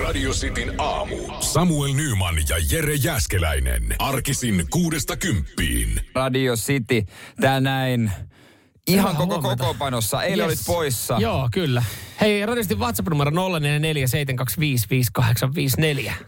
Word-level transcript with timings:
Radio 0.00 0.30
Cityn 0.30 0.74
aamu. 0.78 1.16
Samuel 1.40 1.92
Nyman 1.94 2.34
ja 2.48 2.56
Jere 2.70 2.94
Jäskeläinen. 2.94 3.82
Arkisin 3.98 4.66
kuudesta 4.70 5.16
kymppiin. 5.16 6.00
Radio 6.14 6.54
City 6.56 7.02
tänään 7.40 8.12
ihan 8.86 8.98
Hyvää 9.10 9.14
koko 9.14 9.34
huomenta. 9.34 9.64
kokoonpanossa. 9.64 10.22
Eilen 10.22 10.48
Yes. 10.48 10.58
olit 10.58 10.66
poissa. 10.66 11.16
Joo, 11.20 11.48
kyllä. 11.52 11.82
Hei, 12.22 12.46
radistin 12.46 12.78
WhatsApp-numero 12.78 13.30
0447255854. 13.30 13.34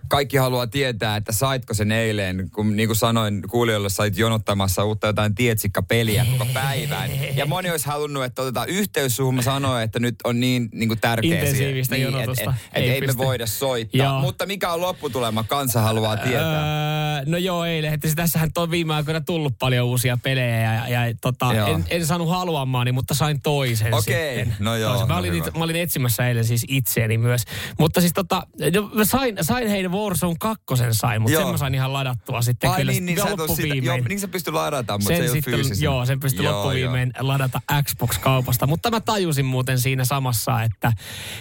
Kaikki 0.08 0.36
haluaa 0.36 0.66
tietää, 0.66 1.16
että 1.16 1.32
saitko 1.32 1.74
sen 1.74 1.92
eilen, 1.92 2.50
kun 2.50 2.76
niin 2.76 2.88
kuin 2.88 2.96
sanoin 2.96 3.42
kuulijoille, 3.50 3.88
sait 3.88 4.18
jonottamassa 4.18 4.84
uutta 4.84 5.06
jotain 5.06 5.34
tietsikkapeliä 5.34 6.26
koko 6.32 6.46
päivän. 6.54 7.10
Ja 7.36 7.46
moni 7.46 7.70
olisi 7.70 7.86
halunnut, 7.86 8.24
että 8.24 8.42
otetaan 8.42 8.68
yhteys 8.68 9.16
suhun. 9.16 9.34
Mä 9.34 9.42
sanoin, 9.42 9.82
että 9.82 10.00
nyt 10.00 10.14
on 10.24 10.40
niin, 10.40 10.68
niin 10.72 10.88
kuin 10.88 11.00
tärkeä 11.00 11.34
Intensiivistä 11.34 11.94
siihen. 11.94 12.12
jonotusta. 12.12 12.50
Niin, 12.50 12.60
et, 12.60 12.68
et, 12.72 12.82
Ei 12.82 12.90
ei, 12.90 13.00
me 13.00 13.16
voida 13.16 13.46
soittaa. 13.46 14.06
Joo. 14.06 14.20
Mutta 14.20 14.46
mikä 14.46 14.72
on 14.72 14.80
lopputulema? 14.80 15.44
Kansa 15.44 15.80
haluaa 15.80 16.16
tietää. 16.16 17.18
Öö, 17.18 17.24
no 17.26 17.36
joo, 17.36 17.64
eilen. 17.64 17.92
Että 17.92 18.08
tässähän 18.16 18.50
on 18.56 18.70
viime 18.70 18.94
aikoina 18.94 19.20
tullut 19.20 19.58
paljon 19.58 19.86
uusia 19.86 20.18
pelejä 20.22 20.62
ja, 20.62 20.88
ja 20.88 21.00
tota, 21.20 21.54
Joo. 21.54 21.68
en, 21.68 21.84
en, 21.88 22.06
saanut 22.06 22.28
haluamaani, 22.28 22.92
mutta 22.92 23.14
sain 23.14 23.40
toisen 23.40 23.94
Okei, 23.94 24.36
sitten. 24.36 24.56
no 24.58 24.76
joo, 24.76 24.90
Toisen. 24.90 25.08
Mä, 25.08 25.14
no 25.14 25.20
olin, 25.20 25.34
itse, 25.34 25.50
mä 25.50 25.64
olin 25.64 25.76
etsimässä 25.84 26.28
eilen 26.28 26.44
siis 26.44 26.64
itseäni 26.68 27.18
myös. 27.18 27.44
Mutta 27.78 28.00
siis 28.00 28.12
tota, 28.12 28.42
no, 28.74 28.90
mä 28.94 29.04
sain, 29.04 29.36
sain 29.40 29.68
heidän 29.68 29.92
Warzone 29.92 30.34
kakkosen 30.40 30.94
sain, 30.94 31.22
mutta 31.22 31.32
Joo. 31.32 31.42
sen 31.42 31.50
mä 31.52 31.56
sain 31.58 31.74
ihan 31.74 31.92
ladattua 31.92 32.42
sitten 32.42 32.70
Ai 32.70 32.76
kyllä 32.76 32.92
niin, 32.92 33.06
niin, 33.06 33.20
oo 33.20 33.26
sitä, 33.28 33.42
joo, 33.42 33.46
loppuviimein. 33.48 34.04
niin 34.04 34.20
sä 34.20 34.28
pysty 34.28 34.52
ladata, 34.52 34.98
mutta 34.98 35.08
se 35.08 35.14
ei 35.14 35.20
ole 35.20 35.28
sitten, 35.28 35.54
fyysisen. 35.54 35.84
joo, 35.84 36.06
sen 36.06 36.20
pystyi 36.20 36.44
Joo, 36.44 36.54
loppuviimein 36.56 37.12
ladata 37.20 37.60
Xbox-kaupasta. 37.82 38.66
Mutta 38.66 38.90
mä 38.90 39.00
tajusin 39.00 39.46
muuten 39.46 39.78
siinä 39.80 40.04
samassa, 40.04 40.62
että, 40.62 40.92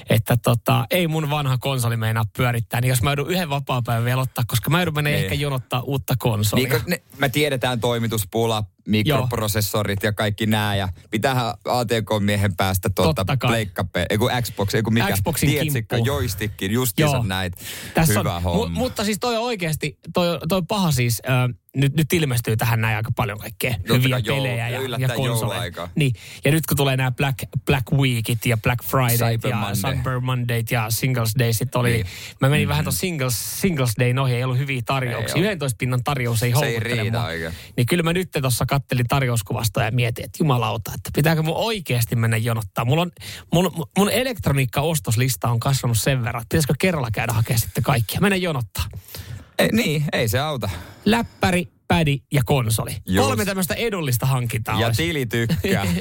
että 0.10 0.38
tota, 0.38 0.86
ei 0.92 1.08
mun 1.08 1.30
vanha 1.30 1.58
konsoli 1.58 1.98
meinaa 1.98 2.24
pyörittää. 2.38 2.82
Niin 2.82 2.90
jos 2.90 3.02
mä 3.02 3.10
joudun 3.10 3.30
yhden 3.32 3.50
vapaa-päivän 3.50 4.06
vielä 4.06 4.22
ottaa, 4.22 4.44
koska 4.48 4.70
mä 4.70 4.80
joudun 4.80 4.94
mennä 4.94 5.10
Niin. 5.10 5.24
ehkä 5.24 5.36
jonottaa 5.36 5.82
uutta 5.82 6.14
konsolia. 6.20 6.70
Niin, 6.70 6.82
ne, 6.88 7.02
me 7.18 7.30
tiedetään 7.30 7.80
toimituspula, 7.80 8.64
mikroprosessorit 8.88 10.04
ja 10.04 10.14
kaikki 10.14 10.46
nämä. 10.46 10.76
Ja 10.76 10.90
pitäähän 11.12 11.54
ATK-miehen 11.66 12.56
päästä 12.56 12.90
tuolta 12.96 13.26
kai. 13.26 13.38
pleikkape, 13.38 14.06
ei 14.10 14.18
kun 14.18 14.32
Xbox, 14.42 14.76
ei 14.76 14.82
kun 14.82 14.94
mikä, 14.94 15.14
Xboxin 15.16 15.50
tietsikka, 15.50 15.96
kimppuun. 15.96 16.06
joystickin, 16.06 16.72
justiinsa 16.72 17.16
Joo. 17.16 17.24
näitä. 17.24 17.58
Tässä 17.94 18.20
Hyvä 18.20 18.36
on, 18.36 18.44
homma. 18.44 18.70
Mu, 18.70 18.80
mutta 18.80 19.04
siis 19.04 19.18
toi 19.20 19.38
on 19.38 19.44
oikeasti, 19.44 19.98
toi, 20.14 20.40
toi 20.50 20.62
paha 20.68 20.92
siis, 20.92 21.22
äh, 21.30 21.63
nyt, 21.76 21.96
nyt 21.96 22.14
ilmestyy 22.14 22.58
tähän 22.58 22.82
näin 22.82 22.96
aika 22.98 23.12
paljon 23.16 23.40
kaikkea 23.40 23.72
Totta 23.74 23.94
hyviä 23.94 24.10
kai 24.10 24.22
joulu- 24.26 24.44
pelejä 24.44 24.70
ja, 24.70 24.82
ja 25.00 25.10
konsoleja. 25.16 25.90
Niin, 25.96 26.14
ja 26.46 26.52
nyt 26.52 26.66
kun 26.66 26.78
tulee 26.78 26.98
nämä 26.98 27.12
Black, 27.12 27.40
Black 27.66 27.92
Weekit 27.92 28.46
ja 28.46 28.58
Black 28.58 28.84
Friday 28.84 29.38
ja 29.50 29.56
Monday. 29.56 29.96
Cyber 29.96 30.20
Mondayt 30.20 30.72
ja 30.72 30.86
Singles 30.90 31.34
Daysit 31.40 31.76
oli, 31.76 31.92
Niin. 31.92 32.06
mä 32.42 32.50
menin 32.50 32.68
vähän 32.68 32.84
tuossa 32.84 33.00
Singles, 33.00 33.62
Singles 33.62 33.92
Dayn 34.00 34.20
ohi, 34.20 34.34
ei 34.36 34.44
ollut 34.44 34.58
hyviä 34.58 34.82
tarjouksia. 34.86 35.36
Ei 35.36 35.46
oo. 35.46 35.52
11 35.52 35.78
pinnan 35.78 36.04
tarjous 36.04 36.44
ei 36.44 36.52
houkuttele 36.52 37.12
mua. 37.12 37.24
oikein. 37.24 37.54
Niin 37.78 37.86
kyllä 37.86 38.04
mä 38.04 38.14
nyt 38.14 38.30
tuossa 38.42 38.66
kattelin 38.66 39.08
tarjouskuvastoa 39.08 39.84
ja 39.84 39.92
mietin, 39.92 40.26
että 40.26 40.38
jumalauta, 40.40 40.92
että 40.96 41.10
pitääkö 41.16 41.42
mun 41.44 41.56
oikeasti 41.58 42.16
mennä 42.16 42.38
jonottaa. 42.38 42.86
Mulla 42.86 43.02
on, 43.02 43.12
mun, 43.54 43.72
mun 43.98 44.10
elektroniikka-ostoslista 44.10 45.50
on 45.50 45.60
kasvanut 45.60 45.98
sen 45.98 46.24
verran, 46.24 46.42
että 46.42 46.50
pitäisikö 46.54 46.74
kerralla 46.80 47.12
käydä 47.12 47.34
hakemaan 47.34 47.60
sitten 47.62 47.84
kaikkia. 47.84 48.22
Mennä 48.22 48.36
jonottaa. 48.36 48.84
Ei, 49.60 49.70
niin, 49.72 50.04
ei 50.14 50.28
se 50.28 50.40
auta. 50.40 50.70
Läppäri, 51.06 51.68
pädi 51.88 52.20
ja 52.34 52.42
konsoli. 52.46 52.92
Just. 53.06 53.28
Kolme 53.28 53.46
tämmöistä 53.46 53.74
edullista 53.74 54.26
hankintaa 54.26 54.80
Ja 54.80 54.88
olisi. 54.88 55.04
tili 55.04 55.26
tykkää. 55.26 55.86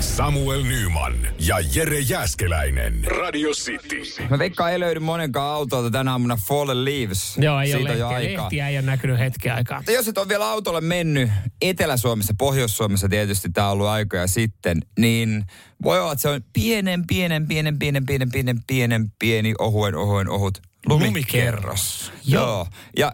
Samuel 0.00 0.62
Nyman 0.62 1.14
ja 1.38 1.56
Jere 1.74 1.98
Jäskeläinen. 2.00 3.04
Radio 3.04 3.50
City. 3.50 4.02
Mä 4.30 4.38
veikkaan 4.38 4.72
ei 4.72 4.80
löydy 4.80 5.00
monenkaan 5.00 5.54
autolta 5.54 5.90
tänä 5.90 6.10
aamuna 6.12 6.38
Fallen 6.48 6.84
Leaves. 6.84 7.36
Joo, 7.38 7.60
ei 7.60 7.66
Siitä 7.66 7.90
ole 7.92 7.98
jo 7.98 8.08
lehtiä. 8.08 8.16
aikaa. 8.28 8.44
Lehtiä 8.44 8.68
ei 8.68 8.76
ole 8.76 8.86
näkynyt 8.86 9.18
hetken 9.18 9.54
aikaa. 9.54 9.78
Mutta 9.78 9.92
jos 9.92 10.08
et 10.08 10.18
ole 10.18 10.28
vielä 10.28 10.50
autolle 10.50 10.80
mennyt, 10.80 11.30
Etelä-Suomessa, 11.62 12.34
Pohjois-Suomessa 12.38 13.08
tietysti 13.08 13.48
tämä 13.50 13.66
on 13.66 13.72
ollut 13.72 13.86
aikoja 13.86 14.26
sitten, 14.26 14.80
niin 14.98 15.44
voi 15.82 16.00
olla, 16.00 16.12
että 16.12 16.22
se 16.22 16.28
on 16.28 16.40
pienen, 16.52 17.06
pienen, 17.06 17.48
pienen, 17.48 17.78
pienen, 17.78 18.06
pienen, 18.06 18.30
pienen, 18.32 18.58
pienen, 18.66 19.10
pieni, 19.18 19.54
ohuen, 19.58 19.94
ohuen, 19.94 20.28
ohut 20.28 20.58
lumikerros. 20.88 21.12
Lumikerros. 21.12 22.12
Joo. 22.24 22.66
Ja 22.96 23.12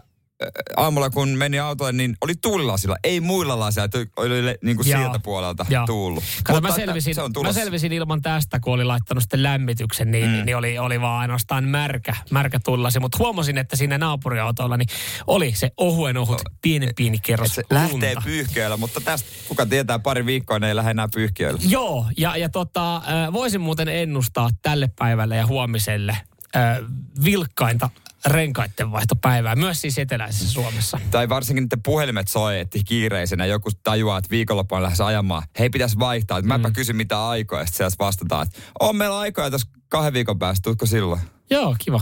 aamulla 0.77 1.09
kun 1.09 1.29
meni 1.29 1.59
autolle, 1.59 1.91
niin 1.91 2.15
oli 2.21 2.33
tuulilasilla, 2.41 2.95
ei 3.03 3.21
muilla 3.21 3.59
lasilla, 3.59 3.85
että 3.85 3.97
oli 4.17 4.35
niin 4.63 4.75
kuin 4.75 4.89
Joo. 4.89 4.99
sieltä 4.99 5.19
puolelta 5.19 5.65
Joo. 5.69 5.85
tuullut. 5.85 6.23
Kato, 6.43 6.57
Mutta 6.57 6.69
mä, 6.69 6.75
selvisin, 6.75 7.15
se 7.15 7.21
on 7.21 7.31
mä 7.43 7.53
selvisin 7.53 7.93
ilman 7.93 8.21
tästä, 8.21 8.59
kun 8.59 8.73
oli 8.73 8.83
laittanut 8.83 9.23
sitten 9.23 9.43
lämmityksen, 9.43 10.11
niin, 10.11 10.29
mm. 10.29 10.45
niin 10.45 10.57
oli, 10.57 10.77
oli 10.77 11.01
vaan 11.01 11.21
ainoastaan 11.21 11.63
märkä, 11.63 12.15
märkä 12.31 12.59
tullasi. 12.59 12.99
Mutta 12.99 13.17
huomasin, 13.17 13.57
että 13.57 13.75
siinä 13.75 13.97
naapuriautolla 13.97 14.77
niin 14.77 14.89
oli 15.27 15.53
se 15.55 15.71
ohuen 15.77 16.17
ohut, 16.17 16.41
pienen 16.61 16.89
pieni 16.95 17.17
kerros 17.19 17.49
Et 17.49 17.55
se 17.55 17.63
lähtee 17.69 18.13
lunta. 18.13 18.21
pyyhkeillä, 18.25 18.77
mutta 18.77 19.01
tästä 19.01 19.29
kuka 19.47 19.65
tietää 19.65 19.99
pari 19.99 20.25
viikkoa, 20.25 20.59
ne 20.59 20.67
ei 20.67 20.75
lähde 20.75 20.91
enää 20.91 21.07
pyyhkeillä. 21.13 21.59
Joo, 21.67 22.05
ja, 22.17 22.37
ja 22.37 22.49
tota, 22.49 23.01
voisin 23.33 23.61
muuten 23.61 23.87
ennustaa 23.87 24.49
tälle 24.61 24.89
päivälle 24.99 25.35
ja 25.35 25.47
huomiselle 25.47 26.17
äh, 26.55 26.77
vilkkainta 27.23 27.89
renkaiden 28.25 28.91
vaihtopäivää, 28.91 29.55
myös 29.55 29.81
siis 29.81 29.97
eteläisessä 29.97 30.49
Suomessa. 30.53 30.99
Tai 31.11 31.29
varsinkin 31.29 31.63
että 31.63 31.77
puhelimet 31.83 32.27
soi, 32.27 32.59
että 32.59 32.79
kiireisenä 32.85 33.45
joku 33.45 33.69
tajuaa, 33.83 34.17
että 34.17 34.29
viikonloppu 34.29 34.75
on 34.75 34.83
lähes 34.83 35.01
ajamaan. 35.01 35.43
Hei, 35.59 35.69
pitäisi 35.69 35.99
vaihtaa. 35.99 36.37
Että 36.37 36.47
mäpä 36.47 36.67
Mm. 36.67 36.73
kysyn 36.73 36.95
mitä 36.95 37.27
aikoja. 37.27 37.65
Sitten 37.65 37.77
sieltä 37.77 37.95
vastataan, 37.99 38.47
että 38.47 38.59
on 38.79 38.95
meillä 38.95 39.19
aikoja 39.19 39.51
tässä 39.51 39.67
kahden 39.89 40.13
viikon 40.13 40.39
päästä. 40.39 40.63
Tuutko 40.63 40.85
silloin? 40.85 41.21
Joo, 41.49 41.75
kiva. 41.79 42.01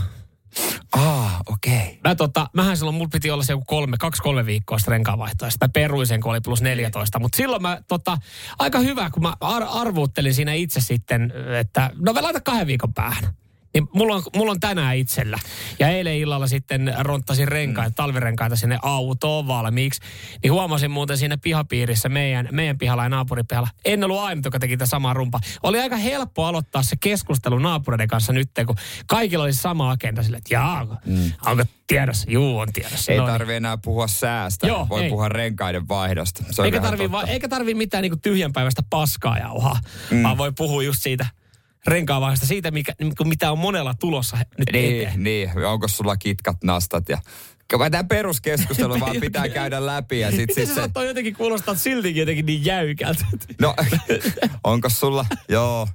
Ah, 0.92 1.40
okei. 1.46 1.72
Okay. 1.82 1.94
Mä 2.04 2.14
tota, 2.14 2.50
mähän 2.54 2.76
silloin, 2.76 2.94
mulla 2.94 3.08
piti 3.12 3.30
olla 3.30 3.42
se 3.44 3.52
joku 3.52 3.64
kolme, 3.66 3.96
kaksi 3.96 4.22
kolme 4.22 4.46
viikkoa 4.46 4.78
sitä 4.78 4.90
renkaanvaihtoa. 4.90 5.50
Sitä 5.50 5.68
peruin 5.68 6.06
sen, 6.06 6.20
kun 6.20 6.30
oli 6.30 6.40
plus 6.40 6.62
14. 6.62 7.18
Mutta 7.18 7.36
silloin 7.36 7.62
mä 7.62 7.82
tota, 7.88 8.18
aika 8.58 8.78
hyvä, 8.78 9.10
kun 9.10 9.22
mä 9.22 9.34
ar- 9.40 9.66
arvuuttelin 9.68 10.34
siinä 10.34 10.52
itse 10.52 10.80
sitten, 10.80 11.32
että 11.60 11.90
no 11.94 12.12
mä 12.12 12.22
laitan 12.22 12.42
kahden 12.42 12.66
viikon 12.66 12.94
päähän. 12.94 13.24
Niin 13.74 13.88
mulla 13.94 14.14
on, 14.14 14.22
mulla 14.36 14.52
on 14.52 14.60
tänään 14.60 14.96
itsellä. 14.96 15.38
Ja 15.78 15.88
eilen 15.88 16.16
illalla 16.16 16.46
sitten 16.46 16.94
ronttasin 16.98 17.48
renkaita, 17.48 17.90
mm. 17.90 17.94
talvirenkaita 17.94 18.56
sinne 18.56 18.78
autoon 18.82 19.46
valmiiksi. 19.46 20.00
Niin 20.42 20.52
huomasin 20.52 20.90
muuten 20.90 21.18
siinä 21.18 21.38
pihapiirissä 21.38 22.08
meidän, 22.08 22.48
meidän 22.52 22.78
pihalla 22.78 23.02
ja 23.02 23.08
naapuripihalla. 23.08 23.68
En 23.84 24.04
ollut 24.04 24.18
ainut, 24.18 24.44
joka 24.44 24.58
teki 24.58 24.76
tätä 24.76 24.86
samaa 24.88 25.14
rumpa. 25.14 25.40
Oli 25.62 25.80
aika 25.80 25.96
helppo 25.96 26.44
aloittaa 26.44 26.82
se 26.82 26.96
keskustelu 27.00 27.58
naapureiden 27.58 28.08
kanssa 28.08 28.32
nyt, 28.32 28.50
kun 28.66 28.76
kaikilla 29.06 29.44
oli 29.44 29.52
sama 29.52 29.90
agenda 29.90 30.22
sille, 30.22 30.36
että 30.36 30.54
jaa, 30.54 31.00
mm. 31.06 31.32
onko 31.46 31.64
tiedossa? 31.86 32.30
Juu, 32.30 32.58
on 32.58 32.72
tiedossa. 32.72 33.12
Ei 33.12 33.18
No 33.18 33.24
niin. 33.24 33.32
tarvi 33.32 33.54
enää 33.54 33.76
puhua 33.76 34.08
säästä. 34.08 34.66
Joo, 34.66 34.86
Voi 34.88 35.02
ei. 35.02 35.10
puhua 35.10 35.28
renkaiden 35.28 35.88
vaihdosta. 35.88 36.44
Se 36.50 36.62
Eikä 36.62 36.80
tarvi, 36.80 37.12
va, 37.12 37.22
eikä 37.22 37.48
tarvi 37.48 37.74
mitään 37.74 38.02
niinku 38.02 38.18
tyhjänpäiväistä 38.22 38.82
paskaa 38.90 39.38
jauhaa, 39.38 39.80
mm. 40.10 40.22
vaan 40.22 40.38
voi 40.38 40.52
puhua 40.52 40.82
just 40.82 41.02
siitä 41.02 41.26
renkaavaiheesta, 41.86 42.46
siitä 42.46 42.70
mikä, 42.70 42.92
niinku 43.00 43.24
mitä 43.24 43.52
on 43.52 43.58
monella 43.58 43.94
tulossa 44.00 44.36
nyt 44.58 44.68
Niin, 44.72 44.96
eteen. 45.00 45.22
niin. 45.24 45.66
Onko 45.66 45.88
sulla 45.88 46.16
kitkat, 46.16 46.56
nastat 46.64 47.08
ja... 47.08 47.18
Tämä 47.90 48.04
peruskeskustelu 48.04 49.00
vaan 49.00 49.16
pitää 49.20 49.48
käydä 49.48 49.86
läpi 49.86 50.20
ja 50.20 50.30
sit 50.30 50.40
Miten 50.40 50.54
siis 50.54 50.68
se 50.68 50.74
saattoi 50.74 51.06
jotenkin 51.06 51.34
kuulostaa 51.34 51.74
siltikin 51.74 52.20
jotenkin 52.20 52.46
niin 52.46 52.64
jäykältä? 52.64 53.24
No, 53.60 53.74
onko 54.64 54.88
sulla? 54.88 55.26
Joo. 55.48 55.88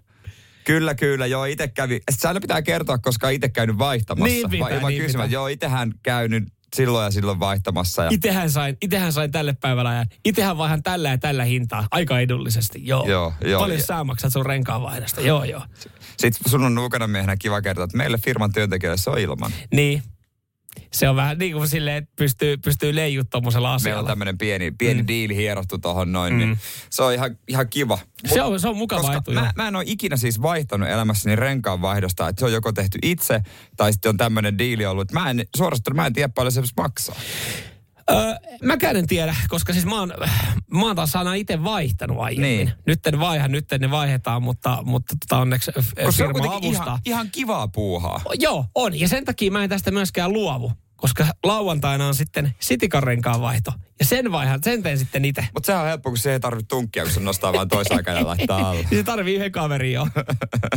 Kyllä, 0.63 0.95
kyllä. 0.95 1.25
Joo, 1.25 1.45
itse 1.45 1.68
kävi. 1.68 2.01
Sitten 2.12 2.28
aina 2.28 2.40
pitää 2.40 2.62
kertoa, 2.62 2.98
koska 2.98 3.30
itse 3.30 3.50
käynyt 3.50 3.78
vaihtamassa. 3.78 4.33
Niin 4.33 4.50
pitää, 4.50 4.81
Vai 4.81 4.92
niin 4.92 5.04
kysymään. 5.04 5.30
pitää. 5.30 5.40
Joo, 5.40 5.48
itsehän 5.48 5.94
käynyt 6.04 6.44
silloin 6.75 7.04
ja 7.06 7.12
silloin 7.12 7.40
vaihtamassa. 7.40 8.04
Ja... 8.04 8.10
Itehän 8.12 8.52
sain, 8.52 8.78
itehän 8.81 9.14
sain 9.14 9.31
tälle 9.31 9.54
päivällä 9.54 9.90
ajan. 9.90 10.06
Itehän 10.25 10.58
vaihan 10.58 10.84
tällä 10.84 11.10
ja 11.10 11.18
tällä 11.18 11.44
hintaa 11.44 11.88
aika 11.92 12.19
edullisesti. 12.19 12.80
Joo. 12.88 13.06
Joo, 13.08 13.34
joo. 13.42 13.62
Paljon 13.62 13.80
Ja- 13.80 13.86
sä 13.86 14.04
maksat 14.04 14.34
sun 14.34 14.46
renkaanvaihdosta. 14.46 15.22
Joo, 15.22 15.44
joo. 15.44 15.62
Sitten 16.18 16.52
sun 16.52 16.64
on 16.64 16.75
nuukana 16.75 17.08
miehenä 17.08 17.38
kiva 17.38 17.62
kertoa, 17.62 17.84
että 17.84 17.98
meille 17.98 18.18
firman 18.18 18.54
työntekijöille 18.54 18.98
se 18.98 19.10
on 19.10 19.19
ilman. 19.19 19.52
Niin. 19.74 20.04
Se 20.94 21.10
on 21.10 21.16
vähän 21.16 21.38
niin 21.38 21.54
kuin 21.54 21.68
silleen, 21.68 21.98
että 21.98 22.12
pystyy, 22.16 22.58
pystyy 22.58 22.96
leijut 22.96 23.28
tommosella 23.30 23.68
Meillä 23.68 23.74
on 23.74 23.76
asialla. 23.82 24.08
tämmöinen 24.10 24.38
pieni, 24.38 24.72
pieni 24.72 25.02
Mm. 25.02 25.08
diili 25.08 25.36
hierottu 25.36 25.78
tohon 25.78 26.12
noin, 26.12 26.34
Mm. 26.34 26.40
niin 26.40 26.58
se 26.90 27.04
on 27.04 27.14
ihan, 27.14 27.38
ihan 27.48 27.70
kiva. 27.70 28.00
Se 28.26 28.42
on, 28.42 28.60
se 28.60 28.68
on 28.70 28.78
mukava 28.78 29.02
Koska 29.02 29.18
etu. 29.18 29.32
mä, 29.32 29.54
mä 29.56 29.68
en 29.68 29.76
ole 29.76 29.84
ikinä 29.88 30.18
siis 30.18 30.42
vaihtanut 30.42 30.90
elämässäni 30.90 31.36
renkaan 31.36 31.82
vaihdosta, 31.82 32.28
että 32.30 32.40
se 32.40 32.46
on 32.46 32.54
joko 32.54 32.72
tehty 32.72 32.98
itse 33.04 33.42
tai 33.78 33.94
sitten 33.94 34.10
on 34.10 34.18
tämmöinen 34.18 34.58
diili 34.58 34.86
ollut. 34.86 35.02
että 35.02 35.20
Mä 35.20 35.30
en, 35.30 35.46
suorastaan 35.56 35.96
mä 35.96 36.06
en 36.06 36.14
tiedä 36.14 36.30
paljon 36.30 36.52
se 36.52 36.62
maksaa. 36.78 37.16
Öö, 38.12 38.36
mäkään 38.63 38.95
en 38.95 39.07
tiedä, 39.07 39.36
koska 39.50 39.74
siis 39.74 39.86
mä 39.86 40.00
oon, 40.00 40.13
mä 40.74 40.86
oon 40.86 40.95
taas 40.95 41.15
aina 41.15 41.33
itse 41.33 41.63
vaihtanut 41.63 42.18
aiemmin. 42.19 42.57
Niin. 42.57 42.71
Nyt 42.86 43.07
en 43.07 43.19
vaiha, 43.19 43.48
nyt 43.48 43.65
ne 43.80 43.92
vaihdetaan, 43.92 44.44
mutta, 44.44 44.77
mutta 44.86 45.15
tota 45.19 45.42
onneksi 45.42 45.71
Koska 45.71 46.06
on 46.06 46.13
firma 46.13 46.33
kuitenkin 46.33 46.68
avustaa. 46.68 46.86
ihan, 46.86 47.00
ihan 47.06 47.30
kivaa 47.31 47.68
puuhaa. 47.68 48.21
Joo, 48.39 48.65
on. 48.75 49.00
Ja 49.00 49.07
sen 49.07 49.25
takia 49.25 49.51
mä 49.51 49.63
en 49.63 49.69
tästä 49.69 49.92
myöskään 49.92 50.33
luovu, 50.33 50.71
koska 50.95 51.27
lauantaina 51.44 52.07
on 52.07 52.15
sitten 52.15 52.56
sitikarrenkaan 52.59 53.42
vaihto. 53.42 53.74
Ja 54.00 54.06
sen 54.06 54.32
vaihan, 54.32 54.60
sen 54.64 54.84
teen 54.84 54.98
sitten 54.98 55.26
itse. 55.26 55.48
Mutta 55.54 55.68
sehän 55.68 55.82
on 55.82 55.88
helppo, 55.88 56.10
kun 56.10 56.18
se 56.18 56.34
ei 56.34 56.40
tarvitse 56.40 56.68
tunkkia, 56.68 57.04
kun 57.04 57.12
se 57.12 57.20
nostaa 57.20 57.54
vaan 57.54 57.68
toisaan 57.68 58.04
käden 58.04 58.20
ja 58.20 58.28
laittaa 58.28 58.70
alle. 58.70 58.88
Se 58.96 59.04
tarvii 59.04 59.36
yhden 59.36 59.52
kaverin 59.52 59.94
jo. 59.94 60.08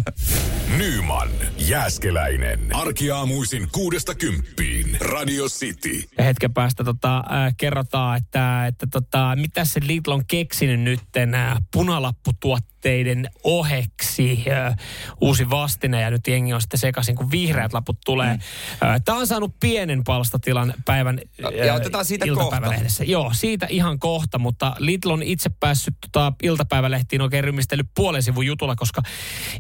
Nyman, 0.79 1.29
Jääskeläinen. 1.59 2.61
Arkiaamuisin 2.77 3.69
kuudesta 3.73 4.15
kymppiin. 4.15 4.97
Radio 5.01 5.45
City. 5.49 6.03
Ja 6.19 6.25
hetken 6.25 6.55
päästä 6.55 6.85
tota, 6.85 7.17
äh, 7.17 7.55
kerrotaan, 7.57 8.17
että, 8.17 8.67
että 8.67 8.87
tota, 8.87 9.37
mitä 9.37 9.65
se 9.65 9.81
Lidl 9.87 10.11
on 10.11 10.27
keksinyt 10.27 10.81
nytten 10.81 11.35
äh, 11.35 11.57
punalapputuotteiden 11.73 13.29
oheksi. 13.45 14.45
Äh, 14.51 14.77
uusi 15.21 15.51
vastine 15.51 16.01
ja 16.01 16.11
nyt 16.11 16.27
jengi 16.27 16.53
on 16.53 16.61
sitten 16.61 16.81
sekaisin, 16.81 17.17
kun 17.17 17.31
vihreät 17.31 17.73
laput 17.73 17.99
tulee. 18.05 18.35
Mm. 18.35 18.89
Äh, 18.89 19.01
Tämä 19.05 19.19
on 19.19 19.27
saanut 19.27 19.55
pienen 19.61 20.05
palstatilan 20.05 20.75
päivän 20.85 21.21
Ja 21.67 21.75
otetaan 21.75 22.05
siitä 22.05 22.25
iltapäivälehdessä. 22.25 23.05
Joo, 23.11 23.31
siitä 23.35 23.67
ihan 23.71 23.99
kohta, 23.99 24.39
mutta 24.39 24.77
Lidl 24.79 25.11
on 25.11 25.23
itse 25.23 25.51
päässyt 25.61 25.95
tota, 26.01 26.33
iltapäivälehtiin 26.43 27.23
oikein 27.23 27.45
rymistellyt 27.45 27.87
puolen 27.97 28.23
sivun 28.23 28.47
jutulla, 28.47 28.77
koska 28.77 29.03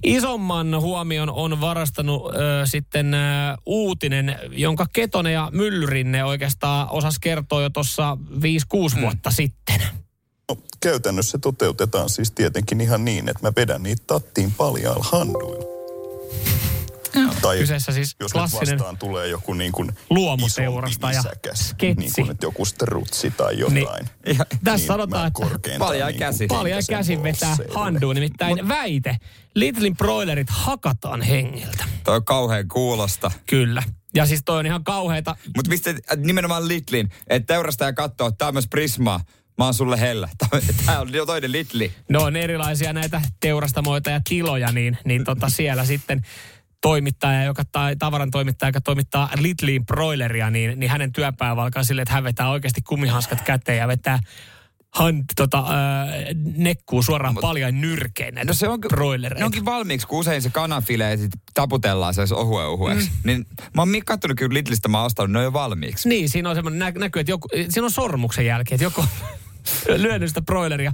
isomman 0.04 0.80
huomion 0.80 1.30
on 1.30 1.60
varastanut 1.60 2.34
ö, 2.34 2.66
sitten 2.66 3.14
ö, 3.14 3.18
uutinen, 3.66 4.38
jonka 4.50 4.86
Ketonen 4.92 5.32
ja 5.32 5.48
Myllyrinne 5.52 6.24
oikeastaan 6.24 6.88
osas 6.90 7.18
kertoa 7.18 7.62
jo 7.62 7.70
tuossa 7.70 8.18
5-6 8.30 8.96
Mm. 8.96 9.00
vuotta 9.00 9.30
sitten. 9.30 9.80
No, 10.48 10.56
käytännössä 10.82 11.38
toteutetaan 11.38 12.08
siis 12.10 12.30
tietenkin 12.30 12.80
ihan 12.80 13.04
niin, 13.04 13.28
että 13.28 13.46
mä 13.48 13.52
vedän 13.56 13.82
niitä 13.82 14.02
tattiin 14.06 14.52
paljailla 14.56 15.06
handuilla. 15.12 15.64
Tai 17.42 17.58
Kyseessä 17.58 17.92
siis 17.92 18.16
jos 18.20 18.32
klassinen 18.32 18.68
nyt 18.68 18.78
vastaan 18.78 18.98
tulee 18.98 19.28
joku 19.28 19.54
niin 19.54 19.72
kuin 19.72 19.90
nisäkäs, 21.08 21.68
sketsi. 21.68 22.00
niin 22.00 22.12
kuin 22.14 22.30
että 22.30 22.46
joku 22.46 22.64
strutsi 22.64 23.30
tai 23.30 23.58
jotain. 23.58 24.08
Niin, 24.26 24.38
tässä 24.64 24.76
niin 24.76 24.86
sanotaan, 24.86 25.26
että 25.26 25.78
Paljain 25.78 26.12
niin 26.12 26.18
käsi. 26.18 26.46
paljon 26.46 26.74
henkäsen 26.74 26.96
käsin 26.96 27.22
vetää 27.22 27.56
handuun. 27.74 28.14
Nimittäin 28.14 28.68
väite, 28.68 29.16
Lidlin 29.54 29.96
broilerit 29.96 30.50
hakataan 30.50 31.22
hengiltä. 31.22 31.84
Toi 32.04 32.16
on 32.16 32.24
kauhean 32.24 32.68
kuulosta. 32.68 33.30
Kyllä. 33.46 33.82
Ja 34.14 34.26
siis 34.26 34.42
toi 34.44 34.58
on 34.58 34.66
ihan 34.66 34.84
kauheita. 34.84 35.36
Mutta 35.56 35.68
mistä 35.68 35.90
äh, 35.90 35.96
nimenomaan 36.16 36.68
Lidlin, 36.68 37.10
että 37.26 37.54
teurastaja 37.54 37.92
katsoo, 37.92 38.28
että 38.28 38.38
tämä 38.38 38.48
on 38.48 38.54
myös 38.54 38.68
Prismaa. 38.68 39.20
Mä 39.58 39.64
oon 39.64 39.74
sulle 39.74 40.00
hellä. 40.00 40.28
Tämä 40.86 41.00
on 41.00 41.12
jo 41.14 41.26
toinen 41.26 41.52
Lidli. 41.52 41.92
Ne 42.08 42.18
on 42.18 42.36
erilaisia 42.36 42.92
näitä 42.92 43.22
teurastamoita 43.40 44.10
ja 44.10 44.20
tiloja, 44.28 44.72
niin, 44.72 44.98
niin 45.04 45.24
tota 45.24 45.48
siellä 45.48 45.84
sitten 45.84 46.22
toimittaja, 46.80 47.44
joka, 47.44 47.62
tai 47.72 47.96
tavaran 47.96 48.30
toimittaja, 48.30 48.68
joka 48.68 48.80
toimittaa 48.80 49.30
Lidliin 49.40 49.86
broileria, 49.86 50.50
niin, 50.50 50.80
niin 50.80 50.90
hänen 50.90 51.12
työpäivä 51.12 51.62
alkaa 51.62 51.84
silleen, 51.84 52.02
että 52.02 52.14
hän 52.14 52.24
vetää 52.24 52.50
oikeasti 52.50 52.80
kumihanskat 52.82 53.40
käteen 53.40 53.78
ja 53.78 53.88
vetää 53.88 54.18
han, 54.94 55.24
tota, 55.36 55.58
äh, 55.58 55.66
nekkuu 56.56 57.02
suoraan 57.02 57.34
Mut- 57.34 57.40
paljain 57.40 57.80
nyrkein 57.80 58.34
näitä 58.34 58.50
No 58.50 58.54
se 58.54 58.68
on, 58.68 58.80
broilereita. 58.80 59.38
ne 59.38 59.44
onkin 59.44 59.64
valmiiksi, 59.64 60.06
kun 60.06 60.18
usein 60.18 60.42
se 60.42 60.50
kanafile 60.50 61.16
sit 61.16 61.32
taputellaan 61.54 62.14
se 62.14 62.34
ohue 62.34 62.64
ohueksi. 62.64 63.08
Mm. 63.10 63.16
Niin 63.24 63.46
mä 63.74 63.82
oon 63.82 63.88
katsonut 64.04 64.38
kyllä 64.38 64.54
Lidlistä, 64.54 64.88
mä 64.88 64.98
oon 64.98 65.06
ostanut, 65.06 65.30
ne 65.30 65.38
on 65.38 65.44
jo 65.44 65.52
valmiiksi. 65.52 66.08
Niin, 66.08 66.28
siinä 66.28 66.50
on 66.50 66.56
semmoinen 66.56 66.78
nä- 66.78 67.00
näkyy, 67.00 67.20
että 67.20 67.32
joku, 67.32 67.48
siinä 67.68 67.84
on 67.84 67.90
sormuksen 67.90 68.46
jälki, 68.46 68.74
että 68.74 68.84
joku 68.84 69.04
lyönyt 69.96 70.28
sitä 70.28 70.42
broileria. 70.42 70.92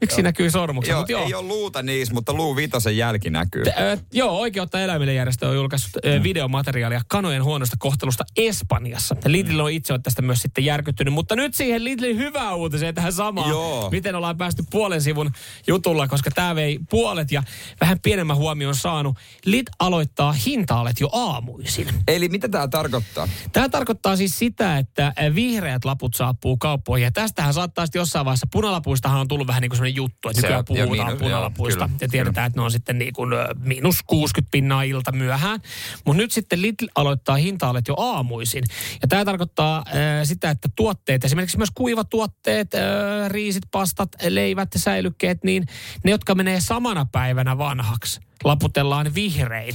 Miksi 0.00 0.22
näkyy 0.22 0.50
sormuksen? 0.50 0.92
Joo, 0.92 1.04
joo. 1.08 1.26
ei 1.26 1.34
ole 1.34 1.46
luuta 1.46 1.82
niissä, 1.82 2.14
mutta 2.14 2.32
luu 2.32 2.56
vitosen 2.56 2.96
jälki 2.96 3.30
näkyy. 3.30 3.62
Ö, 3.66 3.98
joo, 4.12 4.38
Oikeutta 4.38 4.80
eläimille 4.80 5.14
järjestö 5.14 5.48
on 5.48 5.54
julkaissut 5.54 5.90
ö, 6.04 6.22
videomateriaalia 6.22 7.00
kanojen 7.08 7.44
huonosta 7.44 7.76
kohtelusta 7.78 8.24
Espanjassa. 8.36 9.16
Ja 9.24 9.32
Lidl 9.32 9.60
on 9.60 9.70
itse 9.70 9.92
on 9.92 10.02
tästä 10.02 10.22
myös 10.22 10.38
sitten 10.38 10.64
järkyttynyt. 10.64 11.14
Mutta 11.14 11.36
nyt 11.36 11.54
siihen 11.54 11.84
Lidlin 11.84 12.16
hyvää 12.18 12.54
uutiseen 12.54 12.94
tähän 12.94 13.12
samaan. 13.12 13.50
Joo. 13.50 13.90
Miten 13.90 14.14
ollaan 14.14 14.36
päästy 14.36 14.64
puolen 14.70 15.02
sivun 15.02 15.30
jutulla, 15.66 16.08
koska 16.08 16.30
tämä 16.30 16.54
vei 16.54 16.78
puolet 16.90 17.32
ja 17.32 17.42
vähän 17.80 18.00
pienemmän 18.00 18.36
huomioon 18.36 18.74
saanut. 18.74 19.16
Lid 19.44 19.66
aloittaa 19.78 20.32
hintaalet 20.32 21.00
jo 21.00 21.08
aamuisin. 21.12 21.88
Eli 22.08 22.28
mitä 22.28 22.48
tämä 22.48 22.68
tarkoittaa? 22.68 23.28
Tämä 23.52 23.68
tarkoittaa 23.68 24.16
siis 24.16 24.38
sitä, 24.38 24.78
että 24.78 25.12
vihreät 25.34 25.84
laput 25.84 26.14
saapuu 26.14 26.56
kauppoihin. 26.56 27.04
Ja 27.04 27.10
tästähän 27.10 27.54
saattaa 27.54 27.86
sitten 27.86 28.00
jossain 28.00 28.24
vaiheessa, 28.24 28.46
punalapuistahan 28.52 29.20
on 29.20 29.28
tullut 29.28 29.46
vähän 29.46 29.60
niin 29.60 29.70
kuin 29.70 29.78
sellainen 29.90 29.96
juttu, 29.96 30.28
että 30.28 30.40
Se 30.40 30.46
nykyään 30.46 30.64
joo, 30.68 30.86
puhutaan 30.86 31.08
miinus- 31.08 31.18
punalapuista. 31.22 31.80
joo, 31.80 31.88
kyllä, 31.88 31.98
ja 32.00 32.08
tiedetään, 32.08 32.46
että 32.46 32.58
ne 32.60 32.64
on 32.64 32.70
sitten 32.70 32.98
niin 32.98 33.12
kuin 33.12 33.30
miinus 33.58 34.02
60 34.06 34.50
pinnaa 34.50 34.82
ilta 34.82 35.12
myöhään. 35.12 35.60
Mutta 36.04 36.22
nyt 36.22 36.32
sitten 36.32 36.62
Lidl 36.62 36.86
aloittaa 36.94 37.36
hintaalet 37.36 37.88
jo 37.88 37.94
aamuisin. 37.98 38.64
Ja 39.02 39.08
tämä 39.08 39.24
tarkoittaa 39.24 39.78
äh, 39.78 39.94
sitä, 40.24 40.50
että 40.50 40.68
tuotteet, 40.76 41.24
esimerkiksi 41.24 41.56
myös 41.56 41.70
kuivatuotteet, 41.74 42.74
äh, 42.74 42.80
riisit, 43.28 43.62
pastat, 43.70 44.08
leivät, 44.28 44.68
säilykkeet, 44.76 45.44
niin 45.44 45.66
ne, 46.04 46.10
jotka 46.10 46.34
menee 46.34 46.60
samana 46.60 47.06
päivänä 47.12 47.58
vanhaksi, 47.58 48.20
laputellaan 48.44 49.14
vihrein 49.14 49.74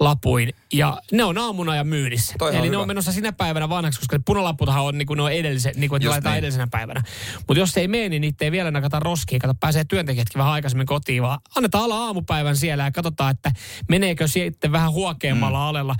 lapuin 0.00 0.52
ja 0.72 1.00
ne 1.12 1.24
on 1.24 1.38
aamuna 1.38 1.76
ja 1.76 1.84
myynnissä. 1.84 2.34
Toi 2.38 2.50
Eli 2.56 2.60
ne 2.60 2.66
hyvä. 2.68 2.78
on 2.78 2.86
menossa 2.86 3.12
sinä 3.12 3.32
päivänä 3.32 3.68
vanhaksi, 3.68 4.00
koska 4.00 4.18
punalaputhan 4.26 4.82
on 4.82 4.98
niin 4.98 5.06
kuin 5.06 5.16
ne 5.16 5.22
on 5.22 5.32
edellisen, 5.32 5.72
niin 5.76 5.88
kuin, 5.88 5.96
että 5.96 6.04
Just 6.06 6.10
laitetaan 6.12 6.32
niin. 6.32 6.38
edellisenä 6.38 6.66
päivänä. 6.70 7.02
Mutta 7.38 7.58
jos 7.60 7.72
se 7.72 7.80
ei 7.80 7.88
mene, 7.88 8.08
niin 8.08 8.20
niitä 8.20 8.44
ei 8.44 8.52
vielä 8.52 8.70
nakata 8.70 9.00
roskiin. 9.00 9.40
Kato, 9.40 9.54
pääsee 9.60 9.84
työntekijätkin 9.84 10.38
vähän 10.38 10.52
aikaisemmin 10.52 10.86
kotiin, 10.86 11.22
vaan 11.22 11.38
annetaan 11.56 11.84
olla 11.84 12.04
aamupäivän 12.06 12.56
siellä 12.56 12.84
ja 12.84 12.90
katsotaan, 12.90 13.30
että 13.30 13.52
meneekö 13.88 14.28
sitten 14.28 14.72
vähän 14.72 14.92
huokeammalla 14.92 15.58
mm. 15.58 15.64
alella. 15.64 15.96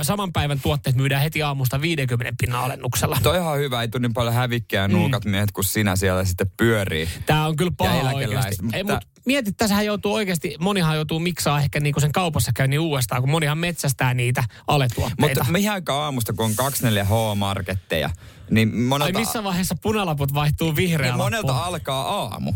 Ö, 0.00 0.04
saman 0.04 0.32
päivän 0.32 0.60
tuotteet 0.60 0.96
myydään 0.96 1.22
heti 1.22 1.42
aamusta 1.42 1.80
50 1.80 2.34
pinnan 2.40 2.64
alennuksella. 2.64 3.18
Toi 3.22 3.36
on 3.36 3.42
ihan 3.42 3.58
hyvä, 3.58 3.82
ei 3.82 3.88
tule 3.88 4.02
niin 4.02 4.12
paljon 4.14 4.34
hävikkiä 4.34 4.88
Mm. 4.88 4.94
nuukat 4.94 5.24
miehet, 5.24 5.52
kun 5.52 5.64
sinä 5.64 5.96
siellä 5.96 6.24
sitten 6.24 6.50
pyörii. 6.56 7.08
Tämä 7.26 7.46
on 7.46 7.56
kyllä 7.56 7.72
paha 7.78 8.10
oikeasti. 8.12 8.62
mutta 8.62 8.76
Ei, 8.76 8.84
mut 8.84 8.98
mieti, 9.26 9.52
tässähän 9.52 9.86
joutuu 9.86 10.14
oikeasti, 10.14 10.56
monihan 10.60 10.96
joutuu 10.96 11.18
miksaa 11.20 11.60
ehkä 11.60 11.80
niinku 11.80 12.00
sen 12.00 12.12
kaupassa 12.12 12.50
käynnin 12.54 12.80
uudestaan, 12.80 13.21
kun 13.22 13.30
monihan 13.30 13.58
metsästää 13.58 14.14
niitä 14.14 14.44
aletuotteita. 14.66 15.40
Mutta 15.40 15.52
mihin 15.52 15.70
aikaan 15.70 16.02
aamusta, 16.02 16.32
kun 16.32 16.44
on 16.44 16.52
24H-marketteja, 16.52 18.10
niin 18.50 18.68
Ai 18.68 18.80
monelta, 18.80 19.18
missä 19.18 19.44
vaiheessa 19.44 19.74
punalaput 19.82 20.34
vaihtuu 20.34 20.68
niin 20.68 20.76
vihreään 20.76 21.16
monelta 21.16 21.46
lappuun? 21.46 21.66
alkaa 21.66 22.20
aamu. 22.20 22.52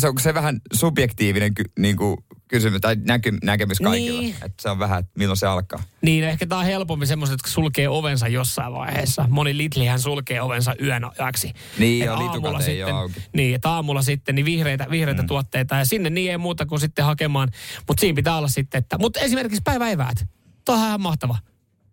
Se 0.00 0.08
on 0.08 0.14
se 0.20 0.34
vähän 0.34 0.60
subjektiivinen 0.72 1.52
niin 1.78 1.96
kuin 1.96 2.16
kysymys 2.50 2.80
tai 2.80 2.96
näky, 3.06 3.38
näkemys 3.44 3.78
kaikilla. 3.78 4.20
Niin. 4.20 4.34
Että 4.34 4.62
se 4.62 4.70
on 4.70 4.78
vähän, 4.78 4.98
että 4.98 5.12
milloin 5.14 5.36
se 5.36 5.46
alkaa. 5.46 5.82
Niin, 6.02 6.24
ehkä 6.24 6.46
tämä 6.46 6.58
on 6.58 6.66
helpompi 6.66 7.06
semmoiset, 7.06 7.34
jotka 7.34 7.48
sulkee 7.48 7.88
ovensa 7.88 8.28
jossain 8.28 8.72
vaiheessa. 8.72 9.26
Moni 9.30 9.56
Lidlihän 9.56 10.00
sulkee 10.00 10.42
ovensa 10.42 10.74
yön 10.82 11.04
ajaksi. 11.04 11.52
Niin, 11.78 12.04
joo, 12.04 12.16
aamulla 12.16 12.58
ei 12.58 12.64
sitten, 12.64 12.94
auki. 12.94 13.22
Niin, 13.32 13.54
että 13.54 13.70
aamulla 13.70 14.02
sitten 14.02 14.34
niin 14.34 14.44
vihreitä, 14.44 14.86
vihreitä 14.90 15.22
mm. 15.22 15.28
tuotteita 15.28 15.74
ja 15.74 15.84
sinne 15.84 16.10
niin 16.10 16.30
ei 16.30 16.38
muuta 16.38 16.66
kuin 16.66 16.80
sitten 16.80 17.04
hakemaan. 17.04 17.48
Mutta 17.88 18.00
siinä 18.00 18.16
pitää 18.16 18.36
olla 18.36 18.48
sitten, 18.48 18.78
että... 18.78 18.98
Mutta 18.98 19.20
esimerkiksi 19.20 19.62
päiväeväät. 19.64 20.26
Tuohan 20.64 20.86
ihan 20.86 21.00
mahtava. 21.00 21.38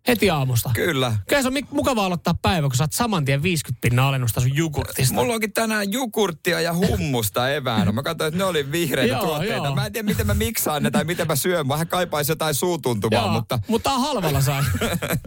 Heti 0.08 0.30
aamusta. 0.30 0.70
Kyllä. 0.74 1.12
Kyllä 1.28 1.42
se 1.42 1.48
on 1.48 1.54
mik- 1.54 1.66
mukava 1.70 2.04
aloittaa 2.04 2.34
päivä, 2.42 2.68
kun 2.68 2.76
saat 2.76 2.92
saman 2.92 3.24
tien 3.24 3.42
50 3.42 3.80
pinnan 3.80 4.04
alennusta 4.04 4.40
sun 4.40 4.56
jogurtista. 4.56 5.14
Mulla 5.14 5.34
onkin 5.34 5.52
tänään 5.52 5.92
jukurttia 5.92 6.60
ja 6.60 6.74
hummusta 6.74 7.50
eväänä. 7.50 7.92
Mä 7.92 8.02
katsoin, 8.02 8.28
että 8.28 8.38
ne 8.38 8.44
oli 8.44 8.72
vihreitä 8.72 9.14
Joo, 9.14 9.22
tuotteita. 9.26 9.54
joo. 9.66 9.74
Mä 9.74 9.86
en 9.86 9.92
tiedä, 9.92 10.06
miten 10.06 10.26
mä 10.26 10.34
miksaan 10.34 10.82
ne 10.82 10.90
tai 10.90 11.04
miten 11.04 11.26
mä 11.26 11.36
syön. 11.36 11.68
Vähän 11.68 11.88
kaipaisi 11.88 12.32
jotain 12.32 12.54
suutuntumaa, 12.54 13.20
Joo, 13.22 13.32
mutta 13.32 13.58
mutta 13.68 13.90
halvalla 13.90 14.40
sai. 14.40 14.62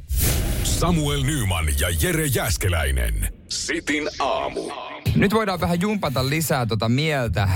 Samuel 0.63 1.23
Nyman 1.23 1.65
ja 1.79 1.87
Jere 2.01 2.25
Jäskeläinen. 2.25 3.33
Sitin 3.51 4.09
aamu. 4.19 4.61
Nyt 5.15 5.33
voidaan 5.33 5.59
vähän 5.61 5.81
jumpata 5.81 6.29
lisää 6.29 6.65
tota 6.65 6.89
mieltä 6.89 7.43
äh, 7.43 7.49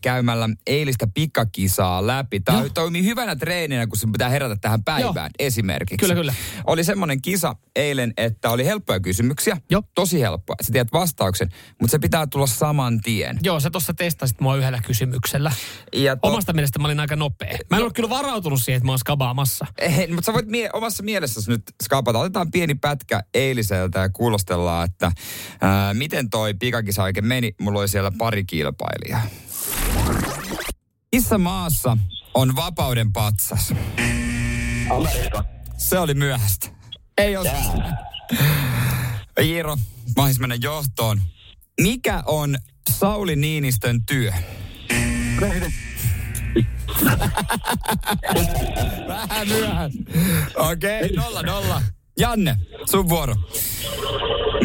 käymällä 0.00 0.48
eilistä 0.66 1.06
pikakisaa 1.14 2.06
läpi. 2.06 2.40
Tämä 2.40 2.58
Joo. 2.58 2.68
toimii 2.68 3.04
hyvänä 3.04 3.36
treeninä, 3.36 3.86
kun 3.86 3.96
se 3.98 4.06
pitää 4.12 4.28
herätä 4.28 4.56
tähän 4.60 4.84
päivään 4.84 5.30
esimerkiksi. 5.38 5.96
Kyllä, 5.96 6.14
kyllä. 6.14 6.34
Oli 6.66 6.84
semmoinen 6.84 7.22
kisa 7.22 7.56
eilen, 7.76 8.12
että 8.16 8.50
oli 8.50 8.64
helppoja 8.66 9.00
kysymyksiä. 9.00 9.56
Joo. 9.70 9.82
Tosi 9.94 10.20
helppoa. 10.20 10.56
Sä 10.62 10.72
tiedät 10.72 10.92
vastauksen, 10.92 11.48
mutta 11.80 11.90
se 11.90 11.98
pitää 11.98 12.26
tulla 12.26 12.46
saman 12.46 13.00
tien. 13.00 13.38
Joo, 13.42 13.60
sä 13.60 13.70
tuossa 13.70 13.94
testasit 13.94 14.40
mua 14.40 14.56
yhdellä 14.56 14.80
kysymyksellä. 14.86 15.52
Ja 15.94 16.16
to- 16.16 16.28
Omasta 16.28 16.52
mielestä 16.52 16.78
mä 16.78 16.88
olin 16.88 17.00
aika 17.00 17.16
nopea. 17.16 17.58
Mä 17.70 17.76
en 17.76 17.80
ollut 17.82 17.94
kyllä 17.94 18.08
varautunut 18.08 18.62
siihen, 18.62 18.76
että 18.76 18.86
mä 18.86 18.92
oon 18.92 18.98
skabaamassa. 18.98 19.66
Ei, 19.78 20.06
mutta 20.06 20.26
sä 20.26 20.32
voit 20.32 20.46
mie- 20.46 20.70
omassa 20.72 21.02
mielessäsi 21.02 21.50
nyt 21.50 21.62
skapata. 21.82 22.18
Otetaan 22.18 22.50
pieni 22.50 22.74
pätkä 22.74 23.22
eiliseltä 23.34 23.98
ja 23.98 24.08
kuulostellaan, 24.08 24.84
että 24.84 25.12
ää, 25.60 25.94
miten 25.94 26.30
toi 26.30 26.54
pikakisa 26.54 27.02
oikein 27.02 27.26
meni. 27.26 27.54
Mulla 27.60 27.80
oli 27.80 27.88
siellä 27.88 28.12
pari 28.18 28.44
kilpailijaa. 28.44 29.22
Missä 31.12 31.38
maassa 31.38 31.96
on 32.34 32.56
vapauden 32.56 33.12
patsas? 33.12 33.74
Amerikka. 34.90 35.44
Se 35.76 35.98
oli 35.98 36.14
myöhäistä. 36.14 36.68
Ei 37.18 37.36
ole. 37.36 37.50
Iiro, 39.42 39.76
mahis 40.16 40.40
mennä 40.40 40.54
johtoon. 40.54 41.20
Mikä 41.80 42.22
on 42.26 42.58
Sauli 42.90 43.36
Niinistön 43.36 44.06
työ? 44.06 44.32
Vähän 49.08 49.48
myöhään. 49.48 49.90
Okei, 50.56 51.04
okay, 51.04 51.16
nolla 51.16 51.42
nolla. 51.42 51.82
Janne, 52.18 52.56
sun 52.90 53.08
vuoro. 53.08 53.34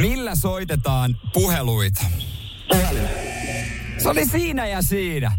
Millä 0.01 0.35
soitetaan 0.35 1.17
puheluita? 1.33 2.05
Se 3.97 4.09
oli 4.09 4.25
siinä 4.25 4.67
ja 4.67 4.81
siinä. 4.81 5.31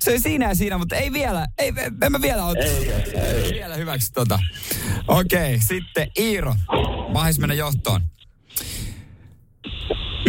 Se 0.00 0.10
oli 0.10 0.20
siinä 0.20 0.48
ja 0.48 0.54
siinä, 0.54 0.78
mutta 0.78 0.96
ei 0.96 1.12
vielä, 1.12 1.46
ei, 1.58 1.72
en 2.02 2.12
mä 2.12 2.22
vielä 2.22 2.44
ota. 2.44 2.60
Ei, 2.60 2.90
ei. 3.14 3.52
vielä 3.52 3.74
hyväksi 3.74 4.12
tota. 4.12 4.38
Okei, 5.08 5.54
okay, 5.54 5.66
sitten 5.68 6.10
Iiro. 6.18 6.54
Mahis 7.12 7.38
mennä 7.38 7.54
johtoon. 7.54 8.00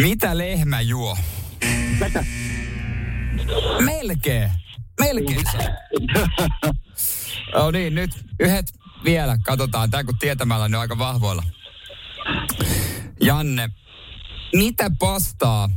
Mitä 0.00 0.38
lehmä 0.38 0.80
juo? 0.80 1.16
Melkein. 3.80 4.50
Melkein. 5.00 5.44
No 7.54 7.70
niin, 7.70 7.94
nyt 7.94 8.10
yhdet 8.40 8.66
vielä. 9.04 9.38
Katsotaan, 9.42 9.90
tää 9.90 10.04
kun 10.04 10.18
tietämällä 10.18 10.68
ne 10.68 10.76
on 10.76 10.80
aika 10.80 10.98
vahvoilla. 10.98 11.42
Janne, 13.20 13.70
mitä 14.54 14.90
pastaa 14.98 15.68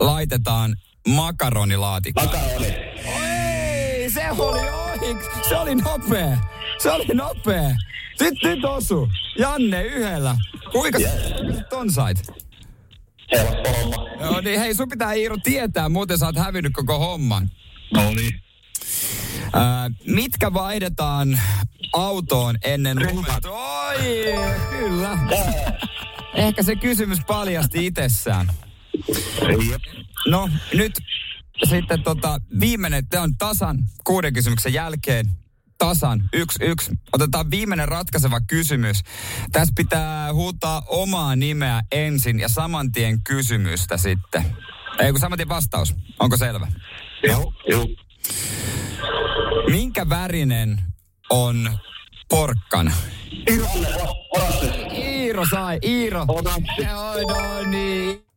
laitetaan 0.00 0.76
makaronilaatikkoon? 1.08 2.26
Makaroni. 2.26 2.66
Ei, 2.66 4.10
se 4.10 4.30
oli 4.30 4.70
ohi. 4.70 5.16
Se 5.48 5.56
oli 5.56 5.74
nopea. 5.74 6.38
Se 6.78 6.90
oli 6.90 7.06
nopea. 7.14 7.76
Nyt, 8.20 8.34
nyt 8.44 8.64
osu. 8.64 9.08
Janne 9.38 9.82
yhdellä. 9.82 10.36
Kuinka 10.72 10.98
yeah. 10.98 11.12
ton 11.70 11.92
sait? 11.92 12.32
Helppo 13.32 13.70
homma. 13.72 14.08
Joo 14.20 14.40
niin, 14.40 14.60
hei 14.60 14.74
sun 14.74 14.88
pitää 14.88 15.12
Iiro 15.12 15.36
tietää, 15.42 15.88
muuten 15.88 16.18
sä 16.18 16.26
oot 16.26 16.36
hävinnyt 16.36 16.72
koko 16.72 16.98
homman. 16.98 17.50
No 17.94 18.10
niin. 18.10 18.40
Äh, 19.54 19.62
mitkä 20.06 20.52
vaihdetaan 20.52 21.40
autoon 21.92 22.56
ennen 22.64 22.98
lumetta? 23.12 23.50
Oi, 23.50 23.96
kyllä. 24.70 25.18
Ehkä 26.34 26.62
se 26.62 26.76
kysymys 26.76 27.18
paljasti 27.26 27.86
itsessään. 27.86 28.52
No, 30.26 30.48
nyt 30.74 30.92
sitten 31.68 32.02
tota, 32.02 32.40
viimeinen, 32.60 33.08
te 33.08 33.18
on 33.18 33.36
tasan 33.36 33.78
kuuden 34.04 34.32
kysymyksen 34.32 34.72
jälkeen. 34.72 35.30
Tasan, 35.78 36.28
yksi, 36.32 36.64
yksi. 36.64 36.90
Otetaan 37.12 37.50
viimeinen 37.50 37.88
ratkaiseva 37.88 38.40
kysymys. 38.40 39.02
Tässä 39.52 39.72
pitää 39.76 40.32
huutaa 40.32 40.82
omaa 40.86 41.36
nimeä 41.36 41.82
ensin 41.92 42.40
ja 42.40 42.48
saman 42.48 42.92
tien 42.92 43.22
kysymystä 43.22 43.96
sitten. 43.96 44.56
Ei 44.98 45.12
kun 45.12 45.20
saman 45.20 45.38
tien 45.38 45.48
vastaus. 45.48 45.94
Onko 46.18 46.36
selvä? 46.36 46.66
Joo, 47.22 47.52
joo. 47.68 47.86
Minkä 49.70 50.08
värinen 50.08 50.80
on 51.30 51.78
porkkana? 52.28 52.92
Iiro 54.92 55.46
sai, 55.50 55.78
Iiro. 55.84 56.24
No 56.24 56.42
niin. 57.70 58.28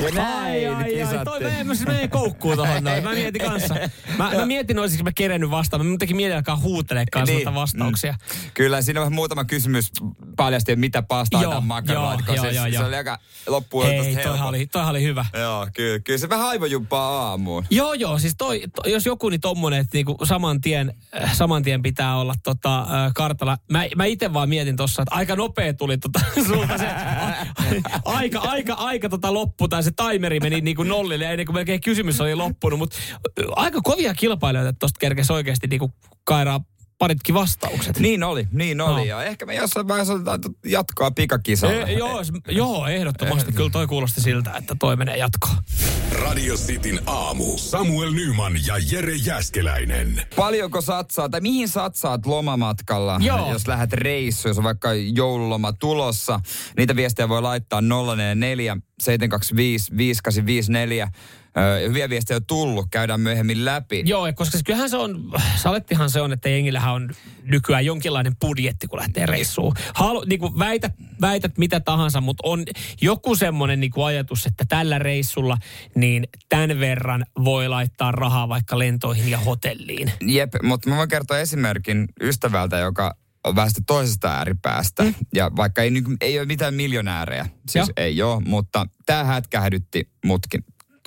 Ja 0.00 0.10
näin 0.10 0.36
Ai, 0.36 0.66
ai, 0.66 1.02
ai. 1.02 1.24
Toi 1.24 1.40
menee, 1.40 1.64
mä, 1.64 1.74
menee 1.86 2.08
koukkuun 2.08 2.56
tohon 2.56 2.84
noin. 2.84 3.02
Mä 3.02 3.12
mietin 3.12 3.42
kanssa. 3.42 3.74
Mä, 4.18 4.30
mä 4.34 4.46
mietin, 4.46 4.78
olisinko 4.78 5.04
mä 5.04 5.12
kerennyt 5.14 5.50
vastaan. 5.50 5.80
Mä 5.80 5.88
muutenkin 5.88 6.16
mietin 6.16 6.36
alkaa 6.36 6.56
huutelee 6.56 7.04
kanssa 7.12 7.34
niin. 7.34 7.54
vastauksia. 7.54 8.12
Mm. 8.12 8.50
Kyllä, 8.54 8.82
siinä 8.82 9.02
on 9.02 9.14
muutama 9.14 9.44
kysymys 9.44 9.92
paljasti, 10.36 10.76
mitä 10.76 11.02
pastaa 11.02 11.42
Joo, 11.42 11.50
tämän 11.50 11.64
makaronilaatikkoon. 11.64 12.36
joo, 12.36 12.46
Se, 12.46 12.52
joo, 12.52 12.82
se 12.82 12.88
oli 12.88 12.96
aika 12.96 13.18
loppuun 13.46 13.86
Ei, 13.86 14.16
toihan 14.16 14.48
oli, 14.48 14.66
toihan 14.66 14.90
oli 14.90 15.02
hyvä. 15.02 15.26
Joo, 15.38 15.68
kyllä, 15.72 15.98
kyllä 15.98 16.18
se 16.18 16.28
vähän 16.28 16.48
aivojumpaa 16.48 17.28
aamuun. 17.28 17.64
Joo, 17.70 17.92
joo, 17.92 18.18
siis 18.18 18.34
toi, 18.38 18.62
to, 18.74 18.88
jos 18.88 19.06
joku 19.06 19.28
niin 19.28 19.40
tommonen, 19.40 19.80
että 19.80 19.96
niinku 19.96 20.16
saman, 20.24 20.60
tien, 20.60 20.94
äh, 21.22 21.34
saman 21.34 21.62
tien 21.62 21.82
pitää 21.82 22.16
olla 22.16 22.34
tota, 22.42 22.80
äh, 22.80 23.12
kartalla. 23.14 23.58
Mä, 23.70 23.84
mä 23.96 24.04
itse 24.04 24.32
vaan 24.32 24.48
mietin 24.48 24.76
tossa, 24.76 25.02
että 25.02 25.14
aika 25.14 25.36
nopea 25.36 25.74
tuli 25.74 25.98
tota, 25.98 26.20
sulta 26.46 26.78
se 26.78 26.86
a, 26.86 27.34
aika, 28.18 28.40
aika, 28.40 28.74
aika 28.74 29.08
tota 29.08 29.34
loppu, 29.34 29.68
tai 29.68 29.82
se 29.82 29.90
timeri 29.90 30.40
meni 30.40 30.60
niinku 30.60 30.82
nollille, 30.82 31.30
ennen 31.30 31.46
kuin 31.46 31.54
melkein 31.54 31.80
kysymys 31.80 32.20
oli 32.20 32.34
loppunut, 32.34 32.78
mutta 32.78 32.96
aika 33.56 33.80
kovia 33.84 34.14
kilpailijoita 34.14 34.72
tosta 34.72 34.98
kerkesi 34.98 35.32
oikeasti 35.32 35.66
niinku 35.66 35.92
kairaa 36.24 36.60
paritkin 37.04 37.34
vastaukset. 37.34 37.98
Niin 37.98 38.22
oli, 38.22 38.48
niin 38.52 38.80
oli. 38.80 39.00
No. 39.00 39.04
Ja 39.04 39.22
ehkä 39.22 39.46
me 39.46 39.54
jossain 39.54 39.88
vaiheessa 39.88 40.14
jatkoa 40.64 41.10
pikakisalle. 41.10 41.82
E, 41.82 41.92
joo, 41.92 42.22
joo, 42.48 42.86
ehdottomasti. 42.86 43.52
Kyllä 43.52 43.70
toi 43.70 43.86
kuulosti 43.86 44.20
siltä, 44.20 44.52
että 44.56 44.76
toi 44.78 44.96
menee 44.96 45.16
jatkoon. 45.16 45.56
Radio 46.12 46.54
Cityn 46.54 47.00
aamu. 47.06 47.58
Samuel 47.58 48.10
Nyman 48.10 48.52
ja 48.66 48.74
Jere 48.92 49.14
Jäskeläinen. 49.14 50.22
Paljonko 50.36 50.80
satsaat, 50.80 51.30
tai 51.30 51.40
mihin 51.40 51.68
satsaat 51.68 52.26
lomamatkalla, 52.26 53.20
Joo. 53.22 53.52
jos 53.52 53.68
lähdet 53.68 53.92
reissuun, 53.92 54.50
jos 54.50 54.58
on 54.58 54.64
vaikka 54.64 54.94
joululoma 54.94 55.72
tulossa. 55.72 56.40
Niitä 56.76 56.96
viestejä 56.96 57.28
voi 57.28 57.42
laittaa 57.42 57.80
044 57.80 58.76
725 59.02 59.96
5854. 59.96 61.08
Öö, 61.58 61.88
hyviä 61.88 62.08
viestejä 62.08 62.36
on 62.36 62.46
tullut, 62.46 62.86
käydään 62.90 63.20
myöhemmin 63.20 63.64
läpi. 63.64 64.02
Joo, 64.06 64.32
koska 64.34 64.58
kyllähän 64.64 64.90
se 64.90 64.96
on, 64.96 65.32
salettihan 65.56 66.10
se 66.10 66.20
on, 66.20 66.32
että 66.32 66.48
jengillähän 66.48 66.94
on 66.94 67.10
nykyään 67.42 67.84
jonkinlainen 67.84 68.36
budjetti, 68.36 68.86
kun 68.86 68.98
lähtee 68.98 69.26
reissuun. 69.26 69.74
Halu, 69.94 70.24
niin 70.26 70.40
kuin 70.40 70.58
väität, 70.58 70.92
väität 71.20 71.58
mitä 71.58 71.80
tahansa, 71.80 72.20
mutta 72.20 72.48
on 72.48 72.64
joku 73.00 73.36
semmoinen 73.36 73.80
niin 73.80 73.90
kuin 73.90 74.04
ajatus, 74.04 74.46
että 74.46 74.64
tällä 74.68 74.98
reissulla 74.98 75.58
niin 75.94 76.28
tämän 76.48 76.80
verran 76.80 77.26
voi 77.44 77.68
laittaa 77.68 78.12
rahaa 78.12 78.48
vaikka 78.48 78.78
lentoihin 78.78 79.30
ja 79.30 79.38
hotelliin. 79.38 80.12
Jep, 80.20 80.52
mutta 80.62 80.90
mä 80.90 80.96
voin 80.96 81.08
kertoa 81.08 81.38
esimerkin 81.38 82.08
ystävältä, 82.20 82.78
joka 82.78 83.16
on 83.44 83.56
vähän 83.56 83.70
toisesta 83.86 84.28
ääripäästä. 84.28 85.02
Mm. 85.02 85.14
Ja 85.34 85.50
vaikka 85.56 85.82
ei, 85.82 85.92
ei 86.20 86.38
ole 86.38 86.46
mitään 86.46 86.74
miljonäärejä, 86.74 87.46
siis 87.68 87.88
Joo. 87.88 87.92
ei 87.96 88.22
ole, 88.22 88.42
mutta 88.46 88.86
tämä 89.06 89.24
hätkähdytti 89.24 90.08
mutkin. 90.24 90.64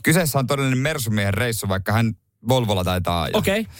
Kyseessä 0.07 0.39
on 0.39 0.47
todellinen 0.47 0.77
Mersumiehen 0.77 1.33
reissu, 1.33 1.69
vaikka 1.69 1.91
hän 1.91 2.13
Volvolla 2.49 2.83
taitaa 2.83 3.21
ajaa. 3.21 3.37
Okei. 3.37 3.61
Okay. 3.61 3.73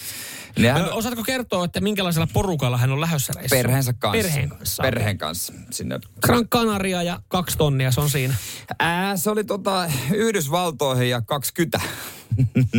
Niin 0.57 0.74
hän 0.74 0.93
Osaatko 0.93 1.24
kertoa, 1.24 1.65
että 1.65 1.81
minkälaisella 1.81 2.27
porukalla 2.34 2.77
hän 2.77 2.91
on 2.91 3.01
lähdössä 3.01 3.34
reissuun? 3.36 3.60
perheensä 3.60 3.93
kanssa. 3.93 4.24
Perheen 4.24 4.50
kanssa. 4.50 4.84
Perheen 4.84 5.17
kanssa. 5.17 5.53
Sinne. 5.72 6.00
Gran 6.22 6.48
Canaria 6.48 7.03
ja 7.03 7.22
kaksi 7.27 7.57
tonnia, 7.57 7.91
se 7.91 8.01
on 8.01 8.10
siinä. 8.10 8.34
Ää, 8.79 9.17
se 9.17 9.29
oli 9.29 9.43
tota 9.43 9.91
Yhdysvaltoihin 10.13 11.10
ja 11.10 11.22
20 11.22 11.79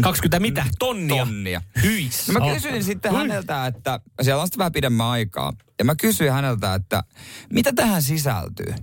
20 0.03 0.41
mitä? 0.49 0.65
Tonnia? 0.79 1.25
tonnia. 1.25 1.63
Hyis. 1.83 2.29
No 2.29 2.41
mä 2.41 2.55
kysyin 2.55 2.85
sitten 2.85 3.15
häneltä, 3.15 3.67
että 3.67 4.01
siellä 4.23 4.41
on 4.43 4.47
sitten 4.47 4.59
vähän 4.59 4.73
pidemmän 4.73 5.07
aikaa. 5.07 5.53
Ja 5.79 5.85
mä 5.85 5.95
kysyin 5.95 6.33
häneltä, 6.33 6.75
että 6.75 7.05
mitä 7.51 7.73
tähän 7.73 8.03
sisältyy? 8.03 8.75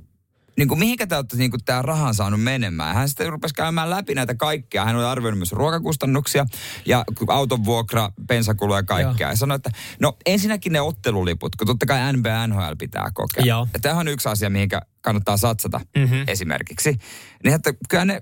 Niin 0.58 0.68
kuin, 0.68 0.80
mihinkä 0.80 1.08
te 1.08 1.16
olette 1.16 1.38
niin 1.38 1.52
kuin, 1.52 1.64
tämä 1.66 1.82
rahan 1.82 2.14
saanut 2.16 2.44
menemään? 2.44 2.96
Hän 2.96 3.10
sitten 3.10 3.30
rupesi 3.30 3.54
käymään 3.54 3.90
läpi 3.90 4.16
näitä 4.16 4.36
kaikkia. 4.36 4.86
Hän 4.86 4.96
oli 4.96 5.06
arvioinut 5.06 5.40
myös 5.40 5.52
ruokakustannuksia 5.52 6.46
ja 6.86 7.06
auton 7.28 7.66
vuokra, 7.66 8.10
bensakuluja 8.28 8.80
ja 8.80 8.84
kaikkea. 8.84 9.28
Joo. 9.28 9.32
Ja 9.32 9.36
sanoi, 9.36 9.56
että 9.56 9.70
no 10.00 10.18
ensinnäkin 10.26 10.74
ne 10.74 10.82
otteluliput, 10.82 11.56
kun 11.56 11.68
totta 11.68 11.86
kai 11.86 12.14
NBA 12.14 12.48
NHL 12.48 12.74
pitää 12.80 13.12
kokea. 13.14 13.44
Joo. 13.46 13.68
Ja 13.74 13.80
tämähän 13.80 14.08
on 14.08 14.14
yksi 14.14 14.30
asia, 14.30 14.50
mihinkä 14.50 14.82
kannattaa 15.02 15.38
satsata 15.38 15.82
Mhm. 15.98 16.14
esimerkiksi. 16.28 16.98
Niin 17.44 17.56
että 17.56 17.74
kyllä 17.90 18.06
ne 18.06 18.22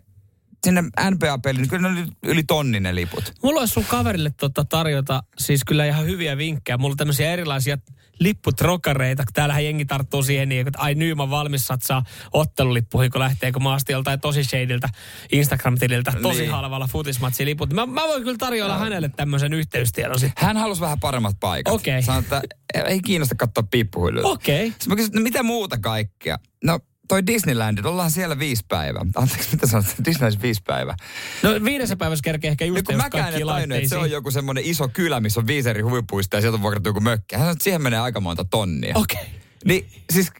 sinne 0.63 0.81
NBA-peliin, 0.81 1.61
niin 1.61 1.69
kyllä 1.69 1.89
ne 1.91 1.99
oli 1.99 2.07
yli 2.23 2.43
tonnin 2.43 2.83
ne 2.83 2.95
liput. 2.95 3.33
Mulla 3.43 3.59
olisi 3.59 3.73
sun 3.73 3.85
kaverille 3.85 4.31
tota 4.39 4.65
tarjota 4.65 5.23
siis 5.37 5.63
kyllä 5.63 5.85
ihan 5.85 6.05
hyviä 6.05 6.37
vinkkejä. 6.37 6.77
Mulla 6.77 6.93
on 6.93 6.97
tämmöisiä 6.97 7.31
erilaisia 7.33 7.77
lipputrokareita. 8.19 9.23
Täällähän 9.33 9.65
jengi 9.65 9.85
tarttuu 9.85 10.23
siihen 10.23 10.49
niin, 10.49 10.67
että 10.67 10.79
ai 10.79 10.95
Nyyman 10.95 11.29
valmis 11.29 11.67
satsaa 11.67 12.03
ottelulippuihin, 12.33 13.11
kun 13.11 13.19
lähtee, 13.21 13.51
kun 13.51 13.63
mä 13.63 13.73
astin 13.73 13.93
joltain 13.93 14.19
tosi 14.19 14.43
shadeiltä 14.43 14.89
Instagram-tililtä 15.31 16.13
tosi 16.21 16.39
Niin. 16.39 16.51
halvalla 16.51 16.87
futismatsiliput. 16.87 17.73
Mä, 17.73 17.85
mä 17.85 18.01
voin 18.01 18.23
kyllä 18.23 18.37
tarjoilla 18.37 18.77
hänelle 18.77 19.09
tämmöisen 19.09 19.53
yhteystiedon 19.53 20.19
sitten. 20.19 20.45
Hän 20.45 20.57
halusi 20.57 20.81
vähän 20.81 20.99
paremmat 20.99 21.35
paikat. 21.39 21.73
Okei. 21.73 22.01
Sanoi, 22.03 22.21
että 22.21 22.41
ei 22.85 23.01
kiinnosta 23.01 23.35
katsoa 23.35 23.63
piippuhuiluja. 23.71 24.27
Okei. 24.27 24.65
Sitten 24.69 24.89
mä 24.89 24.95
kysyin, 24.95 25.15
no 25.15 25.21
mitä 25.21 25.43
muuta 25.43 25.77
kaikkea? 25.77 26.37
No 26.63 26.79
toi 27.07 27.27
Disneyland, 27.27 27.85
ollaan 27.85 28.11
siellä 28.11 28.39
viisi 28.39 28.65
päivää. 28.67 29.01
Anteeksi, 29.15 29.49
mitä 29.51 29.67
sanot? 29.67 29.85
Disneyland 30.05 30.41
viisi 30.41 30.61
päivää. 30.67 30.95
No 31.43 31.49
viidessä 31.63 31.95
päivässä 31.95 32.23
kerkee 32.23 32.51
ehkä 32.51 32.65
just 32.65 32.85
kun 32.85 32.95
jos 32.95 33.01
kaikki 33.01 33.41
en 33.41 33.47
tajunnut, 33.47 33.77
että 33.77 33.89
se 33.89 33.97
on 33.97 34.11
joku 34.11 34.31
semmoinen 34.31 34.63
iso 34.65 34.87
kylä, 34.87 35.19
missä 35.19 35.39
on 35.39 35.47
viisi 35.47 35.69
eri 35.69 35.81
huvipuista 35.81 36.37
ja 36.37 36.41
sieltä 36.41 36.55
on 36.55 36.61
vuokrattu 36.61 36.89
joku 36.89 36.99
mökki. 36.99 37.35
Hän 37.35 37.41
sanoi, 37.41 37.51
että 37.51 37.63
siihen 37.63 37.81
menee 37.81 37.99
aika 37.99 38.19
monta 38.19 38.45
tonnia. 38.45 38.93
Okei. 38.95 39.25
Niin 39.65 39.87
siis 40.13 40.31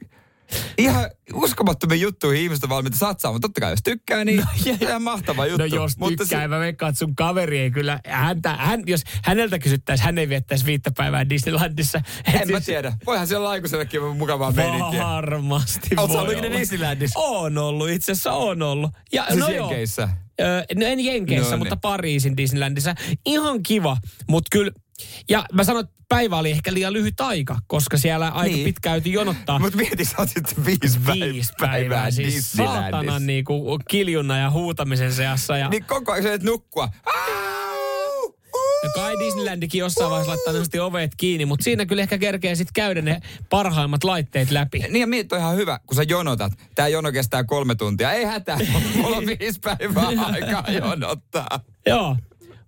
Ihan 0.78 1.10
uskomattomia 1.34 1.98
juttuja 1.98 2.40
ihmiset 2.40 2.64
on 2.64 2.70
valmiita 2.70 2.98
satsaamaan. 2.98 3.42
Totta 3.42 3.62
kai 3.62 3.72
jos 3.72 3.80
tykkää, 3.84 4.26
niin 4.26 4.38
no, 4.40 4.46
ihan 4.82 5.02
mahtava 5.02 5.46
juttu. 5.46 5.58
No 5.58 5.66
jos 5.66 5.98
Mutta 5.98 6.24
tykkää, 6.24 6.42
se- 6.42 6.48
mä 6.48 6.60
veikkaan, 6.60 6.90
että 6.90 7.00
sun 7.00 7.16
kaveri 7.16 7.60
ei 7.60 7.72
kyllä, 7.72 8.00
häntä, 8.08 8.56
hän, 8.56 8.84
jos 8.86 9.02
häneltä 9.24 9.60
kysyttäisiin, 9.60 10.06
hän 10.06 10.18
ei 10.18 10.30
viettäisi 10.30 10.66
viittä 10.66 10.92
päivää 10.98 11.30
Disneylandissa. 11.30 12.02
En 12.34 12.34
mä 12.34 12.46
siis- 12.46 12.66
tiedä. 12.66 12.94
Voihan 13.06 13.28
siellä 13.28 13.50
aikuisellekin 13.50 14.02
mukavaa 14.18 14.52
meininkiä. 14.52 15.04
Varmasti 15.04 15.90
Oletko 15.98 16.08
voi 16.18 16.22
ollut 16.22 16.38
ikinä. 16.46 16.60
Disneylandissa? 16.60 17.20
On 17.20 17.58
ollut, 17.58 17.90
itse 17.90 18.12
asiassa 18.12 18.32
on 18.34 18.62
ollut. 18.62 18.92
Ja, 19.14 19.26
Siis 19.28 19.40
no 19.40 19.48
joo. 19.50 19.68
Jenkeissä. 19.70 20.10
Öö, 20.42 20.64
no 20.76 20.86
en 20.86 21.00
Jenkeissä, 21.00 21.44
No 21.46 21.50
niin. 21.52 21.60
mutta 21.60 21.78
Pariisin 21.78 22.38
Disneylandissa. 22.38 22.96
Ihan 23.26 23.64
kiva, 23.64 23.98
mutta 24.30 24.48
kyllä... 24.52 24.72
Ja 25.30 25.46
mä 25.54 25.64
sanon, 25.64 25.84
että 25.84 25.96
päivä 26.10 26.38
oli 26.38 26.52
ehkä 26.52 26.74
liian 26.74 26.94
lyhyt 26.94 27.22
aika, 27.22 27.58
koska 27.68 27.98
siellä 27.98 28.28
aika 28.30 28.56
Niin. 28.56 28.66
pitkään 28.66 28.94
käytiin 28.94 29.14
jonottaa. 29.14 29.60
Mutta 29.60 29.78
mieti, 29.78 30.06
sä 30.06 30.16
oot 30.18 30.30
sitten 30.30 30.66
viisi, 30.66 30.82
Viisi 31.06 31.54
päivää, 31.58 31.70
päivää, 31.72 32.12
siis 32.12 32.36
Disneylandissa. 32.36 32.92
saatana 32.92 33.20
niinku 33.20 33.80
kiljunnan 33.90 34.40
ja 34.42 34.52
huutamisen 34.52 35.14
seassa. 35.14 35.58
Ja, 35.58 35.70
Niin 35.70 35.86
koko 35.86 36.12
ajan 36.12 36.40
nukkua. 36.44 36.90
Ja 38.84 38.90
kai 38.96 39.20
Disneylandikin 39.20 39.80
jossain 39.80 40.10
vaiheessa 40.10 40.30
laittaa 40.32 40.54
nosti 40.54 40.80
ovet 40.80 41.12
kiinni, 41.18 41.46
mutta 41.46 41.64
siinä 41.64 41.86
kyllä 41.86 42.02
ehkä 42.02 42.18
kerkee 42.18 42.56
sitten 42.56 42.74
käydä 42.74 43.02
ne 43.02 43.22
parhaimmat 43.50 44.04
laitteet 44.04 44.52
läpi. 44.52 44.80
Niin 44.80 45.02
ja 45.02 45.08
miet 45.08 45.32
on 45.34 45.40
ihan 45.40 45.56
hyvä, 45.56 45.80
kun 45.88 45.96
sä 45.96 46.04
jonotat. 46.04 46.54
Tää 46.76 46.88
jono 46.88 47.12
kestää 47.12 47.44
kolme 47.44 47.76
tuntia. 47.76 48.12
Ei 48.12 48.26
hätää, 48.26 48.58
mulla 49.02 49.18
on 49.18 49.26
viisi 49.26 49.60
päivää 49.60 50.08
aikaa 50.34 50.64
jonottaa. 50.72 51.60
Joo. 51.86 52.18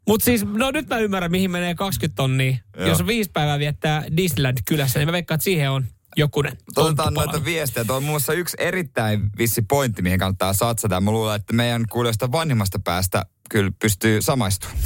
Mutta 0.08 0.26
siis, 0.26 0.46
no 0.46 0.72
nyt 0.72 0.90
mä 0.90 1.00
ymmärrän, 1.00 1.32
mihin 1.32 1.52
menee 1.52 1.76
20 1.76 2.16
tonnia. 2.16 2.58
Joo. 2.78 2.88
Jos 2.88 3.02
on 3.02 3.08
viisi 3.08 3.32
päivää 3.32 3.60
viettää 3.60 4.04
Disneyland 4.18 4.58
kylässä, 4.68 5.00
niin 5.00 5.08
mä 5.08 5.12
veikkaan, 5.12 5.36
että 5.36 5.44
siihen 5.44 5.72
on 5.72 5.86
jokunen 6.16 6.58
Otetaan 6.76 7.14
noita 7.14 7.46
viestejä. 7.46 7.86
Tuo 7.86 7.96
on 7.96 8.04
muun 8.04 8.14
muassa 8.14 8.34
yksi 8.34 8.58
erittäin 8.60 9.30
vissi 9.38 9.62
pointti, 9.62 10.02
mihin 10.02 10.20
kannattaa 10.20 10.54
satsata. 10.54 11.02
Mä 11.02 11.12
luulen, 11.12 11.36
että 11.36 11.54
meidän 11.54 11.86
kuulijoista 11.92 12.32
vanhimmasta 12.32 12.80
päästä 12.80 13.26
kyllä 13.50 13.72
pystyy 13.82 14.22
samaistumaan. 14.22 14.80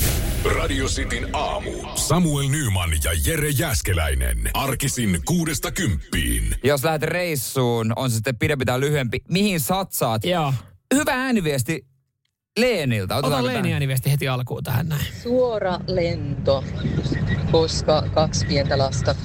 Radio 0.45 0.85
Cityn 0.85 1.29
aamu. 1.33 1.71
Samuel 1.95 2.49
Nyman 2.49 2.89
ja 3.03 3.11
Jere 3.25 3.49
Jäskeläinen. 3.49 4.37
Arkisin 4.53 5.19
kuudesta 5.25 5.71
kymppiin. 5.71 6.55
Jos 6.63 6.83
lähdet 6.83 7.09
reissuun, 7.09 7.93
on 7.95 8.09
se 8.09 8.15
sitten 8.15 8.37
pidempi 8.37 8.65
tai 8.65 8.79
lyhyempi, 8.79 9.19
mihin 9.29 9.59
satsaat? 9.59 10.25
Joo. 10.25 10.53
Hyvä 10.93 11.13
ääniviesti 11.13 11.85
Leeniltä. 12.61 13.15
Ota 13.15 13.27
Otetaanko 13.27 13.47
Leeni 13.47 13.73
ääniviesti 13.73 14.11
heti 14.11 14.27
alkuun 14.27 14.63
tähän 14.63 14.89
näin. 14.89 15.05
Suora 15.23 15.79
lento, 15.87 16.63
koska 17.51 18.03
kaksi 18.13 18.45
pientä 18.45 18.77
lasta. 18.77 19.15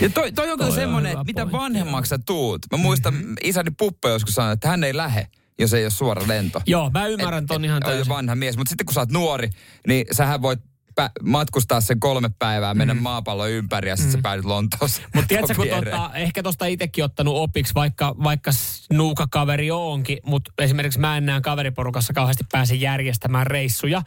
Ja 0.00 0.10
toi, 0.10 0.32
toi 0.32 0.50
on 0.50 0.58
Toi 0.58 0.72
semmoinen, 0.72 1.12
että 1.12 1.24
mitä 1.24 1.52
vanhemmaksi 1.52 2.08
sä 2.08 2.18
tuut. 2.26 2.62
Mä 2.72 2.78
muistan, 2.78 3.14
mm-hmm. 3.14 3.34
isäni 3.42 3.70
Puppe 3.70 4.08
joskus 4.08 4.34
sanoi, 4.34 4.52
että 4.52 4.68
hän 4.68 4.84
ei 4.84 4.96
lähe, 4.96 5.26
jos 5.58 5.74
ei 5.74 5.84
ole 5.84 5.90
suora 5.90 6.22
lento. 6.26 6.62
Joo, 6.66 6.90
mä 6.90 7.06
ymmärrän 7.06 7.46
ton 7.46 7.64
ihan 7.64 7.82
jo 7.84 7.90
täysin. 7.90 8.08
vanha 8.08 8.34
mies, 8.34 8.56
mutta 8.56 8.68
sitten 8.68 8.86
kun 8.86 8.94
sä 8.94 9.00
oot 9.00 9.10
nuori, 9.10 9.50
niin 9.86 10.06
sähän 10.12 10.42
voit 10.42 10.60
pä- 11.00 11.10
matkustaa 11.22 11.80
sen 11.80 12.00
kolme 12.00 12.30
päivää, 12.38 12.74
mennä 12.74 12.94
mm. 12.94 13.02
maapallon 13.02 13.50
ympäri 13.50 13.88
ja 13.88 13.96
sitten 13.96 14.12
mm. 14.12 14.18
sä 14.18 14.22
päädyt 14.22 14.44
Lontoossa. 14.44 15.02
Mutta 15.14 15.28
tiedätkö, 15.28 15.54
kun 15.54 15.66
tota, 15.84 16.10
ehkä 16.14 16.42
tosta 16.42 16.66
itsekin 16.66 17.04
ottanut 17.04 17.34
opiksi, 17.36 17.74
vaikka, 17.74 18.14
vaikka 18.24 18.52
s- 18.52 18.86
nuuka 18.92 19.26
kaveri 19.30 19.70
onkin, 19.70 20.18
mutta 20.24 20.52
esimerkiksi 20.58 21.00
mä 21.00 21.16
en 21.16 21.26
näe 21.26 21.40
kaveriporukassa 21.40 22.12
kauheasti 22.12 22.44
pääse 22.52 22.74
järjestämään 22.74 23.46
reissuja. 23.46 24.02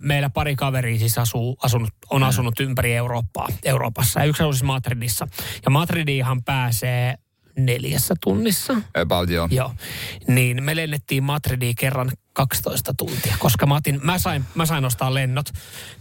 Meillä 0.00 0.30
pari 0.30 0.56
kaveria 0.56 0.98
siis 0.98 1.18
asuu, 1.18 1.56
asunut, 1.62 1.90
on 2.10 2.22
asunut 2.22 2.60
ympäri 2.60 2.94
Eurooppaa, 2.94 3.48
Euroopassa 3.64 4.20
ja 4.20 4.26
yksi 4.26 4.42
asuu 4.42 4.52
siis 4.52 4.62
Madridissa. 4.62 5.28
Ja 5.64 5.70
Madridiinhan 5.70 6.44
pääsee 6.44 7.14
neljässä 7.56 8.14
tunnissa. 8.20 8.74
About 8.94 9.30
joo. 9.30 9.48
Joo. 9.50 9.74
Niin 10.26 10.62
me 10.64 10.76
lennettiin 10.76 11.22
Madridiin 11.22 11.74
kerran 11.76 12.10
12 12.32 12.94
tuntia, 12.94 13.36
koska 13.38 13.66
mä, 13.66 13.74
otin, 13.74 14.00
mä, 14.02 14.18
sain, 14.18 14.44
mä 14.54 14.66
sain 14.66 14.84
ostaa 14.84 15.14
lennot. 15.14 15.46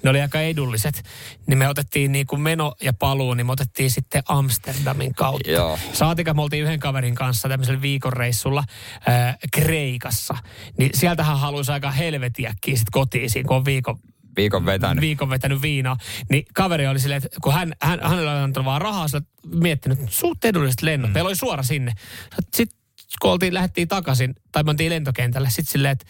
Ne 0.03 0.09
oli 0.09 0.21
aika 0.21 0.41
edulliset. 0.41 1.03
Niin 1.47 1.57
me 1.57 1.67
otettiin 1.67 2.11
niin 2.11 2.27
kuin 2.27 2.41
meno 2.41 2.75
ja 2.81 2.93
paluu, 2.93 3.33
niin 3.33 3.45
me 3.45 3.51
otettiin 3.51 3.91
sitten 3.91 4.23
Amsterdamin 4.27 5.13
kautta. 5.13 5.51
Joo. 5.51 5.79
Saatika 5.93 6.33
me 6.33 6.41
oltiin 6.41 6.63
yhden 6.63 6.79
kaverin 6.79 7.15
kanssa 7.15 7.49
tämmöisellä 7.49 7.81
viikonreissulla 7.81 8.63
äh, 9.09 9.37
Kreikassa. 9.53 10.37
Niin 10.77 10.91
sieltähän 10.93 11.39
haluaisi 11.39 11.71
aika 11.71 11.91
helvetiäkin 11.91 12.77
sit 12.77 12.89
kotiin, 12.91 13.29
siinä, 13.29 13.47
kun 13.47 13.57
on 13.57 13.65
viikon, 13.65 13.99
Viikon 14.39 14.65
vetänyt. 14.65 15.01
viikon 15.01 15.29
vetänyt 15.29 15.61
viinaa. 15.61 15.97
Niin 16.29 16.45
kaveri 16.53 16.87
oli 16.87 16.99
silleen, 16.99 17.21
että 17.25 17.37
kun 17.41 17.53
hän, 17.53 17.73
hän, 17.81 17.99
hänellä 18.03 18.31
oli 18.31 18.39
antanut 18.39 18.65
vaan 18.65 18.81
rahaa, 18.81 19.07
sillä 19.07 19.25
miettinyt, 19.55 19.99
että 19.99 20.11
suut 20.15 20.45
edulliset 20.45 20.81
lennot. 20.81 21.09
Mm. 21.09 21.13
Meillä 21.13 21.27
oli 21.27 21.35
suora 21.35 21.63
sinne. 21.63 21.93
Sitten 22.55 22.79
kun 23.21 23.31
oltiin, 23.31 23.53
lähdettiin 23.53 23.87
takaisin, 23.87 24.35
tai 24.51 24.63
me 24.63 24.67
mentiin 24.67 24.89
lentokentälle, 24.89 25.49
sitten 25.49 25.71
silleen, 25.71 25.91
että 25.91 26.05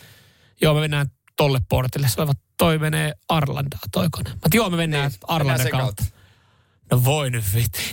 joo, 0.61 0.73
me 0.73 0.79
mennään 0.79 1.07
tolle 1.37 1.59
portille. 1.69 2.07
Se 2.07 2.21
olivat, 2.21 2.37
toi 2.57 2.77
menee 2.77 3.13
Arlandaa, 3.29 3.79
toi 3.91 4.07
kone. 4.11 4.29
Mä 4.29 4.37
joo, 4.53 4.69
me 4.69 4.77
mennään 4.77 5.11
Niin, 5.11 5.19
Arlandan 5.27 5.69
kautta. 5.71 6.03
kautta. 6.03 6.18
No 6.91 7.03
voi 7.05 7.29
nyt. 7.31 7.43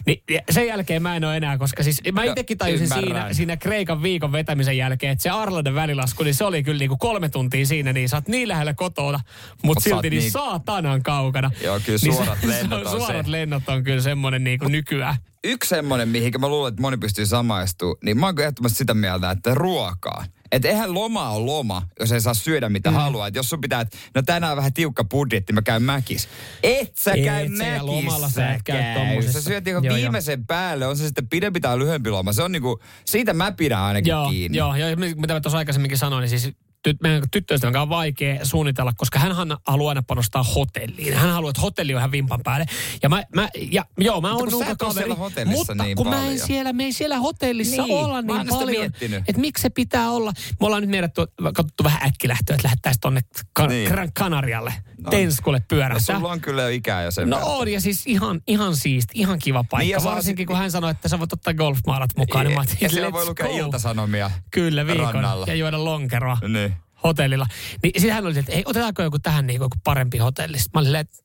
Niin, 0.06 0.22
sen 0.50 0.66
jälkeen 0.66 1.02
mä 1.02 1.16
en 1.16 1.24
ole 1.24 1.36
enää, 1.36 1.58
koska 1.58 1.82
siis 1.82 2.02
mä 2.12 2.24
itsekin 2.24 2.58
tajusin 2.58 2.88
siinä, 2.88 3.32
siinä 3.32 3.56
Kreikan 3.56 4.02
viikon 4.02 4.32
vetämisen 4.32 4.76
jälkeen, 4.76 5.12
että 5.12 5.22
se 5.22 5.30
Arlandan 5.30 5.74
välilasku, 5.74 6.22
niin 6.22 6.34
se 6.34 6.44
oli 6.44 6.62
kyllä 6.62 6.78
niinku 6.78 6.96
kolme 6.96 7.28
tuntia 7.28 7.66
siinä, 7.66 7.92
niin 7.92 8.08
sä 8.08 8.16
oot 8.16 8.28
niin 8.28 8.48
lähellä 8.48 8.74
kotona, 8.74 9.20
mutta 9.62 9.64
Mut 9.66 9.78
silti 9.82 10.10
niin, 10.10 10.20
niin- 10.20 10.32
saatanan 10.32 11.02
kaukana. 11.02 11.50
Joo, 11.64 11.80
kyllä 11.86 11.98
Niin 12.02 12.14
suorat 12.14 12.38
se- 12.40 12.48
lennot 12.48 12.86
on 12.86 12.90
Suorat 13.00 13.26
se. 13.26 13.32
lennot 13.32 13.68
on 13.68 13.84
kyllä 13.84 14.02
semmoinen 14.02 14.44
niinku 14.44 14.68
nykyään. 14.68 15.16
Yksi 15.44 15.68
semmoinen, 15.68 16.08
mihin 16.08 16.32
mä 16.38 16.48
luulen, 16.48 16.68
että 16.70 16.82
moni 16.82 16.96
pystyy 16.96 17.26
samaistumaan, 17.26 17.96
niin 18.04 18.20
mä 18.20 18.26
oon 18.26 18.40
ehdottomasti 18.40 18.78
sitä 18.78 18.94
mieltä, 18.94 19.30
että 19.30 19.54
ruokaa. 19.54 20.24
Että 20.56 20.68
eihän 20.68 20.94
loma 20.94 21.30
ole 21.30 21.44
loma, 21.46 21.82
jos 22.00 22.12
ei 22.12 22.20
saa 22.20 22.34
syödä 22.34 22.68
mitä 22.68 22.90
mm. 22.90 22.96
haluaa. 22.96 23.26
Et 23.26 23.34
jos 23.34 23.48
sun 23.50 23.60
pitää, 23.60 23.80
että 23.80 23.98
no 24.14 24.22
tänään 24.22 24.52
on 24.52 24.56
vähän 24.56 24.72
tiukka 24.72 25.04
budjetti, 25.04 25.52
mä 25.52 25.62
käyn 25.62 25.82
mäkis. 25.82 26.28
Et 26.62 26.96
sä 26.96 27.12
Et 27.12 27.24
käy 27.24 27.48
sä 27.56 27.64
ja 27.64 27.86
lomalla 27.86 28.28
sä 28.28 28.54
et 28.54 28.62
käy 28.62 28.94
tommosessa. 28.94 29.40
Sä 29.40 29.48
syöt 29.48 29.64
niinku 29.64 29.86
Joo, 29.86 29.96
joo. 29.96 30.02
viimeisen 30.02 30.46
päälle, 30.46 30.86
on 30.86 30.96
se 30.96 31.04
sitten 31.06 31.28
pidempi 31.28 31.60
tai 31.60 31.78
lyhyempi 31.78 32.10
loma. 32.10 32.32
Se 32.32 32.42
on 32.42 32.52
niinku, 32.52 32.80
siitä 33.04 33.32
mä 33.32 33.52
pidän 33.52 33.80
ainakin 33.80 34.10
Joo, 34.10 34.30
kiinni. 34.30 34.58
joo, 34.58 34.76
ja 34.76 34.96
mitä 34.96 35.34
mä 35.34 35.40
tuossa 35.40 35.58
aikaisemminkin 35.58 35.98
sanoin, 35.98 36.20
niin 36.22 36.40
siis 36.40 36.54
tyt, 36.86 36.96
meidän 37.02 37.22
tyttöystävän 37.30 37.82
on 37.82 37.88
vaikea 37.88 38.44
suunnitella, 38.44 38.92
koska 38.96 39.18
hän 39.18 39.32
haluaa 39.66 39.88
aina 39.90 40.02
panostaa 40.02 40.42
hotelliin. 40.42 41.14
Hän 41.14 41.30
haluaa, 41.32 41.50
että 41.50 41.60
hotelli 41.62 41.94
on 41.94 41.98
ihan 41.98 42.12
vimpan 42.12 42.40
päälle. 42.44 42.66
Ja 43.02 43.08
mä, 43.08 43.22
mä 43.34 43.48
ja, 43.70 43.84
joo, 43.98 44.20
mä 44.20 44.34
oon 44.34 44.48
nuuka 44.50 44.76
kaveri, 44.78 45.08
mutta 45.46 45.74
niin 45.74 45.96
kun 45.96 46.08
mä 46.08 46.16
en 46.16 46.22
paljon. 46.22 46.46
siellä, 46.46 46.72
me 46.72 46.84
ei 46.84 46.92
siellä 46.92 47.18
hotellissa 47.18 47.82
Niin, 47.82 47.96
olla 47.96 48.22
niin 48.22 48.48
paljon. 48.48 48.92
Että 49.28 49.40
miksi 49.40 49.62
se 49.62 49.70
pitää 49.70 50.10
olla. 50.10 50.32
Me 50.60 50.66
ollaan 50.66 50.82
nyt 50.82 50.90
mietitty, 50.90 51.20
katsottu 51.54 51.84
vähän 51.84 52.02
äkkilähtöä, 52.08 52.54
että 52.54 52.66
lähettäisiin 52.66 53.00
tonne 53.00 53.20
kan, 53.52 53.68
Niin. 53.68 53.88
Gran 53.88 54.12
Canarialle, 54.12 54.74
No. 54.98 55.10
Tenskulle 55.10 55.58
No, 55.58 55.64
pyörähtää. 55.68 56.16
sulla 56.16 56.32
on 56.32 56.40
kyllä 56.40 56.62
jo 56.62 56.68
ikää 56.68 57.02
jo 57.02 57.10
sen 57.10 57.30
No 57.30 57.36
verran. 57.36 57.52
on, 57.54 57.68
ja 57.68 57.80
siis 57.80 58.06
ihan, 58.06 58.40
ihan 58.46 58.76
siisti, 58.76 59.12
ihan 59.20 59.38
kiva 59.38 59.64
paikka. 59.64 59.78
Niin, 59.78 59.90
ja 59.90 60.04
Varsinkin 60.04 60.42
sit- 60.42 60.46
kun 60.46 60.56
hän 60.56 60.70
sanoi, 60.70 60.90
että 60.90 61.08
sä 61.08 61.18
voit 61.18 61.32
ottaa 61.32 61.54
golfmaalat 61.54 62.10
mukaan. 62.16 62.46
Niin 62.46 62.58
ajattelin, 62.58 62.80
ja 62.82 62.88
siellä 62.88 63.12
voi 63.12 63.24
lukea 63.26 63.46
iltasanomia 63.46 64.30
Kyllä, 64.50 64.86
viikon. 64.86 65.14
rannalla. 65.14 65.46
Ja 65.48 65.54
juoda 65.54 65.84
lonkeroa 65.84 66.38
Niin. 66.48 66.75
Hotellilla. 67.04 67.46
Niin 67.82 67.92
sitten 67.96 68.14
hän 68.14 68.26
oli, 68.26 68.38
että 68.38 68.52
ei, 68.52 68.62
otetaanko 68.66 69.02
joku 69.02 69.18
tähän 69.18 69.46
niin 69.46 69.60
joku 69.60 69.76
parempi 69.84 70.18
hotelli. 70.18 70.58
Sitten 70.58 70.70
Mä 70.74 70.80
olin 70.80 70.96
että 70.96 71.16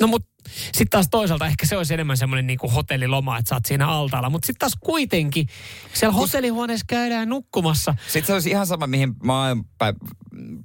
no 0.00 0.06
mut 0.06 0.26
sitten 0.62 0.88
taas 0.90 1.08
toisaalta 1.10 1.46
ehkä 1.46 1.66
se 1.66 1.76
olisi 1.76 1.94
enemmän 1.94 2.16
semmoinen 2.16 2.46
niin 2.46 2.58
kuin 2.58 2.72
hotelliloma, 2.72 3.38
että 3.38 3.48
sä 3.48 3.54
oot 3.54 3.66
siinä 3.66 3.88
altaalla. 3.88 4.30
Mutta 4.30 4.46
sitten 4.46 4.58
taas 4.58 4.72
kuitenkin 4.80 5.46
siellä 5.94 6.12
hotellihuoneessa 6.12 6.84
käydään 6.88 7.28
nukkumassa. 7.28 7.94
Sitten 8.02 8.26
se 8.26 8.32
olisi 8.32 8.50
ihan 8.50 8.66
sama, 8.66 8.86
mihin 8.86 9.14
maailma, 9.22 9.64
päin, 9.78 9.94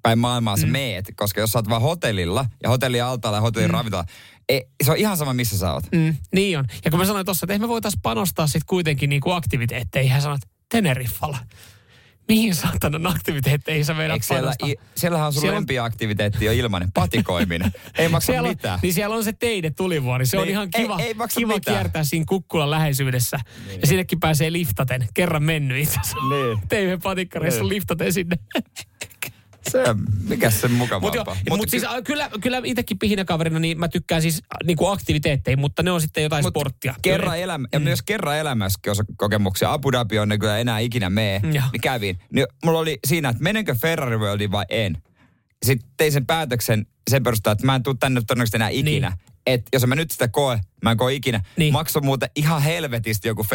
päin 0.02 0.20
maailmaa 0.20 0.58
sä 0.58 0.66
Mm. 0.66 0.72
meet, 0.72 1.06
koska 1.16 1.42
jos 1.42 1.52
sä 1.52 1.60
oot 1.60 1.70
vaan 1.70 1.82
hotellilla 1.82 2.46
ja 2.64 2.70
hotelli 2.70 3.02
altaalla 3.02 3.38
ja 3.38 3.42
hotellin 3.42 3.70
mm. 3.72 3.74
ravintola, 3.74 4.06
ei, 4.50 4.64
se 4.84 4.92
on 4.92 4.98
ihan 4.98 5.18
sama, 5.18 5.34
missä 5.34 5.58
sä 5.58 5.74
oot. 5.74 5.84
Mm, 5.92 6.16
niin 6.34 6.60
on. 6.60 6.66
Ja 6.86 6.92
kun 6.92 7.00
mä 7.00 7.06
sanoin 7.06 7.26
tuossa, 7.26 7.46
että 7.46 7.54
ei 7.54 7.60
me 7.60 7.68
voitaisiin 7.68 8.02
panostaa 8.02 8.48
sitten 8.48 8.68
kuitenkin 8.68 9.10
niin 9.10 9.22
kuin 9.22 9.36
aktiviteetteihin. 9.36 10.12
Hän 10.12 10.22
sanoi, 10.22 10.36
että 10.36 10.48
Teneriffalla. 10.70 11.38
Mihin 12.28 12.56
saatanan 12.56 13.08
aktiviteetteihin 13.08 13.86
sä 13.86 13.94
meidät 13.94 14.14
Eikö 14.14 14.26
siellä, 14.26 14.54
i, 14.68 14.76
siellähän 14.96 15.28
on 15.28 15.34
sun 15.34 15.42
Siellä 15.42 15.56
on- 15.58 15.62
lempiaktiviteetti 15.62 16.46
jo 16.46 16.52
ilmainen, 16.52 16.92
patikoiminen. 16.92 17.72
ei 17.98 18.08
maksa 18.10 18.26
siellä 18.26 18.42
on, 18.42 18.50
mitään. 18.50 18.80
Niin 18.82 18.94
siellä 18.94 19.16
on 19.16 19.24
se 19.24 19.34
teide 19.34 19.70
tulivuori. 19.72 20.26
Se 20.26 20.38
on 20.38 20.44
Niin, 20.44 20.52
ihan 20.52 20.70
ei- 20.76 20.82
kiva, 20.84 21.00
ei 21.00 21.14
maksa 21.14 21.40
kiva 21.40 21.54
mitään. 21.54 21.78
kiertää 21.78 22.04
siinä 22.04 22.26
kukkulan 22.30 22.72
läheisyydessä. 22.72 23.40
Niin. 23.68 23.82
Ja 23.82 23.88
sinnekin 23.88 24.20
pääsee 24.20 24.52
liftaten. 24.52 25.08
Kerran 25.14 25.44
mennyt 25.44 25.78
itse 25.78 26.00
asiassa. 26.00 26.18
Niin. 26.30 26.68
Teimme 26.70 26.98
patikkareissa 27.04 27.62
Niin. 27.62 27.70
liftaten 27.70 28.14
sinne. 28.14 28.36
Se, 29.70 29.84
mikä 30.30 30.50
se 30.50 30.68
Mutta 30.68 30.78
mukavampaa. 30.78 31.38
mut, 31.50 31.60
mut 31.60 31.70
siis 31.70 31.84
äh, 31.84 32.04
kyllä, 32.04 32.30
kyllä 32.42 32.62
itsekin 32.64 33.00
pihinäkaverina 33.00 33.60
niin 33.60 33.80
mä 33.80 33.88
tykkään 33.88 34.22
siis 34.22 34.36
äh, 34.36 34.68
niinku 34.68 34.88
aktiviteetteja, 34.88 35.58
mutta 35.58 35.84
ne 35.84 35.92
on 35.92 36.02
sitten 36.02 36.24
jotain 36.24 36.46
Mut 36.46 36.52
sporttia. 36.52 36.96
Kerran 37.02 37.40
elämä, 37.40 37.68
ja 37.72 37.80
myös 37.80 38.02
kerran 38.02 38.38
elämässäkin 38.38 38.92
on 38.92 38.96
kokemuksia. 39.18 39.74
Abu 39.74 39.92
Dhabi 39.92 40.20
on 40.20 40.30
ne 40.30 40.38
kyllä 40.38 40.58
enää 40.58 40.80
ikinä 40.80 41.10
mee. 41.10 41.42
Joo. 41.44 41.66
Niin 41.72 41.82
kävin. 41.82 42.20
Niin 42.34 42.48
mulla 42.64 42.80
oli 42.80 43.00
siinä, 43.08 43.30
että 43.30 43.44
menenkö 43.44 43.76
Ferrari 43.76 44.18
Worldiin 44.18 44.52
vai 44.52 44.66
en. 44.70 44.98
Sitten 45.66 45.90
tein 45.98 46.12
sen 46.12 46.26
päätöksen 46.26 46.86
sen 47.10 47.24
perusteella, 47.24 47.54
että 47.54 47.66
mä 47.66 47.76
en 47.76 47.84
tule 47.84 47.96
tänne 48.00 48.22
todennäköisesti 48.28 48.58
enää 48.58 48.70
ikinä. 48.70 49.10
Niin. 49.10 49.20
että 49.46 49.70
jos 49.74 49.88
mä 49.88 49.96
nyt 49.96 50.12
sitä 50.12 50.28
koe, 50.28 50.60
mä 50.84 50.92
en 50.92 50.98
koe 50.98 51.14
ikinä. 51.14 51.38
Niin. 51.38 51.48
Niin. 51.58 51.74
Makso 51.74 52.00
muuten 52.02 52.30
ihan 52.36 52.62
helvetisti 52.62 53.28
joku. 53.28 53.46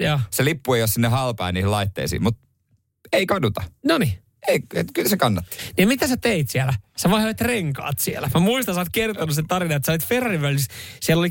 Joo. 0.00 0.20
Se 0.30 0.44
lippu 0.44 0.74
ei 0.74 0.82
ole 0.82 0.88
sinne 0.88 1.08
halpaa 1.08 1.52
niihin 1.52 1.70
laitteisiin, 1.70 2.22
mutta 2.22 2.40
ei 3.12 3.26
kaduta. 3.26 3.62
No 3.84 3.98
niin. 3.98 4.19
Ei, 4.48 4.60
et, 4.74 4.86
kyllä 4.94 5.08
se 5.08 5.16
kannatti. 5.16 5.56
Niin 5.76 5.88
mitä 5.88 6.06
sä 6.06 6.16
teit 6.16 6.50
siellä? 6.50 6.74
Sä 6.96 7.10
vaihdoit 7.10 7.40
renkaat 7.40 7.98
siellä. 7.98 8.30
Mä 8.34 8.40
muistan, 8.40 8.74
sä 8.74 8.80
oot 8.80 8.88
kertonut 8.92 9.34
sen 9.34 9.48
tarinan, 9.48 9.76
että 9.76 9.86
sä 9.86 9.92
olit 9.92 10.04
Ferrari. 10.06 10.38
Siellä 11.00 11.20
oli 11.20 11.30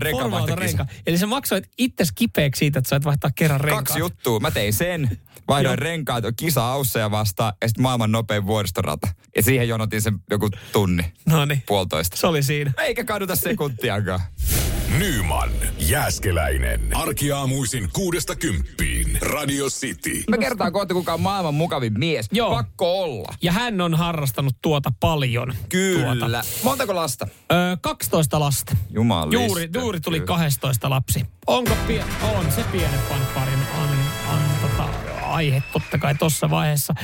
renkaanvaihtokisa. 0.00 0.78
renka. 0.78 0.86
Eli 1.06 1.18
sä 1.18 1.26
maksoit 1.26 1.70
itses 1.78 2.12
kipeäksi 2.12 2.58
siitä, 2.58 2.78
että 2.78 2.88
sä 2.88 2.96
et 2.96 3.04
vaihtaa 3.04 3.30
kerran 3.34 3.60
renkaat. 3.60 3.84
Kaksi 3.86 3.98
juttua. 3.98 4.40
Mä 4.40 4.50
tein 4.50 4.72
sen. 4.72 5.18
Vaihdoin 5.48 5.78
renkaat 5.78 6.24
kisa 6.36 6.68
Ausseja 6.72 7.10
vastaan 7.10 7.52
ja 7.62 7.68
sitten 7.68 7.82
maailman 7.82 8.12
nopein 8.12 8.46
vuoristorata. 8.46 9.08
Ja 9.36 9.42
siihen 9.42 9.68
jonotin 9.68 10.02
sen 10.02 10.18
joku 10.30 10.50
tunni, 10.72 11.02
No 11.26 11.44
niin. 11.44 11.62
puolitoista. 11.66 12.16
Se 12.16 12.26
oli 12.26 12.42
siinä. 12.42 12.72
Eikä 12.78 13.04
kaduta 13.04 13.36
sekuntiakaan. 13.36 14.20
Nyman, 14.98 15.50
Jääskeläinen. 15.78 16.80
Arkiaamuisin 16.94 17.88
kuudesta 17.92 18.36
kymppiin. 18.36 19.18
Radio 19.22 19.66
City. 19.66 20.24
Me 20.30 20.38
kertaan 20.38 20.72
kohta, 20.72 20.94
kuka 20.94 21.14
on 21.14 21.20
maailman 21.20 21.54
mukavin 21.54 21.98
mies. 21.98 22.26
Joo. 22.32 22.50
Pakko 22.50 23.02
olla. 23.02 23.28
Ja 23.42 23.52
hän 23.52 23.80
on 23.80 23.94
harrastanut 23.94 24.56
tuota 24.62 24.92
paljon. 25.00 25.54
Kyllä. 25.68 26.16
Tuota. 26.16 26.40
Montako 26.64 26.94
lasta? 26.94 27.26
Öö, 27.52 27.76
12 27.80 28.40
lasta. 28.40 28.76
Jumalista. 28.90 29.44
Juuri, 29.44 29.68
juuri 29.74 30.00
tuli 30.00 30.16
Kyllä. 30.20 30.26
12 30.26 30.90
lapsi. 30.90 31.26
Onko 31.46 31.76
pie- 31.86 32.04
on 32.36 32.52
se 32.52 32.64
pienempän 32.72 33.20
parin 33.34 33.58
on, 33.82 33.88
on 34.34 34.40
tota, 34.62 34.88
aihe 35.22 35.62
totta 35.72 35.98
kai 35.98 36.14
tuossa 36.14 36.50
vaiheessa. 36.50 36.94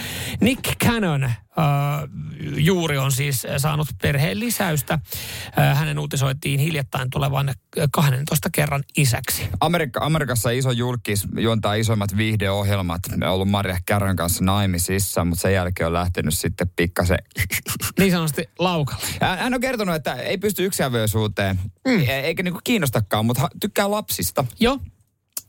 Nick 0.41 0.79
Cannon 0.85 1.25
äh, 1.25 1.33
juuri 2.57 2.99
on 2.99 3.13
siis 3.13 3.47
saanut 3.57 3.89
perheen 4.03 4.41
lisäystä. 4.41 4.99
Äh, 5.59 5.79
hänen 5.79 5.99
uutisoitiin 5.99 6.61
hiljattain 6.61 7.11
tulevan 7.11 7.49
äh, 7.49 7.55
12 7.93 8.49
kerran 8.53 8.85
isäksi. 8.97 9.49
Amerikka, 9.61 10.01
Amerikassa 10.05 10.51
iso 10.51 10.71
julkis 10.71 11.27
juontaa 11.39 11.75
isoimmat 11.75 12.17
viihdeohjelmat. 12.17 13.01
Me 13.17 13.27
on 13.27 13.33
ollut 13.33 13.49
Maria 13.49 13.79
Kärrän 13.87 14.17
kanssa 14.17 14.45
naimisissa, 14.45 15.25
mutta 15.25 15.43
sen 15.43 15.55
jälkeen 15.55 15.87
on 15.87 15.93
lähtenyt 15.93 16.35
sitten 16.35 16.71
pikkasen... 16.77 17.19
Niin 17.99 18.13
sanotusti 18.13 18.49
laukalle. 18.59 19.05
Hän 19.21 19.55
on 19.55 19.61
kertonut, 19.61 19.95
että 19.95 20.15
ei 20.15 20.39
pysty 20.39 20.65
yksinävöisyyteen, 20.65 21.61
mm. 21.87 22.05
eikä 22.09 22.43
niinku 22.43 22.61
kiinnostakaan, 22.65 23.27
mutta 23.27 23.49
tykkää 23.61 23.91
lapsista. 23.91 24.45
Joo, 24.61 24.79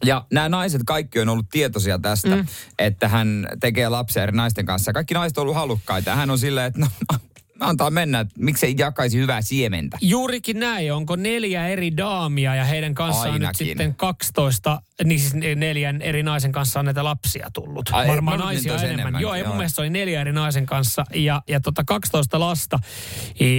Ja 0.04 0.26
nämä 0.32 0.50
naiset 0.50 0.82
kaikki 0.86 1.20
on 1.20 1.30
ollut 1.30 1.50
tietoisia 1.52 2.00
tästä, 2.00 2.36
mm. 2.36 2.46
että 2.80 3.08
hän 3.08 3.48
tekee 3.60 3.90
lapsia 3.90 4.24
eri 4.24 4.32
naisten 4.32 4.66
kanssa. 4.66 4.94
Kaikki 4.94 5.14
naiset 5.14 5.38
on 5.38 5.42
ollut 5.42 5.56
halukkaita. 5.56 6.16
Hän 6.16 6.30
on 6.30 6.40
silleen, 6.40 6.66
että 6.68 6.80
no, 6.80 6.88
antaa 7.60 7.90
mennä, 7.90 8.20
että 8.20 8.34
miksei 8.40 8.76
jakaisi 8.78 9.18
hyvää 9.18 9.42
siementä. 9.42 9.98
Juurikin 10.02 10.60
näin. 10.60 10.94
Onko 10.94 11.16
neljä 11.16 11.68
eri 11.68 11.98
daamia 11.98 12.56
ja 12.56 12.64
heidän 12.66 12.94
kanssaan 12.94 13.34
nyt 13.34 13.34
Ainakin. 13.44 13.68
sitten 13.68 13.96
12, 13.96 14.82
niin 15.04 15.20
siis 15.20 15.34
neljän 15.56 16.02
eri 16.02 16.24
naisen 16.24 16.52
kanssa 16.52 16.80
on 16.80 16.86
näitä 16.86 17.04
lapsia 17.04 17.50
tullut. 17.54 17.90
Ai, 17.92 18.08
Varmaan 18.08 18.40
mä 18.40 18.44
luulin, 18.44 18.56
naisia 18.56 18.74
enemmän. 18.76 19.00
enemmän, 19.00 19.22
Joo, 19.22 19.34
ei 19.34 19.42
joo. 19.42 19.48
mun 19.48 19.58
mielestä 19.58 19.82
oli 19.82 19.90
neljä 19.90 20.22
eri 20.22 20.32
naisen 20.32 20.66
kanssa 20.66 21.06
ja, 21.16 21.42
ja 21.48 21.60
tota 21.60 21.84
12 21.84 22.40
lasta. 22.40 22.80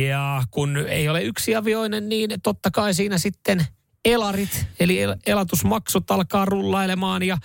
Ja 0.09 0.43
kun 0.51 0.77
ei 0.89 1.09
ole 1.09 1.23
yksi 1.23 1.57
avioinen, 1.57 2.09
niin 2.09 2.31
totta 2.43 2.71
kai 2.71 2.95
siinä 2.95 3.19
sitten 3.19 3.67
elarit, 4.05 4.67
eli 4.81 5.03
el- 5.03 5.17
elatusmaksut 5.27 6.11
alkaa 6.11 6.45
rullailemaan 6.45 7.23
ja, 7.23 7.39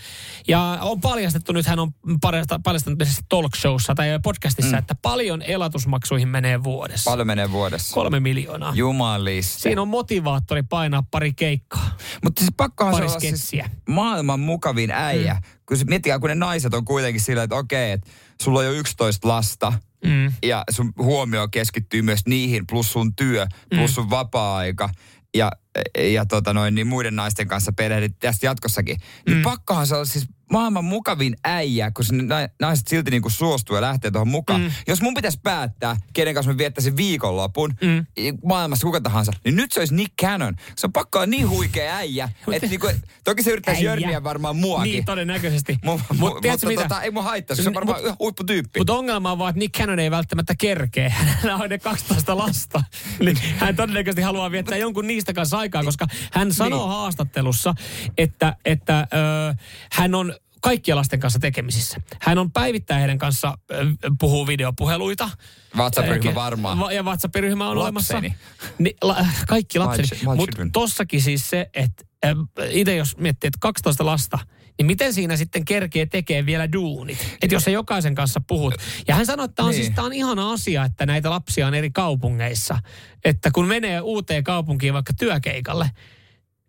ja 0.48 0.78
on 0.82 1.02
paljastettu, 1.02 1.54
nyt 1.54 1.65
hän 1.65 1.80
on 1.80 1.91
paljasta- 2.26 2.60
paljastanut 2.63 3.02
esimerkiksi 3.02 3.26
talk 3.30 3.56
showssa 3.56 3.95
tai 3.95 4.08
podcastissa, 4.24 4.72
mm. 4.72 4.78
että 4.80 4.95
paljon 5.02 5.41
elatusmaksuihin 5.41 6.28
menee 6.28 6.63
vuodessa. 6.63 7.12
Paljon 7.12 7.28
menee 7.28 7.52
vuodessa. 7.52 7.93
Kolme 7.93 8.19
miljoonaa. 8.19 8.74
Jumalista. 8.76 9.60
Siinä 9.62 9.82
on 9.82 9.88
motivaattori 9.88 10.63
painaa 10.63 11.04
pari 11.12 11.34
keikkaa. 11.34 11.98
Mutta 12.24 12.39
siis 12.39 12.54
pakkohan 12.58 12.93
se 12.93 12.98
Pari 12.98 13.08
olla 13.08 13.19
siis 13.19 13.52
maailman 13.89 14.39
mukavin 14.39 14.91
äijä. 14.91 15.34
Mm. 15.34 15.41
Kun 15.65 15.78
miettikää, 15.88 16.19
kun 16.19 16.30
ne 16.30 16.36
naiset 16.36 16.74
on 16.74 16.86
kuitenkin 16.86 17.22
sillä, 17.22 17.43
että 17.43 17.56
okei, 17.56 17.91
että 17.91 18.10
sulla 18.41 18.60
on 18.60 18.65
jo 18.65 18.72
11 18.72 19.28
lasta. 19.28 19.74
Mm. 20.06 20.32
Ja 20.43 20.63
sun 20.72 20.93
huomio 20.98 21.48
keskittyy 21.48 22.02
myös 22.02 22.19
niihin, 22.26 22.67
plus 22.67 22.91
sun 22.91 23.15
työ, 23.15 23.48
plus 23.69 23.91
Mm. 23.91 23.93
sun 23.93 24.10
vapaa-aika. 24.10 24.89
Ja, 25.36 25.52
ja 26.13 26.26
tota 26.26 26.54
noin, 26.54 26.76
niin 26.76 26.88
muiden 26.88 27.15
naisten 27.15 27.48
kanssa 27.48 27.72
perhehdit 27.74 28.20
tästä 28.20 28.46
jatkossakin. 28.46 28.98
Niin 29.26 29.38
Mm. 29.38 29.44
pakkohan 29.44 29.88
se 29.88 29.96
olla 29.96 30.06
siis 30.06 30.28
maailman 30.51 30.85
mukavin 30.85 31.35
äijä, 31.43 31.91
kun 31.91 32.05
naiset 32.62 32.88
silti 32.88 33.12
niinku 33.12 33.29
suostuu 33.29 33.75
ja 33.75 33.81
lähtee 33.81 34.12
tuohon 34.12 34.27
mukaan. 34.27 34.62
Mm. 34.62 34.71
Jos 34.88 35.01
mun 35.01 35.13
pitäisi 35.13 35.39
päättää, 35.43 35.97
kenen 36.13 36.33
kanssa 36.33 36.51
mä 36.51 36.57
viettäisin 36.57 36.97
viikonlopun, 36.97 37.73
Mm. 37.81 38.05
maailmassa 38.45 38.85
kuka 38.85 39.01
tahansa, 39.01 39.31
niin 39.45 39.55
nyt 39.55 39.71
se 39.71 39.79
olisi 39.79 39.95
Nick 39.95 40.13
Cannon. 40.21 40.55
Se 40.75 40.88
on 40.88 40.93
pakko 40.93 41.19
olla 41.19 41.25
niin 41.25 41.49
huikea 41.49 41.95
äijä, 41.95 42.29
että 42.53 42.67
niinku, 42.67 42.88
toki 43.23 43.43
se 43.43 43.51
yrittäisi 43.51 43.83
jörniä 43.85 44.23
varmaan 44.23 44.55
muakin. 44.55 44.91
Niin, 44.91 45.05
todennäköisesti. 45.05 45.77
Mu, 45.85 45.91
mu, 45.91 46.03
Mut 46.19 46.33
mutta 46.33 46.67
mitä? 46.67 46.81
tota, 46.81 47.01
ei 47.01 47.12
mun 47.12 47.23
haittaisi, 47.23 47.63
se 47.63 47.69
on 47.69 47.75
varmaan 47.75 48.01
Mut- 48.03 48.15
huipputyyppi. 48.19 48.79
Mutta 48.79 48.93
ongelma 48.93 49.31
on 49.31 49.38
vaan, 49.38 49.49
että 49.49 49.59
Nick 49.59 49.77
Cannon 49.77 49.99
ei 49.99 50.12
välttämättä 50.12 50.53
kerkee. 50.59 51.09
Hänellä 51.19 51.55
on 51.63 51.69
ne 51.69 51.77
12 51.77 52.38
lasta. 52.38 52.83
Niin 53.19 53.38
hän 53.57 53.75
todennäköisesti 53.75 54.21
haluaa 54.21 54.51
viettää 54.51 54.77
jonkun 54.77 55.07
niistä 55.07 55.33
kanssa 55.33 55.57
aikaa, 55.57 55.83
koska 55.83 56.07
hän 56.33 56.53
sanoo 56.53 56.79
Niin. 56.79 56.89
haastattelussa, 56.89 57.75
että, 58.17 58.55
että 58.65 59.07
ö, 59.49 59.55
hän 59.91 60.15
on 60.15 60.33
kaikkien 60.62 60.98
lasten 60.98 61.19
kanssa 61.19 61.39
tekemisissä. 61.39 62.02
Hän 62.22 62.38
on 62.38 62.52
päivittäin 62.52 63.00
heidän 63.00 63.17
kanssa, 63.17 63.58
puhuu 64.19 64.48
videopuheluita. 64.48 65.30
WhatsApp-ryhmä 65.78 66.36
varmaan. 66.36 66.80
Va- 66.80 66.91
ja 66.91 67.04
WhatsApp-ryhmä 67.04 67.69
on 67.69 67.78
olemassa. 67.78 68.22
Ni, 68.80 68.95
la, 69.02 69.26
kaikki 69.48 69.80
lapseni. 69.80 70.08
Mutta 70.36 70.58
tossakin 70.74 71.22
siis 71.22 71.50
se, 71.50 71.69
että 71.74 72.06
itse 72.69 72.95
jos 72.95 73.17
miettii, 73.17 73.48
että 73.48 73.58
12 73.62 74.06
lasta, 74.06 74.39
niin 74.78 74.86
miten 74.86 75.13
siinä 75.13 75.38
sitten 75.38 75.65
kerkee 75.65 76.06
tekee 76.06 76.45
vielä 76.45 76.72
duunit? 76.72 77.38
Että 77.41 77.56
jos 77.56 77.63
sä 77.63 77.72
jokaisen 77.72 78.15
kanssa 78.15 78.41
puhut. 78.48 78.74
Ja 79.08 79.15
hän 79.15 79.26
sanoi, 79.26 79.45
että 79.45 79.56
tämä 79.56 79.67
on, 79.67 79.72
Niin. 79.72 79.84
siis, 79.84 79.95
tää 79.95 80.04
on 80.04 80.13
ihana 80.13 80.52
asia, 80.52 80.84
että 80.86 81.06
näitä 81.06 81.30
lapsia 81.30 81.67
on 81.67 81.74
eri 81.74 81.91
kaupungeissa. 81.91 82.80
Että 83.26 83.52
kun 83.52 83.65
menee 83.67 84.02
uuteen 84.02 84.43
kaupunkiin 84.43 84.93
vaikka 84.93 85.13
työkeikalle, 85.13 85.91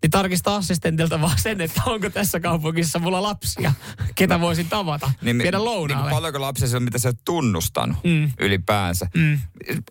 niin 0.03 0.11
tarkistaa 0.11 0.57
assistentilta 0.57 1.21
vaan 1.21 1.39
sen, 1.39 1.61
että 1.61 1.83
onko 1.87 2.11
tässä 2.11 2.41
kaupungissa 2.41 2.99
mulla 2.99 3.23
lapsia, 3.23 3.73
ketä 4.15 4.41
voisin 4.41 4.69
tavata, 4.69 5.11
niin, 5.23 5.39
viedä 5.39 5.59
Niin 5.59 5.65
lounaalle. 5.65 6.03
kuin 6.11 6.17
paljonko 6.17 6.41
lapsia 6.41 6.69
se 6.69 6.77
on, 6.77 6.83
mitä 6.83 6.99
sä 6.99 7.09
oot 7.09 7.17
tunnustanut 7.25 7.97
Mm. 8.05 8.31
ylipäänsä. 8.39 9.07
Mm. 9.17 9.39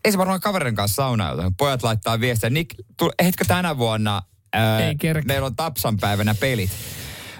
Ei 0.06 0.12
se 0.12 0.17
varmaan 0.17 0.39
kaverin 0.39 0.76
kanssa 0.76 0.95
saunailu. 0.95 1.41
Pojat 1.58 1.84
laittaa 1.84 2.19
viestiä. 2.19 2.50
Nick, 2.50 2.80
ehitkö 3.19 3.45
tänä 3.48 3.78
vuonna? 3.78 4.22
Ää, 4.54 4.80
Ei 4.80 4.95
kerkeä. 4.95 5.28
meillä 5.28 5.45
on 5.45 5.56
Tapsan 5.56 5.98
päivänä 5.98 6.36
pelit. 6.36 6.69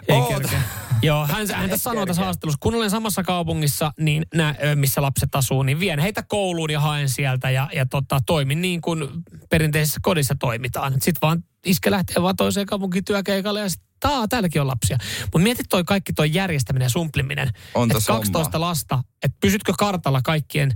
Ei 0.10 0.22
kerkeä. 0.28 0.62
Joo, 1.02 1.28
hän, 1.28 1.48
hän 1.54 1.70
tässä 1.70 1.84
sanoo 1.84 2.06
tässä 2.06 2.22
haastattelussa, 2.22 2.58
kun 2.62 2.76
olen 2.76 2.90
samassa 2.90 3.24
kaupungissa, 3.24 3.94
niin 4.00 4.26
nä, 4.36 4.56
missä 4.76 5.02
lapset 5.02 5.36
asuu, 5.36 5.64
niin 5.64 5.80
vien 5.80 6.00
heitä 6.00 6.24
kouluun 6.24 6.72
ja 6.72 6.80
haen 6.80 7.10
sieltä 7.10 7.50
ja, 7.50 7.70
ja 7.76 7.86
tota, 7.86 8.20
toimin 8.26 8.62
niin 8.62 8.82
kuin 8.82 9.08
perinteisessä 9.50 10.00
kodissa 10.04 10.36
toimitaan. 10.40 10.94
Sitten 10.94 11.22
vaan 11.22 11.44
iskä 11.66 11.92
lähtee 11.92 12.24
vaan 12.24 12.36
toiseen 12.36 12.66
kaupunkiin 12.66 13.06
työkeikalle 13.06 13.60
ja 13.60 13.70
sitten 13.70 13.90
taa, 14.00 14.28
täälläkin 14.28 14.62
on 14.62 14.68
lapsia. 14.68 14.98
Mutta 15.22 15.40
mieti 15.40 15.64
toi 15.70 15.84
kaikki 15.84 16.14
toi 16.14 16.34
järjestäminen 16.34 16.86
ja 16.86 16.90
sumpliminen. 16.90 17.50
On 17.74 17.84
että 17.84 17.94
tossa 17.94 18.14
12 18.14 18.58
hommaa. 18.58 18.70
lasta, 18.70 19.04
että 19.24 19.38
pysytkö 19.42 19.74
kartalla 19.78 20.22
kaikkien, 20.24 20.72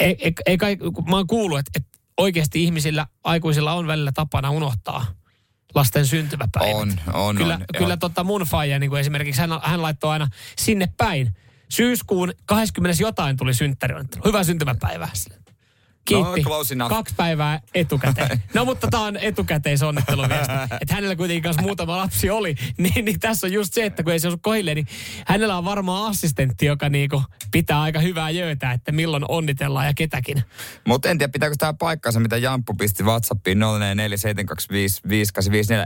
ei, 0.00 0.16
ei, 0.18 0.32
ei 0.46 0.76
mä 1.10 1.16
oon 1.16 1.26
kuullut, 1.26 1.58
että, 1.58 1.70
että 1.74 1.98
oikeasti 2.16 2.64
ihmisillä, 2.64 3.06
aikuisilla 3.24 3.72
on 3.72 3.86
välillä 3.86 4.12
tapana 4.12 4.50
unohtaa 4.50 5.06
lasten 5.74 6.06
syntymäpäivät. 6.06 6.74
On, 6.76 6.92
on, 7.12 7.36
Kyllä, 7.36 7.54
on. 7.54 7.64
kyllä 7.78 7.88
Joo. 7.92 7.96
tota 7.96 8.24
mun 8.24 8.42
faija, 8.42 8.78
niin 8.78 8.90
kuin 8.90 9.00
esimerkiksi 9.00 9.40
hän, 9.40 9.50
hän 9.62 9.82
laittoi 9.82 10.10
aina 10.10 10.28
sinne 10.58 10.88
päin. 10.96 11.34
Syyskuun 11.68 12.32
20. 12.46 13.02
jotain 13.02 13.36
tuli 13.36 13.54
synttäri. 13.54 13.94
Hyvää 14.24 14.44
syntymäpäivää. 14.44 15.10
Kiitti. 16.04 16.40
No, 16.40 16.48
close 16.48 16.74
enough. 16.74 16.94
Kaksi 16.94 17.14
päivää 17.16 17.60
etukäteen. 17.74 18.42
No 18.54 18.64
mutta 18.64 18.88
tämä 18.90 19.04
on 19.04 19.16
etukäteisonnitteluviesti. 19.16 20.52
Että 20.80 20.94
hänellä 20.94 21.16
kuitenkin 21.16 21.42
kanssa 21.42 21.62
muutama 21.62 21.96
lapsi 21.96 22.30
oli. 22.30 22.54
Niin, 22.78 23.04
niin 23.04 23.20
tässä 23.20 23.46
on 23.46 23.52
just 23.52 23.74
se, 23.74 23.84
että 23.86 24.02
kun 24.02 24.12
ei 24.12 24.20
se 24.20 24.28
osu 24.28 24.38
kohille, 24.42 24.74
niin 24.74 24.86
hänellä 25.26 25.58
on 25.58 25.64
varmaan 25.64 26.10
assistentti, 26.10 26.66
joka 26.66 26.88
niinku 26.88 27.22
pitää 27.52 27.80
aika 27.80 28.00
hyvää 28.00 28.30
jöötä, 28.30 28.72
että 28.72 28.92
milloin 28.92 29.24
onnitellaan 29.28 29.86
ja 29.86 29.92
ketäkin. 29.94 30.42
Mutta 30.86 31.08
en 31.08 31.18
tiedä, 31.18 31.32
pitääkö 31.32 31.54
tämä 31.58 31.74
paikkansa, 31.74 32.20
mitä 32.20 32.36
Jamppu 32.36 32.74
pisti 32.74 33.02
WhatsAppiin 33.02 33.58
0447255854, 33.58 33.62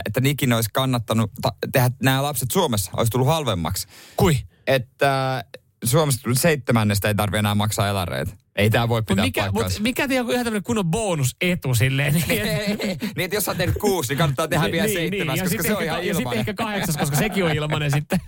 että 0.05 0.21
Nikin 0.21 0.53
olisi 0.53 0.69
kannattanut 0.73 1.31
ta- 1.41 1.53
tehdä 1.71 1.89
nämä 2.03 2.23
lapset 2.23 2.51
Suomessa, 2.51 2.91
olisi 2.97 3.09
tullut 3.09 3.27
halvemmaksi. 3.27 3.87
Kui? 4.17 4.37
Että 4.67 5.43
Suomessa 5.83 6.29
seitsemännestä 6.33 7.07
ei 7.07 7.15
tarvitse 7.15 7.39
enää 7.39 7.55
maksaa 7.55 7.87
elareita. 7.87 8.31
Ei 8.57 8.69
tämä 8.69 8.89
voi 8.89 9.01
Mut 9.01 9.05
pitää 9.07 9.25
mikä, 9.25 9.41
mut 9.45 9.53
paikkaansa. 9.53 9.81
mikä 9.81 10.07
tiedä, 10.07 10.23
kun 10.23 10.33
ihan 10.33 10.45
tämmöinen 10.45 10.63
kunnon 10.63 10.85
bonusetu 10.85 11.75
silleen. 11.75 12.13
Niin, 12.27 12.97
niin, 12.99 13.25
että 13.25 13.35
jos 13.35 13.45
sä 13.45 13.55
tehnyt 13.55 13.77
kuusi, 13.77 14.09
niin 14.09 14.17
kannattaa 14.17 14.47
tehdä 14.47 14.71
vielä 14.71 14.87
seitsemäs, 14.87 15.37
ja 15.37 15.43
koska 15.43 15.63
se 15.63 15.75
on 15.75 15.81
ehkä, 15.81 15.93
ihan 15.93 16.07
ja 16.07 16.13
sitten 16.13 16.39
ehkä 16.39 16.53
kahdeksas, 16.53 16.97
koska 16.97 17.15
sekin 17.15 17.43
on 17.45 17.51
ilmainen 17.51 17.91
sitten. 17.91 18.19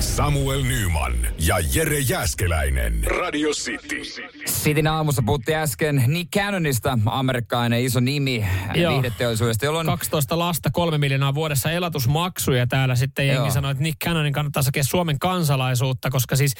Samuel 0.00 0.62
Nyman 0.62 1.12
ja 1.38 1.56
Jere 1.74 1.98
Jäskeläinen. 1.98 3.04
Radio 3.04 3.50
City. 3.50 4.00
Sitin 4.46 4.86
aamussa 4.86 5.22
puhuttiin 5.26 5.58
äsken 5.58 6.04
Nick 6.06 6.30
Cannonista, 6.30 6.98
amerikkalainen 7.06 7.82
iso 7.84 8.00
nimi 8.00 8.44
Joo. 8.74 8.92
viihdeteollisuudesta, 8.92 9.64
jolloin 9.64 9.86
12 9.86 10.38
lasta, 10.38 10.70
kolme 10.70 10.98
miljoonaa 10.98 11.34
vuodessa 11.34 11.70
elatusmaksuja 11.70 12.66
täällä 12.66 12.96
sitten 12.96 13.26
jengi 13.26 13.46
Joo. 13.46 13.50
sanoi, 13.50 13.70
että 13.70 13.82
Nick 13.82 13.98
Cannonin 14.04 14.32
kannattaa 14.32 14.62
hakea 14.62 14.84
Suomen 14.84 15.18
kansalaisuutta, 15.18 16.10
koska 16.10 16.36
siis 16.36 16.54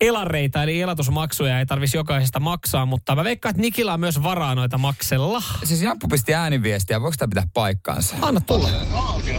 elareita 0.00 0.62
eli 0.62 0.80
elatusmaksuja 0.80 1.58
ei 1.58 1.66
tarvitsisi 1.66 1.96
jokaisesta 1.96 2.40
maksaa, 2.40 2.55
mutta 2.86 3.14
mä 3.14 3.24
veikkaan, 3.24 3.50
että 3.50 3.60
Nikillä 3.60 3.92
on 3.94 4.00
myös 4.00 4.22
varaa 4.22 4.54
noita 4.54 4.78
maksella. 4.78 5.42
siis 5.64 5.82
Jamppu 5.82 6.08
pisti 6.08 6.34
ääniviestiä, 6.34 7.00
voiko 7.00 7.14
tämä 7.18 7.28
pitää 7.28 7.48
paikkaansa? 7.54 8.16
Anna 8.22 8.40
tulla. 8.40 8.68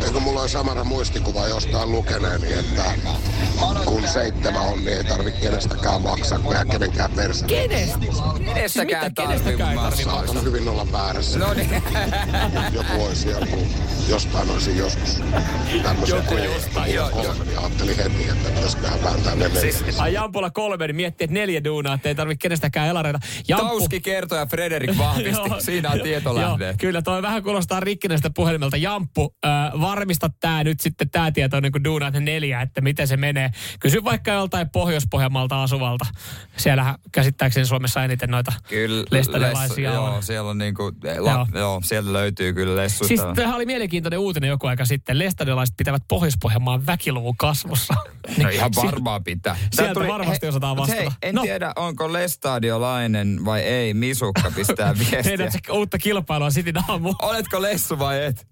Eikö 0.05 0.19
mulla 0.19 0.41
on 0.41 0.49
samana 0.49 0.83
muistikuva 0.83 1.47
jostain 1.47 1.91
lukeneeni, 1.91 2.53
että 2.53 2.83
kun 3.85 4.07
seitsemän 4.07 4.61
on, 4.61 4.77
niin 4.77 4.97
ei 4.97 5.03
tarvitse 5.03 5.41
kenestäkään 5.41 6.01
maksaa, 6.01 6.39
kun 6.39 6.51
eihän 6.51 6.69
kenenkään 6.69 7.11
perse. 7.11 7.45
Kenestä? 7.45 7.99
Kenestäkään 8.45 9.05
Mitä? 9.11 9.21
Kenestäkään 9.21 9.71
ei 9.71 9.77
tarvitse 9.77 10.05
maksaa. 10.05 10.25
Saatan 10.25 10.43
hyvin 10.43 10.67
olla 10.69 10.91
väärässä. 10.91 11.39
No 11.39 11.53
niin. 11.53 11.69
Joku 12.73 13.03
olisi 13.05 13.29
joku, 13.29 13.67
jostain 14.09 14.49
olisin 14.49 14.77
joskus 14.77 15.21
tämmöisen 15.83 16.17
Joku 16.17 16.37
jostain, 16.37 16.93
joo, 16.93 17.09
joo. 17.09 17.33
niin 17.33 17.59
ajattelin 17.59 17.97
heti, 17.97 18.29
että 18.29 18.49
pitäisiköhän 18.49 19.03
vääntää 19.03 19.35
ne 19.35 19.49
Siis 19.49 19.79
siis, 19.79 19.99
Ai 19.99 20.13
Jampola 20.13 20.49
kolme, 20.49 20.87
niin 20.87 20.95
miettii, 20.95 21.25
että 21.25 21.33
neljä 21.33 21.63
duunaa, 21.63 21.93
että 21.93 22.09
ei 22.09 22.15
tarvitse 22.15 22.41
kenestäkään 22.41 22.87
elareita. 23.09 23.27
Jamppu, 23.47 23.67
Tauski 23.67 23.99
kertoi 24.01 24.37
ja 24.37 24.45
Frederik 24.45 24.97
vahvisti. 24.97 25.41
Siinä 25.59 25.89
on 25.91 25.99
tietolähde. 25.99 26.75
Kyllä, 26.79 27.01
toi 27.01 27.21
vähän 27.21 27.43
kuulostaa 27.43 27.79
rikkinäistä 27.79 28.29
puhelimelta. 28.29 28.77
Jamppu, 28.77 29.35
äh, 29.45 29.51
varmista 29.81 30.29
tämä 30.39 30.63
nyt 30.63 30.79
sitten 30.79 31.09
tämä 31.09 31.31
tieto 31.31 31.59
niin 31.59 31.71
kuin 31.71 31.83
duunaat 31.83 32.13
ne 32.13 32.19
neljä, 32.19 32.61
että 32.61 32.81
miten 32.81 33.07
se 33.07 33.17
menee. 33.17 33.49
Kysy 33.79 34.03
vaikka 34.03 34.31
joltain 34.31 34.69
Pohjois-Pohjanmaalta 34.69 35.63
asuvalta. 35.63 36.05
Siellähän 36.57 36.95
käsittääkseni 37.11 37.65
Suomessa 37.65 38.03
eniten 38.03 38.29
noita 38.29 38.53
Kyllä, 38.69 39.03
lessu- 39.11 39.31
on. 39.77 39.83
joo, 39.83 40.21
siellä 40.21 40.49
on 40.49 40.57
niinku, 40.57 40.91
la, 41.19 41.31
joo. 41.31 41.47
Joo. 41.53 41.81
sieltä 41.83 42.13
löytyy 42.13 42.53
kyllä 42.53 42.75
lessuista. 42.75 43.07
Siis 43.07 43.35
tämähän 43.35 43.55
oli 43.55 43.65
mielenkiintoinen 43.65 44.19
uutinen 44.19 44.47
joku 44.47 44.67
aika 44.67 44.85
sitten. 44.85 45.19
Lestadiolaiset 45.19 45.77
pitävät 45.77 46.03
Pohjois-Pohjanmaan 46.07 46.85
väkiluvun 46.85 47.37
kasvussa. 47.37 47.93
No 48.43 48.49
ihan 48.49 48.71
varmaan 48.75 49.23
pitää. 49.23 49.57
sieltä 49.71 49.99
Tää 49.99 50.07
varmasti 50.07 50.47
osataan 50.47 50.77
mut 50.77 50.87
Hei, 50.89 51.05
vastata. 51.05 51.15
en 51.27 51.35
No. 51.35 51.41
tiedä, 51.41 51.73
onko 51.75 52.13
Lestadiolainen 52.97 53.45
vai 53.45 53.61
ei. 53.61 53.93
Misukka 53.93 54.51
pistää 54.55 54.93
viestiä. 54.99 55.23
Tehdään 55.23 55.51
se 55.51 55.59
uutta 55.71 55.97
kilpailua 55.97 56.49
Sitin 56.49 56.75
aamu. 56.89 57.13
Oletko 57.21 57.61
lessu 57.61 57.99
vai 57.99 58.25
et? 58.25 58.47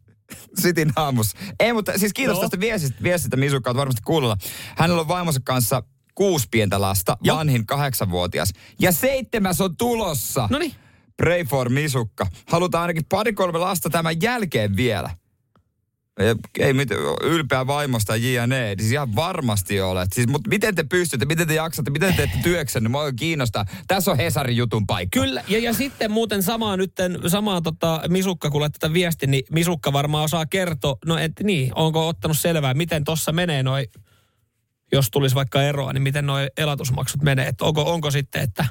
Sitin 0.60 0.92
aamus. 0.96 1.34
Ei, 1.60 1.74
mutta 1.74 1.98
siis 1.98 2.14
kiitos 2.14 2.36
Joo. 2.36 2.42
tästä 2.42 2.60
viestistä, 2.60 3.04
viestistä 3.04 3.38
Misukka, 3.38 3.70
oot 3.70 3.78
varmasti 3.78 4.02
kuulolla. 4.06 4.38
Hänellä 4.78 5.02
on 5.02 5.08
vaimonsa 5.08 5.40
kanssa 5.44 5.84
kuusi 6.16 6.48
pientä 6.52 6.82
lasta, 6.82 7.18
Joo. 7.24 7.38
vanhin 7.38 7.66
kahdeksanvuotias. 7.66 8.54
Ja 8.80 8.92
seitsemäs 8.92 9.62
on 9.62 9.78
tulossa. 9.78 10.48
No 10.52 10.58
niin. 10.60 10.76
Pray 11.18 11.44
for 11.44 11.70
Misukka. 11.70 12.28
Halutaan 12.48 12.82
ainakin 12.82 13.06
pari-kolme 13.10 13.60
lasta 13.60 13.90
tämän 13.90 14.22
jälkeen 14.22 14.76
vielä. 14.76 15.10
Ei, 16.60 16.74
mit, 16.74 16.90
ylpeä 17.22 17.68
vaimosta 17.68 18.16
jne. 18.16 18.76
Siis 18.80 18.92
ihan 18.92 19.16
varmasti 19.16 19.82
olet. 19.82 20.14
Siis, 20.14 20.28
mutta 20.28 20.50
miten 20.50 20.76
te 20.76 20.84
pystytte, 20.84 21.26
miten 21.26 21.48
te 21.48 21.54
jaksatte, 21.54 21.92
miten 21.92 22.14
te 22.14 22.18
teette 22.18 22.38
työksenne? 22.44 22.90
Mua 22.90 23.12
kiinnostaa. 23.12 23.66
Tässä 23.88 24.12
on 24.12 24.18
Hesarin 24.18 24.58
jutun 24.58 24.88
paikka. 24.88 25.20
Kyllä, 25.20 25.44
ja, 25.48 25.60
ja 25.60 25.74
sitten 25.74 26.12
muuten 26.12 26.44
samaa 26.44 26.78
nytten, 26.78 27.20
samaa 27.28 27.62
tota, 27.62 28.02
Misukka, 28.08 28.50
kun 28.50 28.72
tätä 28.72 28.94
viesti, 28.94 29.28
niin 29.28 29.44
Misukka 29.52 29.94
varmaan 29.94 30.24
osaa 30.24 30.46
kertoa, 30.46 30.98
no 31.06 31.18
et 31.18 31.32
niin, 31.44 31.72
onko 31.76 32.08
ottanut 32.08 32.38
selvää, 32.38 32.74
miten 32.74 33.04
tossa 33.04 33.32
menee 33.32 33.64
noi, 33.64 33.88
jos 34.92 35.12
tulisi 35.12 35.36
vaikka 35.36 35.64
eroa, 35.64 35.94
niin 35.94 36.04
miten 36.04 36.26
noi 36.26 36.48
elatusmaksut 36.58 37.22
menee, 37.22 37.48
että 37.48 37.66
onko, 37.66 37.94
onko 37.94 38.12
sitten, 38.12 38.42
että 38.42 38.66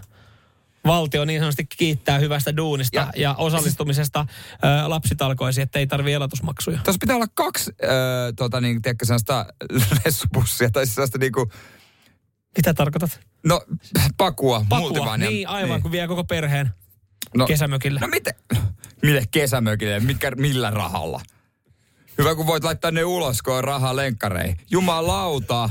valtio 0.87 1.25
niin 1.25 1.41
sanotusti 1.41 1.67
kiittää 1.77 2.19
hyvästä 2.19 2.57
duunista 2.57 2.97
Ja- 2.97 3.13
ja, 3.17 3.35
osallistumisesta 3.35 4.27
ö, 4.55 4.89
lapsitalkoisiin, 4.89 5.63
että 5.63 5.79
ei 5.79 5.87
tarvi 5.87 6.13
elatusmaksuja. 6.13 6.79
Tuossa 6.85 6.99
pitää 7.01 7.17
olla 7.17 7.27
kaksi, 7.35 7.71
äh, 7.85 7.89
tota, 8.37 8.61
niin, 8.61 8.83
tiedätkö, 8.83 9.07
sellaista 9.07 9.47
lessupussia 10.05 10.71
tai 10.71 10.87
siis 10.87 10.95
sellaista 10.95 11.19
niinku, 11.19 11.51
Mitä 12.57 12.75
tarkoitat? 12.75 13.21
no, 13.47 13.63
pakua, 14.17 14.67
Pakua, 14.69 15.17
niin 15.17 15.49
aivan, 15.49 15.71
niin. 15.71 15.83
kun 15.83 15.93
vie 15.93 16.09
koko 16.09 16.25
perheen 16.25 16.71
no, 17.35 17.47
kesämökille. 17.47 18.01
No 18.01 18.09
miten? 18.09 18.35
Mille 19.03 19.23
kesämökille? 19.31 20.01
Mikä, 20.01 20.31
millä 20.31 20.71
rahalla? 20.71 21.21
Hyvä, 22.19 22.35
kun 22.35 22.47
voit 22.47 22.65
laittaa 22.65 22.91
ne 22.91 23.05
ulos, 23.05 23.43
kun 23.43 23.55
on 23.55 23.65
rahaa 23.65 23.97
lenkkareihin. 23.97 24.57
Jumalauta. 24.71 25.71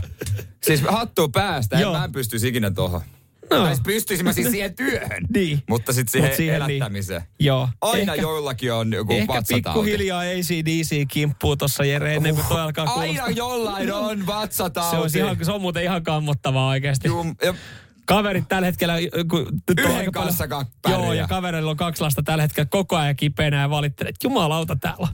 Siis 0.63 0.81
hattu 0.81 1.29
päästä. 1.29 1.79
En, 1.79 1.87
mä 1.87 2.03
en 2.03 2.11
pystyisi 2.11 2.47
ikinä 2.47 2.71
tuohon. 2.71 3.01
No. 3.49 3.57
Tai 3.57 3.67
siis 3.67 3.81
pystyisin 3.85 4.25
mä 4.25 4.33
siis 4.33 4.51
siihen 4.51 4.75
työhön. 4.75 5.25
Niin. 5.35 5.63
Mutta 5.69 5.93
sitten 5.93 6.11
siihen, 6.11 6.29
Mut 6.29 6.37
siihen 6.37 6.61
niin. 6.67 6.71
elättämiseen. 6.77 7.21
Joo. 7.39 7.69
Aina 7.81 7.99
Ehkä- 8.13 8.21
joillakin 8.21 8.73
on 8.73 8.93
joku 8.93 9.13
Ehkä 9.13 9.33
vatsatauti. 9.33 9.61
pikkuhiljaa 9.63 10.19
ACDC 10.19 11.07
kimppuu 11.07 11.55
tuossa 11.55 11.85
Jere 11.85 12.15
ennen 12.15 12.35
kuin 12.35 12.47
toi 12.47 12.61
alkaa 12.61 12.85
Aina 12.85 13.03
kuulostaa. 13.03 13.29
jollain 13.29 13.93
on 13.93 14.25
vatsatauti. 14.27 15.09
Se 15.11 15.21
on, 15.21 15.25
ihan, 15.25 15.45
se 15.45 15.51
on 15.51 15.61
muuten 15.61 15.83
ihan 15.83 16.03
kammottavaa 16.03 16.67
oikeasti. 16.69 17.07
Jum, 17.07 17.35
ja 17.43 17.53
Kaverit 18.05 18.47
tällä 18.47 18.65
hetkellä... 18.65 18.93
Kun, 19.29 19.47
Yhden 19.79 19.91
paljon- 19.91 20.11
kanssa 20.11 20.47
ka- 20.47 20.65
pärjää. 20.81 20.99
Joo, 20.99 21.13
ja 21.13 21.27
kaverilla 21.27 21.71
on 21.71 21.77
kaksi 21.77 22.01
lasta 22.01 22.23
tällä 22.23 22.41
hetkellä 22.41 22.67
koko 22.71 22.97
ajan 22.97 23.15
kipeänä 23.15 23.61
ja 23.61 23.69
valittelee, 23.69 24.09
että 24.09 24.27
jumalauta 24.27 24.75
täällä. 24.75 25.07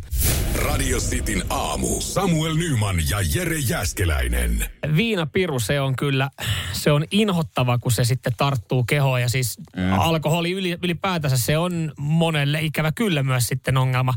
Radio 0.65 0.97
Cityn 0.97 1.43
aamu. 1.49 2.01
Samuel 2.01 2.55
Nyman 2.55 2.95
ja 3.09 3.17
Jere 3.35 3.57
Jäskeläinen. 3.59 4.65
Viinapiru, 4.95 5.59
se 5.59 5.81
on 5.81 5.95
kyllä, 5.95 6.29
se 6.73 6.91
on 6.91 7.05
inhottava, 7.11 7.77
kun 7.77 7.91
se 7.91 8.03
sitten 8.03 8.33
tarttuu 8.37 8.83
kehoon. 8.83 9.21
Ja 9.21 9.29
siis 9.29 9.57
mm. 9.75 9.99
alkoholi 9.99 10.51
yli, 10.51 10.77
ylipäätänsä 10.83 11.37
se 11.37 11.57
on 11.57 11.91
monelle 11.97 12.61
ikävä 12.61 12.91
kyllä 12.91 13.23
myös 13.23 13.47
sitten 13.47 13.77
ongelma. 13.77 14.13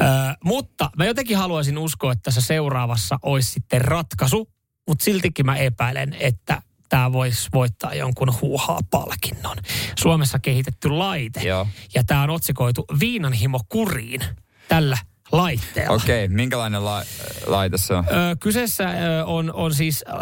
Ö, 0.00 0.04
mutta 0.44 0.90
mä 0.96 1.04
jotenkin 1.04 1.36
haluaisin 1.36 1.78
uskoa, 1.78 2.12
että 2.12 2.22
tässä 2.22 2.40
seuraavassa 2.40 3.18
olisi 3.22 3.50
sitten 3.50 3.80
ratkaisu. 3.80 4.48
Mutta 4.88 5.04
siltikin 5.04 5.46
mä 5.46 5.56
epäilen, 5.56 6.16
että 6.20 6.62
tämä 6.94 7.12
voisi 7.12 7.48
voittaa 7.54 7.94
jonkun 7.94 8.34
huuhaa-palkinnon. 8.40 9.56
Suomessa 9.98 10.38
kehitetty 10.38 10.88
laite. 10.88 11.40
Joo. 11.40 11.66
Ja 11.94 12.04
tämä 12.04 12.22
on 12.22 12.30
otsikoitu 12.30 12.84
Viinanhimo 13.00 13.60
kuriin 13.68 14.20
tällä 14.68 14.98
laitteella. 15.32 15.94
Okei, 15.96 16.24
okay, 16.24 16.36
minkälainen 16.36 16.84
la- 16.84 17.02
laite 17.46 17.78
se 17.78 17.94
on? 17.94 18.04
Ö, 18.08 18.36
kyseessä 18.40 18.84
ö, 18.90 19.24
on, 19.24 19.52
on 19.52 19.74
siis 19.74 20.04
ö, 20.08 20.12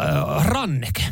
ranneke. 0.43 1.03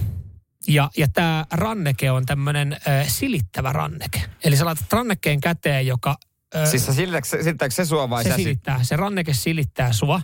Ja, 0.68 0.90
ja 0.98 1.08
tämä 1.08 1.46
ranneke 1.52 2.12
on 2.12 2.26
tämmöinen 2.26 2.78
silittävä 3.08 3.74
ranneke. 3.74 4.22
Eli 4.44 4.56
sä 4.58 4.66
laitat 4.66 4.94
rannekkeen 4.94 5.42
käteen, 5.42 5.88
joka... 5.88 6.18
Ö, 6.56 6.66
Siis 6.66 6.86
se 6.86 6.94
silittääkö, 6.94 7.74
se- 7.76 7.86
sua 7.86 8.10
vai 8.10 8.24
se 8.24 8.30
sä 8.30 8.36
sit- 8.36 8.44
silittää. 8.44 8.80
Se 8.84 8.96
ranneke 8.96 9.34
silittää 9.34 9.94
sua. 9.94 10.22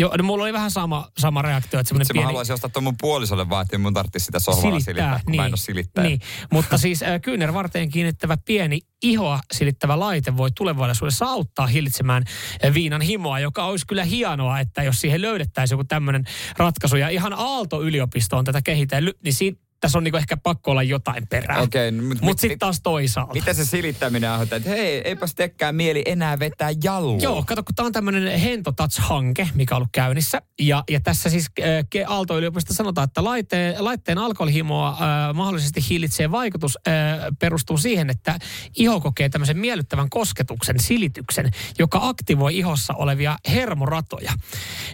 Joo, 0.00 0.16
no 0.16 0.24
mulla 0.24 0.44
oli 0.44 0.52
vähän 0.52 0.70
sama, 0.70 1.08
sama 1.18 1.42
reaktio, 1.42 1.80
että 1.80 1.88
semmoinen 1.88 2.02
Itse 2.02 2.12
mä 2.12 2.14
pieni... 2.14 2.26
haluaisin 2.26 2.54
ostaa 2.54 2.70
tuon 2.70 2.84
mun 2.84 2.94
puolisolle 3.00 3.48
vaan, 3.48 3.62
että 3.62 3.78
mun 3.78 3.94
tarvitsisi 3.94 4.24
sitä 4.24 4.40
sohvalla 4.40 4.80
silittää, 4.80 5.20
kun 5.24 5.36
mä 5.36 5.46
en 5.46 5.52
ole 5.52 5.56
silittäjä. 5.56 6.08
Niin, 6.08 6.20
mutta 6.52 6.78
siis 6.78 7.02
äh, 7.02 7.20
kyynärvarteen 7.20 7.88
kiinnittävä 7.88 8.36
pieni 8.44 8.80
ihoa 9.02 9.40
silittävä 9.52 10.00
laite 10.00 10.36
voi 10.36 10.50
tulevaisuudessa 10.50 11.26
auttaa 11.26 11.66
hillitsemään 11.66 12.24
äh, 12.64 12.74
viinan 12.74 13.00
himoa, 13.00 13.40
joka 13.40 13.64
olisi 13.64 13.86
kyllä 13.86 14.04
hienoa, 14.04 14.60
että 14.60 14.82
jos 14.82 15.00
siihen 15.00 15.22
löydettäisiin 15.22 15.76
joku 15.76 15.84
tämmöinen 15.84 16.24
ratkaisu. 16.56 16.96
Ja 16.96 17.08
ihan 17.08 17.32
Aalto-yliopisto 17.32 18.36
on 18.36 18.44
tätä 18.44 18.62
kehitellyt, 18.62 19.16
niin 19.24 19.34
siinä, 19.34 19.56
tässä 19.80 19.98
on 19.98 20.04
niinku 20.04 20.16
ehkä 20.16 20.36
pakko 20.36 20.70
olla 20.70 20.82
jotain 20.82 21.26
perää. 21.28 21.60
Okei, 21.60 21.90
no, 21.92 22.02
mut 22.02 22.08
Mutta 22.08 22.26
mit- 22.26 22.38
sitten 22.38 22.58
taas 22.58 22.80
toisaalta. 22.82 23.32
Miten 23.34 23.54
se 23.54 23.64
silittäminen 23.64 24.30
aiheuttaa, 24.30 24.56
että 24.56 24.70
hei, 24.70 25.00
eipäs 25.04 25.34
tekkää 25.34 25.72
mieli 25.72 26.02
enää 26.06 26.38
vetää 26.38 26.70
jallua. 26.84 27.18
Joo, 27.22 27.44
kato, 27.46 27.62
kun 27.62 27.74
tämä 27.74 27.86
on 27.86 27.92
tämmöinen 27.92 28.40
Hento 28.40 28.72
Touch-hanke, 28.72 29.48
mikä 29.54 29.74
on 29.74 29.76
ollut 29.76 29.88
käynnissä. 29.92 30.42
Ja, 30.60 30.84
ja 30.90 31.00
tässä 31.00 31.30
siis 31.30 31.46
äh, 31.60 32.12
Aalto-yliopistosta 32.12 32.74
sanotaan, 32.74 33.04
että 33.04 33.24
laitteen, 33.24 33.84
laitteen 33.84 34.18
alkoholihimoa 34.18 34.88
äh, 34.88 35.34
mahdollisesti 35.34 35.80
hillitsee 35.90 36.30
vaikutus 36.30 36.78
äh, 36.88 36.92
perustuu 37.38 37.78
siihen, 37.78 38.10
että 38.10 38.38
iho 38.76 39.00
kokee 39.00 39.28
tämmöisen 39.28 39.58
miellyttävän 39.58 40.10
kosketuksen, 40.10 40.80
silityksen, 40.80 41.50
joka 41.78 41.98
aktivoi 42.02 42.58
ihossa 42.58 42.94
olevia 42.94 43.36
hermoratoja. 43.48 44.32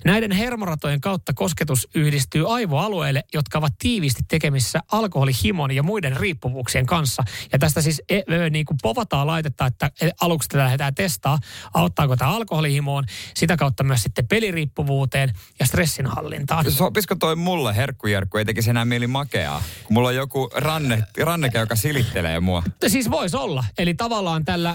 Näiden 0.05 0.33
hermoratojen 0.33 1.01
kautta 1.01 1.33
kosketus 1.35 1.89
yhdistyy 1.95 2.55
aivoalueille, 2.55 3.25
jotka 3.35 3.59
ovat 3.59 3.73
tiiviisti 3.79 4.23
tekemissä 4.29 4.76
tekemisissä 4.77 4.97
alkoholihimon 4.97 5.71
ja 5.71 5.83
muiden 5.83 6.17
riippuvuuksien 6.17 6.87
kanssa. 6.87 7.23
Ja 7.53 7.59
tästä 7.59 7.83
siis 7.83 8.03
e, 8.09 8.17
e, 8.17 8.51
niin 8.51 8.67
kuin 8.67 8.79
povataan 8.83 9.27
laitetta, 9.27 9.67
että 9.67 9.91
e, 10.01 10.11
aluksi 10.21 10.49
tätä 10.49 10.65
lähdetään 10.65 10.95
testaa, 10.95 11.39
auttaako 11.75 12.17
tämä 12.17 12.31
alkoholihimoon, 12.31 13.05
sitä 13.35 13.57
kautta 13.57 13.85
myös 13.85 14.03
sitten 14.03 14.29
peliriippuvuuteen 14.29 15.33
ja 15.61 15.67
stressinhallintaan. 15.67 16.71
Sopisiko 16.71 17.15
toi 17.15 17.37
mulle 17.37 17.77
herkkujerkku, 17.77 18.39
ei 18.39 18.45
tekisi 18.45 18.71
enää 18.71 18.85
mieli 18.85 19.07
makeaa? 19.07 19.63
Kun 19.85 19.95
mulla 19.95 20.09
on 20.09 20.15
joku 20.15 20.51
ranne, 20.55 21.03
ranneke, 21.23 21.59
joka 21.59 21.77
silittelee 21.77 22.41
mua. 22.41 22.63
Siis 22.87 23.11
voisi 23.11 23.37
olla. 23.37 23.65
Eli 23.79 23.95
tavallaan 23.95 24.45
tällä, 24.45 24.75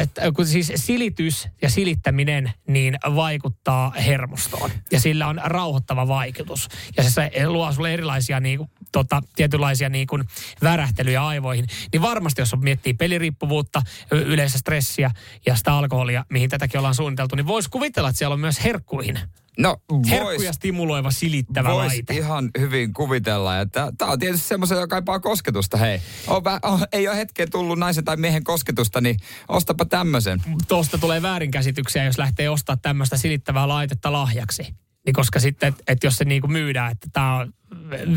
että 0.00 0.32
kun 0.32 0.46
siis 0.46 0.72
silitys 0.74 1.48
ja 1.62 1.70
silittäminen 1.70 2.52
niin 2.68 2.98
vaikuttaa 3.14 3.90
hermostoon. 3.90 4.70
Ja 4.92 5.00
sillä 5.00 5.26
on 5.26 5.40
rauhoittava 5.44 6.08
vaikutus. 6.08 6.68
Ja 6.96 7.10
se 7.10 7.30
luo 7.46 7.72
sulle 7.72 7.94
erilaisia 7.94 8.40
niin 8.40 8.60
tota, 8.92 9.22
tietynlaisia 9.36 9.88
niin 9.88 10.06
kuin 10.06 10.24
värähtelyjä 10.62 11.26
aivoihin. 11.26 11.66
Niin 11.92 12.02
varmasti, 12.02 12.40
jos 12.42 12.56
miettii 12.56 12.94
peliriippuvuutta, 12.94 13.82
yleensä 14.10 14.58
stressiä 14.58 15.10
ja 15.46 15.56
sitä 15.56 15.74
alkoholia, 15.74 16.24
mihin 16.30 16.50
tätäkin 16.50 16.78
ollaan 16.78 16.94
suunniteltu, 16.94 17.36
niin 17.36 17.46
voisi 17.46 17.70
kuvitella, 17.70 18.08
että 18.08 18.18
siellä 18.18 18.34
on 18.34 18.40
myös 18.40 18.64
herkkuihin 18.64 19.18
No, 19.58 19.76
herkkuja 20.10 20.36
vois, 20.46 20.56
stimuloiva 20.56 21.10
silittävä 21.10 21.68
vois 21.72 21.86
laite. 21.92 22.14
ihan 22.14 22.50
hyvin 22.58 22.92
kuvitella. 22.92 23.54
Ja 23.54 23.66
tämä 23.66 24.12
on 24.12 24.18
tietysti 24.18 24.48
semmoisen, 24.48 24.76
joka 24.76 24.86
kaipaa 24.86 25.20
kosketusta. 25.20 25.76
Hei, 25.76 26.00
on, 26.26 26.42
vä- 26.42 26.58
on, 26.62 26.80
ei 26.92 27.08
ole 27.08 27.16
hetkeä 27.16 27.46
tullut 27.46 27.78
naisen 27.78 28.04
tai 28.04 28.16
miehen 28.16 28.44
kosketusta, 28.44 29.00
niin 29.00 29.16
ostapa 29.48 29.84
tämmöisen. 29.84 30.42
Tuosta 30.68 30.98
tulee 30.98 31.22
väärinkäsityksiä, 31.22 32.04
jos 32.04 32.18
lähtee 32.18 32.48
ostaa 32.50 32.76
tämmöistä 32.76 33.16
silittävää 33.16 33.68
laitetta 33.68 34.12
lahjaksi. 34.12 34.74
Niin 35.06 35.14
koska 35.14 35.40
sitten, 35.40 35.68
että 35.68 35.82
et 35.86 36.04
jos 36.04 36.16
se 36.16 36.24
niinku 36.24 36.48
myydään, 36.48 36.92
että 36.92 37.08
tämä 37.12 37.36
on 37.36 37.52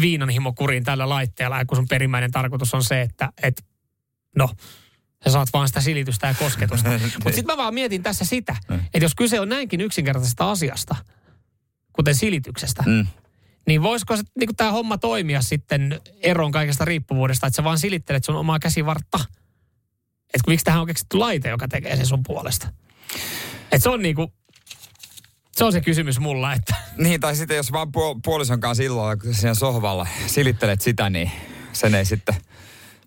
viinanhimokuriin 0.01 0.83
tällä 0.83 1.09
laitteella, 1.09 1.57
ja 1.57 1.65
kun 1.65 1.75
sun 1.75 1.87
perimmäinen 1.87 2.31
tarkoitus 2.31 2.73
on 2.73 2.83
se, 2.83 3.01
että 3.01 3.29
et, 3.43 3.65
no, 4.35 4.49
sä 5.25 5.31
saat 5.31 5.49
vaan 5.53 5.67
sitä 5.67 5.81
silitystä 5.81 6.27
ja 6.27 6.33
kosketusta. 6.33 6.89
Mutta 7.23 7.31
sitten 7.31 7.45
mä 7.45 7.57
vaan 7.57 7.73
mietin 7.73 8.03
tässä 8.03 8.25
sitä, 8.25 8.55
että 8.93 9.05
jos 9.05 9.15
kyse 9.15 9.39
on 9.39 9.49
näinkin 9.49 9.81
yksinkertaisesta 9.81 10.51
asiasta, 10.51 10.95
kuten 11.93 12.15
silityksestä, 12.15 12.83
Mm. 12.85 13.07
niin 13.67 13.83
voisiko 13.83 14.17
se, 14.17 14.23
niin 14.39 14.55
tämä 14.55 14.71
homma 14.71 14.97
toimia 14.97 15.41
sitten 15.41 16.01
eroon 16.21 16.51
kaikesta 16.51 16.85
riippuvuudesta, 16.85 17.47
että 17.47 17.55
sä 17.55 17.63
vaan 17.63 17.79
silittelet 17.79 18.23
sun 18.23 18.35
omaa 18.35 18.59
käsivartta? 18.59 19.19
Että 20.33 20.51
miksi 20.51 20.63
tähän 20.63 20.81
on 20.81 20.87
keksitty 20.87 21.17
laite, 21.17 21.49
joka 21.49 21.67
tekee 21.67 21.95
sen 21.95 22.05
sun 22.05 22.23
puolesta? 22.27 22.67
Että 23.71 23.79
se 23.79 23.89
on 23.89 24.01
niinku, 24.01 24.33
se 25.57 25.63
on 25.63 25.71
se 25.71 25.81
kysymys 25.81 26.19
mulla, 26.19 26.53
että 26.53 26.75
Niin, 26.97 27.19
tai 27.21 27.35
sitten 27.35 27.57
jos 27.57 27.71
vaan 27.71 27.87
puol- 27.87 28.19
puolison 28.23 28.59
kanssa 28.59 28.83
illalla, 28.83 29.17
kun 29.17 29.33
siinä 29.33 29.53
sohvalla 29.53 30.07
silittelet 30.27 30.81
sitä, 30.81 31.09
niin 31.09 31.31
sen 31.73 31.95
ei 31.95 32.05
sitten 32.05 32.35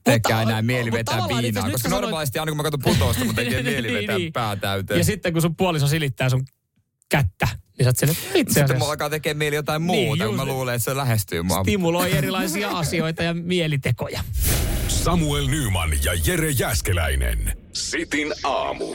teekään 0.05 0.43
enää 0.43 0.63
mieli 0.63 0.91
mutta 0.91 1.13
vetää 1.13 1.29
viinaa. 1.29 1.39
asiassa 1.63 1.71
Koska 1.73 1.89
sanoit- 1.89 2.01
normaalisti 2.03 2.39
aina 2.39 2.51
kun 2.51 2.57
mä 2.57 2.63
katson 2.63 2.81
putousta, 2.85 3.25
mun 3.25 3.35
tekee 3.35 3.63
mieli 3.73 3.89
Niin, 3.89 4.01
vetää 4.01 4.19
niin. 4.19 4.33
pää 4.33 4.57
täyteen. 4.57 4.99
ja 4.99 5.05
sitten 5.05 5.33
kun 5.33 5.43
sun 5.43 5.57
puoliso 5.57 5.89
silittää 5.89 6.29
sun 6.31 6.45
kättä, 7.09 7.49
niin 7.79 7.85
sä 7.85 7.91
että 7.91 8.07
itse 8.07 8.55
sitten 8.55 8.63
mulla 8.65 8.65
asiassa 8.65 8.91
alkaa 8.91 9.11
tekee 9.11 9.35
mieli 9.35 9.57
jotain 9.57 9.87
Niin, 9.87 10.07
muuta, 10.09 10.27
kun 10.27 10.37
mä 10.37 10.45
luulen, 10.45 10.75
että 10.75 10.85
se 10.85 10.97
lähestyy 10.97 11.43
mua. 11.43 11.63
stimuloi 11.63 12.13
erilaisia 12.13 12.69
asioita 12.79 13.23
ja 13.23 13.35
mielitekoja. 13.35 14.25
Samuel 14.89 15.47
Nyman 15.47 15.91
ja 16.05 16.13
Jere 16.27 16.51
Jäskeläinen. 16.51 17.57
Sitin 17.73 18.33
aamu. 18.45 18.95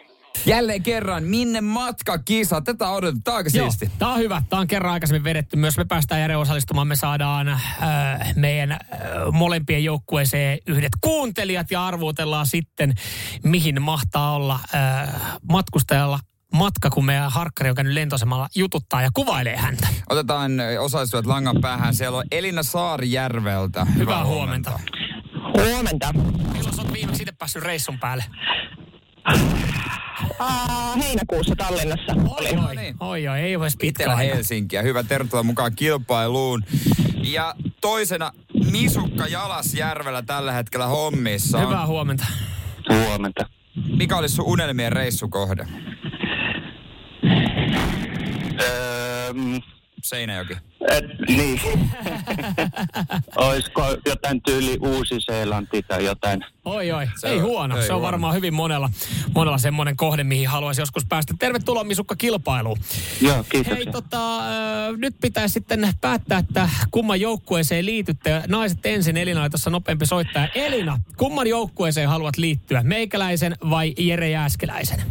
Jälleen 0.45 0.83
kerran, 0.83 1.23
minne 1.23 1.61
matka 1.61 2.17
kisa? 2.17 2.61
Tätä 2.61 2.89
odotetaan, 2.89 3.23
Tää 3.23 3.33
on 3.33 3.37
aika 3.37 3.49
siisti. 3.49 3.91
Tämä 3.99 4.13
on 4.13 4.19
hyvä. 4.19 4.41
Tämä 4.49 4.59
on 4.59 4.67
kerran 4.67 4.93
aikaisemmin 4.93 5.23
vedetty. 5.23 5.55
Myös 5.55 5.77
me 5.77 5.85
päästään 5.85 6.21
Jere 6.21 6.37
osallistumaan. 6.37 6.87
Me 6.87 6.95
saadaan 6.95 7.47
äh, 7.47 7.59
meidän 8.35 8.71
äh, 8.71 8.79
molempien 9.31 9.83
joukkueeseen 9.83 10.59
yhdet 10.67 10.91
kuuntelijat 11.01 11.71
ja 11.71 11.87
arvuutellaan 11.87 12.47
sitten, 12.47 12.93
mihin 13.43 13.81
mahtaa 13.81 14.35
olla 14.35 14.59
äh, 14.75 15.09
matkustajalla 15.49 16.19
matka, 16.53 16.89
kun 16.89 17.05
meidän 17.05 17.31
harkkari 17.31 17.69
on 17.69 17.75
käynyt 17.75 17.93
lentoasemalla 17.93 18.47
jututtaa 18.55 19.01
ja 19.01 19.09
kuvailee 19.13 19.57
häntä. 19.57 19.87
Otetaan 20.09 20.51
osallistujat 20.79 21.25
langan 21.25 21.61
päähän. 21.61 21.93
Siellä 21.93 22.17
on 22.17 22.25
Elina 22.31 22.63
Saarijärveltä. 22.63 23.85
Hyvää 23.85 24.25
huomenta. 24.25 24.79
Huomenta. 25.57 26.13
Milloin 26.53 26.75
sä 26.75 26.81
oot 26.81 26.93
viimeksi 26.93 27.23
itse 27.23 27.33
päässyt 27.39 27.63
reissun 27.63 27.99
päälle? 27.99 28.23
Aa, 30.39 30.95
heinäkuussa 30.95 31.55
Tallinnassa 31.55 32.13
olin. 32.13 32.59
Oi, 32.59 32.75
oi, 32.99 33.27
oi, 33.27 33.39
ei 33.39 33.55
ole 33.55 33.67
pitkä. 33.79 34.15
Helsinkiä. 34.15 34.81
Hyvä, 34.81 35.03
tervetuloa 35.03 35.43
mukaan 35.43 35.75
kilpailuun. 35.75 36.63
Ja 37.23 37.55
toisena 37.81 38.31
Misukka 38.71 39.27
Jalasjärvellä 39.27 40.21
tällä 40.21 40.51
hetkellä 40.51 40.85
hommissa. 40.87 41.57
on- 41.57 41.67
Hyvää 41.67 41.85
huomenta. 41.87 42.25
Huomenta. 42.89 43.45
Mikä 43.97 44.17
olisi 44.17 44.35
sun 44.35 44.45
unelmien 44.45 44.91
reissukohde? 44.91 45.67
Öö, 48.61 49.33
Seinäjoki. 50.03 50.53
et, 50.89 51.05
niin. 51.27 51.61
Olisiko 53.35 53.97
jotain 54.05 54.41
tyyli 54.41 54.77
Uusi-Seelanti 54.81 55.81
tai 55.83 56.05
jotain? 56.05 56.45
Oi, 56.65 56.91
oi. 56.91 57.07
Se 57.19 57.27
ei 57.27 57.37
on- 57.37 57.43
huono. 57.43 57.77
ei 57.77 57.81
se 57.87 57.93
on 57.93 57.95
huono. 57.99 58.05
varmaan 58.05 58.35
hyvin 58.35 58.53
monella, 58.53 58.89
monella 59.35 59.57
semmoinen 59.57 59.95
kohde, 59.95 60.23
mihin 60.23 60.47
haluaisi 60.49 60.81
joskus 60.81 61.05
päästä. 61.05 61.33
Tervetuloa 61.39 61.83
Misukka 61.83 62.15
kilpailuun. 62.15 62.77
Joo, 63.21 63.43
kiitos. 63.49 63.73
Hei, 63.77 63.85
tota, 63.85 64.37
äh, 64.39 64.97
nyt 64.97 65.15
pitää 65.21 65.47
sitten 65.47 65.89
päättää, 66.01 66.37
että 66.39 66.69
kumman 66.91 67.21
joukkueeseen 67.21 67.85
liitytte. 67.85 68.41
Naiset 68.47 68.85
ensin, 68.85 69.17
Elina 69.17 69.41
oli 69.41 69.49
tuossa 69.49 69.69
nopeampi 69.69 70.05
soittaja. 70.05 70.47
Elina, 70.55 70.99
kumman 71.17 71.47
joukkueeseen 71.47 72.09
haluat 72.09 72.37
liittyä? 72.37 72.83
Meikäläisen 72.83 73.55
vai 73.69 73.93
Jere 73.97 74.29
Jääskeläisen? 74.29 75.01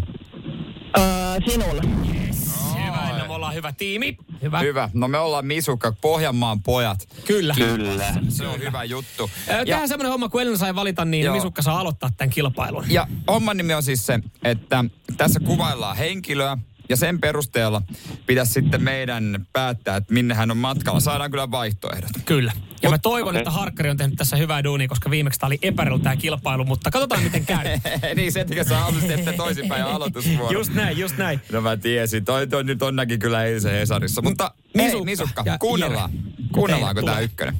Öö, 0.98 1.04
no, 1.58 1.64
me 1.80 2.30
ollaan 3.40 3.54
hyvä 3.54 3.72
tiimi. 3.72 4.16
Hyvä. 4.42 4.60
Hyvä. 4.60 4.90
No 4.94 5.08
me 5.08 5.18
ollaan 5.18 5.46
Misukka, 5.46 5.92
Pohjanmaan 6.00 6.62
pojat. 6.62 7.08
Kyllä. 7.26 7.54
Kyllä. 7.54 8.14
Se 8.28 8.46
on 8.46 8.60
hyvä 8.60 8.84
juttu. 8.84 9.30
Äh, 9.50 9.64
Tähän 9.66 9.88
semmoinen 9.88 10.10
homma, 10.10 10.28
kun 10.28 10.42
Elina 10.42 10.56
sai 10.56 10.74
valita, 10.74 11.04
niin 11.04 11.24
Joo. 11.24 11.34
Misukka 11.34 11.62
saa 11.62 11.80
aloittaa 11.80 12.10
tämän 12.16 12.30
kilpailun. 12.30 12.84
Ja 12.88 13.06
homman 13.28 13.56
nimi 13.56 13.74
on 13.74 13.82
siis 13.82 14.06
se, 14.06 14.20
että 14.44 14.84
tässä 15.16 15.40
kuvaillaan 15.40 15.96
henkilöä, 15.96 16.58
ja 16.90 16.96
sen 16.96 17.20
perusteella 17.20 17.82
pitäisi 18.26 18.52
sitten 18.52 18.82
meidän 18.82 19.46
päättää, 19.52 19.96
että 19.96 20.14
minne 20.14 20.34
hän 20.34 20.50
on 20.50 20.56
matkalla. 20.56 21.00
Saadaan 21.00 21.30
kyllä 21.30 21.50
vaihtoehdot. 21.50 22.10
Kyllä. 22.24 22.52
Ja 22.82 22.90
mä 22.90 22.98
toivon, 22.98 23.36
että 23.36 23.50
Harkkari 23.50 23.90
on 23.90 23.96
tehnyt 23.96 24.16
tässä 24.16 24.36
hyvää 24.36 24.64
duunia, 24.64 24.88
koska 24.88 25.10
viimeksi 25.10 25.40
tämä 25.40 25.48
oli 25.48 25.58
epäreilu 25.62 25.98
tämä 25.98 26.16
kilpailu, 26.16 26.64
mutta 26.64 26.90
katsotaan 26.90 27.22
miten 27.22 27.46
käy. 27.46 27.64
niin, 28.16 28.32
sen 28.32 28.46
takia 28.46 28.64
sä 28.64 28.78
haluaisit, 28.78 29.10
että 29.10 29.32
toisinpäin 29.32 29.84
aloitusvuoro. 29.84 30.52
just 30.52 30.74
näin, 30.74 30.98
just 30.98 31.16
näin. 31.16 31.40
No 31.52 31.60
mä 31.60 31.76
tiesin. 31.76 32.24
Toi, 32.24 32.46
toi 32.46 32.64
nyt 32.64 32.82
on 32.82 32.96
näkin 32.96 33.18
kyllä 33.18 33.44
eilisen 33.44 33.72
Hesarissa. 33.72 34.22
Mutta 34.22 34.54
Misukka 35.04 35.42
ja 35.46 35.58
kuunnellaan. 35.58 36.10
Kuunnellaanko 36.52 37.00
tulee. 37.00 37.22
ykkönen? 37.22 37.58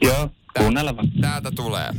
Joo, 0.00 0.30
kuunnella 0.58 0.96
vaan. 0.96 1.08
Täältä 1.20 1.50
tulee. 1.50 1.90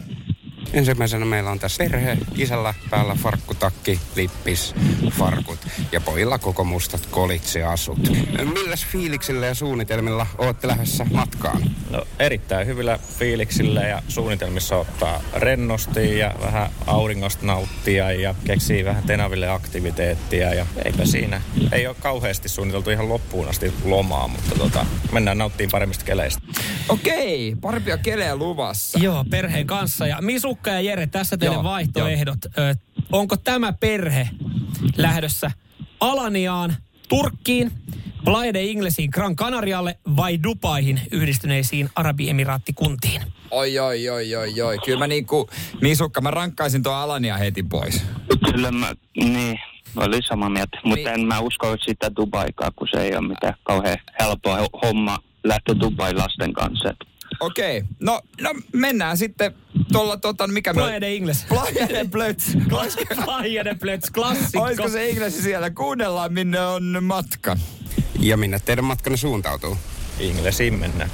Ensimmäisenä 0.73 1.25
meillä 1.25 1.51
on 1.51 1.59
tässä 1.59 1.83
perhe, 1.83 2.17
isällä 2.35 2.73
päällä 2.89 3.15
farkkutakki, 3.15 3.99
lippis, 4.15 4.75
farkut 5.11 5.59
ja 5.91 6.01
pojilla 6.01 6.39
koko 6.39 6.63
mustat 6.63 7.05
kolitseasut. 7.05 7.97
Milläs 8.53 8.85
fiiliksillä 8.85 9.45
ja 9.45 9.55
suunnitelmilla 9.55 10.27
olette 10.37 10.67
lähdössä 10.67 11.05
matkaan? 11.11 11.61
No, 11.89 12.05
erittäin 12.19 12.67
hyvillä 12.67 12.99
fiiliksillä 13.19 13.81
ja 13.81 14.01
suunnitelmissa 14.07 14.75
ottaa 14.75 15.21
rennosti 15.33 16.17
ja 16.17 16.35
vähän 16.41 16.69
auringosta 16.87 17.45
nauttia 17.45 18.11
ja 18.11 18.35
keksii 18.45 18.85
vähän 18.85 19.03
tenaville 19.03 19.49
aktiviteettia 19.49 20.53
ja 20.53 20.65
eipä 20.85 21.05
siinä. 21.05 21.41
Ei 21.71 21.87
ole 21.87 21.95
kauheasti 21.99 22.49
suunniteltu 22.49 22.89
ihan 22.89 23.09
loppuun 23.09 23.49
asti 23.49 23.73
lomaa, 23.83 24.27
mutta 24.27 24.55
tota, 24.55 24.85
mennään 25.11 25.37
nauttiin 25.37 25.69
paremmista 25.71 26.05
keleistä. 26.05 26.41
Okei, 26.89 27.55
parempia 27.61 27.97
kelejä 27.97 28.35
luvassa. 28.35 28.99
Joo, 28.99 29.25
perheen 29.29 29.67
kanssa. 29.67 30.07
Ja 30.07 30.17
Misukka 30.21 30.71
ja 30.71 30.81
Jere, 30.81 31.07
tässä 31.07 31.37
teille 31.37 31.55
Joo, 31.55 31.63
vaihtoehdot. 31.63 32.45
Ö, 32.57 32.75
onko 33.11 33.37
tämä 33.37 33.73
perhe 33.73 34.29
lähdössä 34.97 35.51
Alaniaan, 35.99 36.75
Turkkiin, 37.09 37.71
Playa 38.25 38.53
de 38.53 38.63
Inglesiin, 38.63 39.09
Gran 39.13 39.35
Canarialle 39.35 39.97
vai 40.15 40.43
Dubaihin 40.43 41.01
yhdistyneisiin 41.11 41.89
Arabiemiraattikuntiin? 41.95 43.21
Oi, 43.51 43.79
oi, 43.79 44.09
oi, 44.09 44.35
oi, 44.35 44.61
oi. 44.61 44.77
Kyllä 44.85 44.99
mä 44.99 45.07
niinku, 45.07 45.49
Misukka, 45.81 46.21
mä 46.21 46.31
rankkaisin 46.31 46.83
tuon 46.83 46.95
Alania 46.95 47.37
heti 47.37 47.63
pois. 47.63 48.03
Kyllä 48.45 48.71
mä, 48.71 48.93
niin, 49.17 49.59
oli 49.95 50.19
sama 50.27 50.49
mieltä. 50.49 50.77
Mutta 50.85 51.11
en 51.11 51.25
mä 51.25 51.39
usko 51.39 51.77
sitä 51.85 52.15
Dubaikaa, 52.15 52.71
kun 52.75 52.87
se 52.91 53.01
ei 53.01 53.15
ole 53.15 53.27
mitään 53.27 53.53
kauhean 53.63 53.97
helppoa 54.19 54.57
ho- 54.57 55.19
lähteä 55.43 55.79
Dubai 55.79 56.13
lasten 56.13 56.53
kanssa. 56.53 56.93
Okei, 57.39 57.83
no, 57.99 58.21
no 58.41 58.53
mennään 58.73 59.17
sitten 59.17 59.53
tuolla, 59.91 60.17
tota, 60.17 60.47
mikä 60.47 60.73
Playa 60.73 61.01
de 61.01 61.15
Ingles. 61.15 61.45
Playa 61.49 61.89
de 61.89 62.05
Plöts. 62.11 62.57
Playa 63.25 63.65
de 63.65 63.75
Plöts, 63.75 64.09
klassikko. 64.11 64.61
Olisiko 64.61 64.89
se 64.89 65.09
Inglesi 65.09 65.41
siellä? 65.41 65.69
Kuunnellaan, 65.69 66.33
minne 66.33 66.61
on 66.61 66.97
matka. 67.01 67.57
Ja 68.19 68.37
minne 68.37 68.59
teidän 68.59 68.85
matkanne 68.85 69.17
suuntautuu? 69.17 69.77
Inglesiin 70.19 70.79
mennään. 70.79 71.09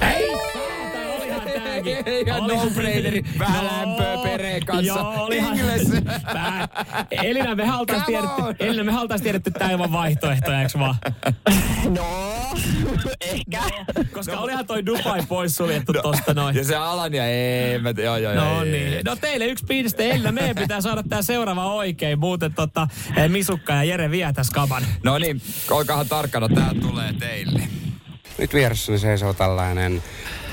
Ihan 2.26 2.46
no-braineri. 2.48 3.22
Vähän 3.38 3.66
lämpöä 3.66 4.18
perheen 4.22 4.64
kanssa. 4.64 4.86
Joo, 4.86 5.14
olihan. 5.24 5.58
Elina, 7.10 7.54
me 7.54 7.66
haltais 7.66 8.02
Come 8.02 8.18
tiedetty. 8.18 8.64
Elina, 8.64 8.84
me 8.84 8.92
haltais 8.92 9.22
tiedetty 9.22 9.50
tää 9.50 9.70
ilman 9.70 9.92
vaihtoehtoja, 9.92 10.62
eikö 10.62 10.78
vaan? 10.78 10.94
No, 11.96 12.06
ehkä. 13.20 13.60
Koska 14.12 14.38
olihan 14.38 14.66
toi 14.66 14.86
Dubai 14.86 15.22
pois 15.28 15.56
suljettu 15.56 15.92
tosta 15.92 16.34
noin. 16.34 16.56
Ja 16.56 16.64
se 16.64 16.76
Alania, 16.76 17.26
ei, 17.26 17.78
mä, 17.78 17.94
joo, 18.02 18.16
joo, 18.16 18.32
joo. 18.32 18.44
No 18.44 18.62
ei, 18.62 18.70
niin. 18.70 18.92
ei. 18.92 19.02
No 19.02 19.16
teille 19.16 19.46
yksi 19.46 19.64
piste. 19.68 20.10
Elina, 20.10 20.32
meidän 20.32 20.56
pitää 20.56 20.80
saada 20.80 21.02
tää 21.08 21.22
seuraava 21.22 21.74
oikein. 21.74 22.18
Muuten 22.18 22.54
tota, 22.54 22.88
eh, 23.16 23.28
Misukka 23.30 23.72
ja 23.72 23.84
Jere 23.84 24.10
vie 24.10 24.32
tässä 24.32 24.52
kaban. 24.54 24.86
No 25.04 25.18
niin, 25.18 25.42
olkaahan 25.70 26.08
tarkkana, 26.08 26.48
tää 26.48 26.70
tulee 26.80 27.12
teille. 27.12 27.62
Nyt 28.38 28.54
vieressäni 28.54 28.98
seisoo 28.98 29.34
tällainen 29.34 30.02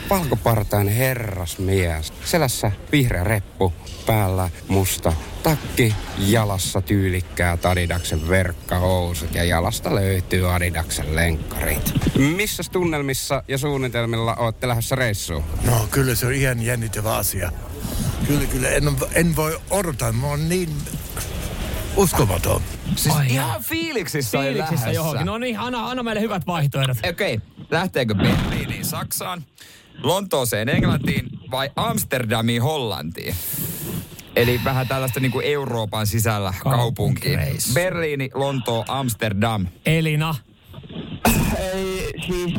valkopartainen 0.10 0.94
herrasmies. 0.94 2.14
Selässä 2.26 2.72
vihreä 2.92 3.24
reppu, 3.24 3.74
päällä 4.06 4.50
musta 4.68 5.14
takki, 5.44 5.96
jalassa 6.18 6.82
tyylikkäät 6.82 7.66
Adidaksen 7.66 8.30
verkkahousut 8.30 9.36
ja 9.36 9.44
jalasta 9.44 9.96
löytyy 9.96 10.54
Adidaksen 10.56 11.16
lenkkarit. 11.16 11.94
Missä 12.18 12.64
tunnelmissa 12.72 13.44
ja 13.48 13.58
suunnitelmilla 13.58 14.36
olette 14.36 14.68
lähdössä 14.68 14.96
reissuun? 14.96 15.44
No 15.64 15.88
kyllä 15.92 16.16
se 16.16 16.26
on 16.26 16.34
ihan 16.34 16.62
jännittävä 16.62 17.16
asia. 17.16 17.52
Kyllä, 18.28 18.46
kyllä. 18.46 18.70
En, 18.70 18.84
en 19.14 19.36
voi 19.36 19.60
odottaa. 19.70 20.12
Mä 20.12 20.28
oon 20.28 20.50
niin 20.50 20.70
uskomaton. 21.96 22.62
Siis 22.96 23.16
ihan 23.28 23.64
fiiliksissä, 23.64 24.40
oli 24.40 24.46
Fiiliksissä 24.46 24.76
lähdössä. 24.76 24.92
johonkin. 24.92 25.26
No 25.26 25.38
niin, 25.38 25.60
anna, 25.60 25.90
anna 25.90 26.04
meille 26.04 26.22
hyvät 26.22 26.48
vaihtoehdot. 26.48 26.98
Okei, 27.10 27.36
okay. 27.36 27.48
lähteekö 27.72 28.16
Berliiniin 28.16 28.86
Saksaan, 28.86 29.46
Lontooseen 30.04 30.70
Englantiin 30.70 31.30
vai 31.52 31.70
Amsterdamiin 31.76 32.62
Hollantiin? 32.62 33.36
Eli 34.36 34.62
vähän 34.64 34.88
tällaista 34.88 35.20
niin 35.20 35.32
kuin 35.32 35.46
Euroopan 35.46 36.08
sisällä 36.08 36.54
kaupunkiin. 36.64 37.40
Berliini, 37.74 38.30
Lontoo, 38.34 38.86
Amsterdam. 38.88 39.68
Elina. 39.86 40.36
Ei, 41.60 42.12
siis 42.28 42.54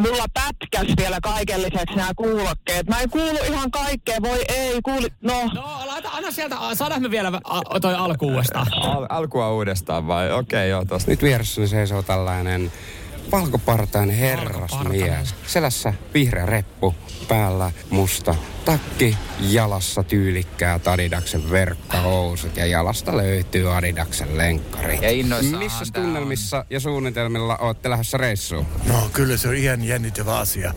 mulla 0.00 0.24
pätkäs 0.34 0.96
vielä 0.96 1.18
kaiken 1.22 1.62
lisäksi 1.62 1.96
nämä 1.96 2.10
kuulokkeet. 2.16 2.86
Mä 2.86 3.00
en 3.00 3.10
kuulu 3.10 3.38
ihan 3.48 3.70
kaikkea, 3.70 4.16
voi 4.22 4.44
ei, 4.48 4.82
kuuli, 4.82 5.08
no. 5.20 5.50
No, 5.54 5.80
laita, 5.86 6.10
anna 6.12 6.30
sieltä, 6.30 6.56
saadaan 6.74 7.02
me 7.02 7.10
vielä 7.10 7.40
a, 7.44 7.80
toi 7.80 7.94
alku 7.94 8.26
uudestaan. 8.26 8.66
Al- 8.74 9.06
alkua 9.08 9.52
uudestaan 9.52 10.06
vai? 10.06 10.32
Okei, 10.32 10.40
okay, 10.40 10.68
joo, 10.68 10.84
tosta. 10.84 11.10
Nyt 11.10 11.22
vieressäni 11.22 11.68
seisoo 11.68 12.02
tällainen 12.02 12.72
valkopartainen 13.32 14.16
herrasmies. 14.16 15.34
Selässä 15.46 15.94
vihreä 16.14 16.46
reppu, 16.46 16.94
päällä 17.28 17.72
musta 17.90 18.34
takki, 18.64 19.16
jalassa 19.40 20.02
tyylikkäät 20.02 20.88
Adidaksen 20.88 21.50
verkkahousut 21.50 22.56
ja 22.56 22.66
jalasta 22.66 23.16
löytyy 23.16 23.76
Adidaksen 23.76 24.38
lenkkarit. 24.38 25.02
Ja 25.02 25.08
Missä 25.58 25.84
tunnelmissa 25.92 26.64
ja 26.70 26.80
suunnitelmilla 26.80 27.56
olette 27.56 27.90
lähdössä 27.90 28.18
reissuun? 28.18 28.66
No 28.86 29.10
kyllä 29.12 29.36
se 29.36 29.48
on 29.48 29.54
ihan 29.54 29.84
jännittävä 29.84 30.38
asia. 30.38 30.74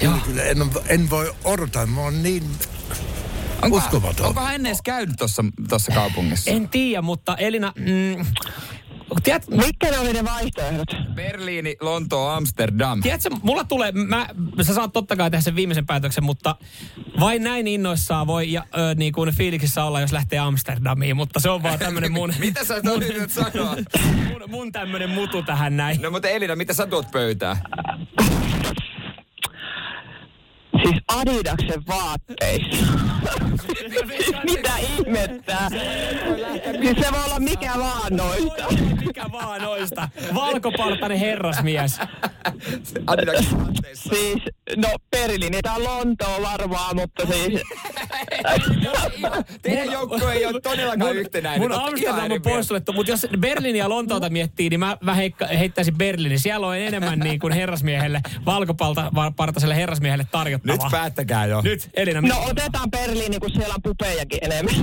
Kyllä, 0.00 0.18
kyllä. 0.24 0.42
En, 0.42 0.58
en 0.88 1.10
voi 1.10 1.34
odottaa. 1.44 1.86
Mä 1.86 2.00
oon 2.00 2.22
niin 2.22 2.44
uskomaton. 3.70 4.26
Onko 4.26 4.40
hän 4.40 4.54
ennen 4.54 4.70
edes 4.70 4.82
käynyt 4.82 5.16
tuossa 5.68 5.92
kaupungissa? 5.94 6.50
En 6.50 6.68
tiedä, 6.68 7.02
mutta 7.02 7.36
Elina... 7.36 7.72
Mm, 7.76 8.26
tiedät, 9.22 9.48
Mitkä 9.48 9.90
ne 9.90 9.98
oli 9.98 10.12
ne 10.12 10.24
vaihtoehdot? 10.24 10.88
Berliini, 11.14 11.76
Lontoo, 11.80 12.28
Amsterdam. 12.28 13.02
Tiedätkö, 13.02 13.30
mulla 13.42 13.64
tulee, 13.64 13.92
mä, 13.92 14.26
sä 14.62 14.74
saat 14.74 14.92
totta 14.92 15.16
kai 15.16 15.30
tehdä 15.30 15.42
sen 15.42 15.56
viimeisen 15.56 15.86
päätöksen, 15.86 16.24
mutta 16.24 16.56
vain 17.20 17.42
näin 17.44 17.66
innoissaan 17.66 18.26
voi 18.26 18.52
ja, 18.52 18.64
ö, 18.78 18.94
niin 18.94 19.12
kuin 19.12 19.34
fiiliksissä 19.34 19.84
olla, 19.84 20.00
jos 20.00 20.12
lähtee 20.12 20.38
Amsterdamiin, 20.38 21.16
mutta 21.16 21.40
se 21.40 21.50
on 21.50 21.62
vaan 21.62 21.78
tämmönen 21.78 22.12
mun... 22.12 22.34
Mitä 22.40 22.64
sä 22.64 22.80
mun, 22.84 23.02
yrität 23.02 23.30
sanoa? 23.30 23.76
mun, 24.30 24.42
mun 24.48 24.72
tämmönen 24.72 25.10
mutu 25.10 25.42
tähän 25.42 25.76
näin. 25.76 26.00
No 26.02 26.10
mutta 26.10 26.28
Elina, 26.28 26.56
mitä 26.56 26.72
sä 26.72 26.86
tuot 26.86 27.10
pöytään? 27.10 27.56
Siis 30.82 31.02
Adidaksen 31.08 31.86
vaatteissa. 31.88 32.86
Mitä 34.50 34.72
ihmettä? 34.76 35.56
Siis 36.80 36.96
se 37.00 37.12
voi 37.12 37.24
olla 37.24 37.38
mikä 37.38 37.72
vaan 37.78 38.16
noista. 38.16 38.66
Mikä 39.06 39.24
vaan 39.32 39.62
noista. 39.62 40.08
Valkopartainen 40.34 41.18
herrasmies. 41.18 41.98
Adidaksen 43.06 43.58
vaatteissa. 43.58 44.08
Siis, 44.08 44.42
no 44.76 44.88
Berliini 45.10 45.62
tai 45.62 45.80
Lontoa 45.82 46.42
varmaan, 46.42 46.96
mutta 46.96 47.26
siis... 47.26 47.62
Teidän 49.62 49.92
joukko 49.92 50.28
ei 50.28 50.46
ole 50.46 50.60
todellakaan 50.60 51.16
yhtenäinen. 51.16 51.60
Mun 51.60 51.70
Te 51.70 51.76
ootte 51.76 52.00
ihan 52.00 52.14
Amsterdam 52.14 52.36
on 52.36 52.42
pois 52.42 52.68
suljettu, 52.68 52.92
mutta 52.92 53.12
jos 53.12 53.26
Berliini 53.40 53.78
ja 53.78 53.88
Lontoota 53.88 54.30
miettii, 54.30 54.68
niin 54.68 54.80
mä, 54.80 54.96
mä 55.00 55.14
heikka, 55.14 55.46
heittäisin 55.46 55.98
Berliini. 55.98 56.38
Siellä 56.38 56.66
on 56.66 56.76
enemmän 56.76 57.18
niin 57.18 57.38
kuin 57.38 57.52
herrasmiehelle, 57.52 58.20
valkopartaiselle 58.46 59.76
herrasmiehelle 59.76 60.26
tarjottavaa. 60.30 60.65
Nyt 60.66 60.80
päättäkää 60.90 61.46
jo. 61.46 61.60
Nyt, 61.60 61.90
Elina. 61.94 62.20
No 62.20 62.42
otetaan 62.50 62.90
Berliini, 62.90 63.38
kun 63.38 63.50
siellä 63.50 63.74
on 63.74 63.82
pupejakin 63.82 64.38
enemmän. 64.42 64.74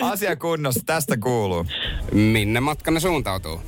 Asia 0.12 0.36
kunnossa, 0.36 0.80
tästä 0.86 1.16
kuuluu. 1.16 1.66
Minne 2.12 2.60
matkanne 2.60 3.00
suuntautuu? 3.00 3.62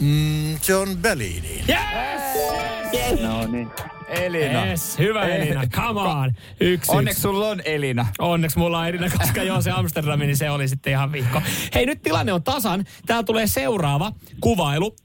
Mm, 0.00 0.58
se 0.60 0.74
on 0.74 0.96
Berliiniin. 0.96 1.64
Yes. 1.68 3.20
No 3.22 3.46
niin. 3.46 3.68
Elina. 4.08 4.66
Yes, 4.66 4.98
hyvä 4.98 5.22
Elina, 5.24 5.66
come 5.66 6.00
on. 6.00 6.32
Yksi, 6.60 6.92
Onneksi 6.92 7.10
yksi. 7.18 7.22
sulla 7.22 7.48
on 7.48 7.62
Elina. 7.64 8.06
Onneksi 8.18 8.58
mulla 8.58 8.78
on 8.78 8.88
Elina, 8.88 9.10
koska 9.18 9.42
joo 9.42 9.60
se 9.62 9.70
Amsterdami, 9.70 10.26
niin 10.26 10.36
se 10.36 10.50
oli 10.50 10.68
sitten 10.68 10.92
ihan 10.92 11.12
viikko. 11.12 11.42
Hei, 11.74 11.86
nyt 11.86 12.02
tilanne 12.02 12.32
on 12.32 12.42
tasan. 12.42 12.84
Täällä 13.06 13.22
tulee 13.22 13.46
seuraava 13.46 14.12
kuvailu. 14.40 14.96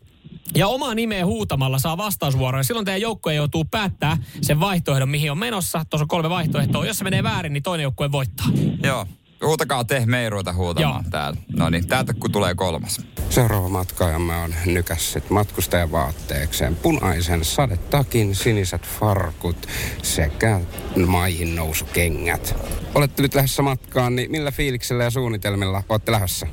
Ja 0.55 0.67
omaa 0.67 0.95
nimeä 0.95 1.25
huutamalla 1.25 1.79
saa 1.79 1.97
vastausvuoroja. 1.97 2.63
Silloin 2.63 2.85
teidän 2.85 3.01
joukkue 3.01 3.33
joutuu 3.33 3.65
päättää 3.65 4.17
sen 4.41 4.59
vaihtoehdon, 4.59 5.09
mihin 5.09 5.31
on 5.31 5.37
menossa. 5.37 5.85
Tuossa 5.89 6.03
on 6.03 6.07
kolme 6.07 6.29
vaihtoehtoa. 6.29 6.85
Jos 6.85 6.97
se 6.97 7.03
menee 7.03 7.23
väärin, 7.23 7.53
niin 7.53 7.63
toinen 7.63 7.83
joukkue 7.83 8.11
voittaa. 8.11 8.47
Joo. 8.83 9.05
Huutakaa 9.45 9.83
te, 9.83 10.05
me 10.05 10.23
ei 10.23 10.29
ruveta 10.29 10.53
huutamaan 10.53 11.03
Joo. 11.03 11.11
täällä. 11.11 11.39
No 11.55 11.69
niin, 11.69 11.87
täältä 11.87 12.13
kun 12.13 12.31
tulee 12.31 12.55
kolmas. 12.55 13.01
Seuraava 13.29 13.69
matkaajamme 13.69 14.35
on 14.35 14.55
nykässyt 14.65 15.29
matkustajavaatteekseen 15.29 16.75
punaisen 16.75 17.45
sadetakin, 17.45 18.35
siniset 18.35 18.87
farkut 18.99 19.67
sekä 20.01 20.61
maihin 21.05 21.55
nousukengät. 21.55 22.55
Olette 22.95 23.21
nyt 23.21 23.35
lähdössä 23.35 23.61
matkaan, 23.61 24.15
niin 24.15 24.31
millä 24.31 24.51
fiiliksellä 24.51 25.03
ja 25.03 25.09
suunnitelmilla 25.09 25.83
olette 25.89 26.11
lähdössä? 26.11 26.47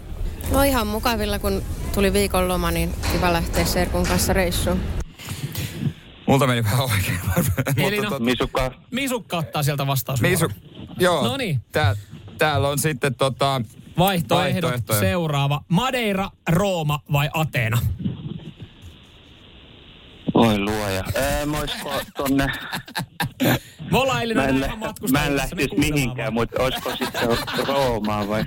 No 0.51 0.63
ihan 0.63 0.87
mukavilla, 0.87 1.39
kun 1.39 1.63
tuli 1.95 2.13
viikonloma, 2.13 2.71
niin 2.71 2.95
kiva 3.13 3.33
lähteä 3.33 3.65
Serkun 3.65 4.07
kanssa 4.07 4.33
reissuun. 4.33 4.81
Multa 6.27 6.47
meni 6.47 6.65
vähän 6.65 6.81
oikein. 6.85 7.21
Elina. 7.87 8.19
Misukka. 8.19 8.73
Misukka 8.91 9.37
ottaa 9.39 9.63
sieltä 9.63 9.87
vastausvuoron. 9.87 10.33
Misu, 10.33 10.49
joo. 10.99 11.25
No 11.25 11.37
niin. 11.37 11.61
Tää, 11.73 11.97
täällä 12.39 12.69
on 12.69 12.79
sitten 12.79 13.15
tota... 13.15 13.61
Vaihtoehdot, 13.99 14.63
Vaihtoehtoja. 14.63 15.01
seuraava. 15.01 15.61
Madeira, 15.69 16.31
Rooma 16.49 17.01
vai 17.13 17.31
Ateena? 17.35 17.79
Oi 20.35 20.59
luoja. 20.59 21.05
Ää, 21.17 21.43
olisiko 21.61 22.01
tonne... 22.17 22.47
Me 23.93 23.99
ollaan 23.99 24.21
eilen 24.21 24.37
Mä 24.37 24.45
en, 24.47 24.61
lä- 24.61 24.69
mä 25.13 25.25
en 25.27 25.37
lähtisi 25.37 25.69
kuunnellaan 25.69 25.95
mihinkään, 25.95 26.33
mutta 26.35 26.63
olisiko 26.63 26.91
sitten 26.91 27.29
Roomaa 27.67 28.29
vai? 28.29 28.45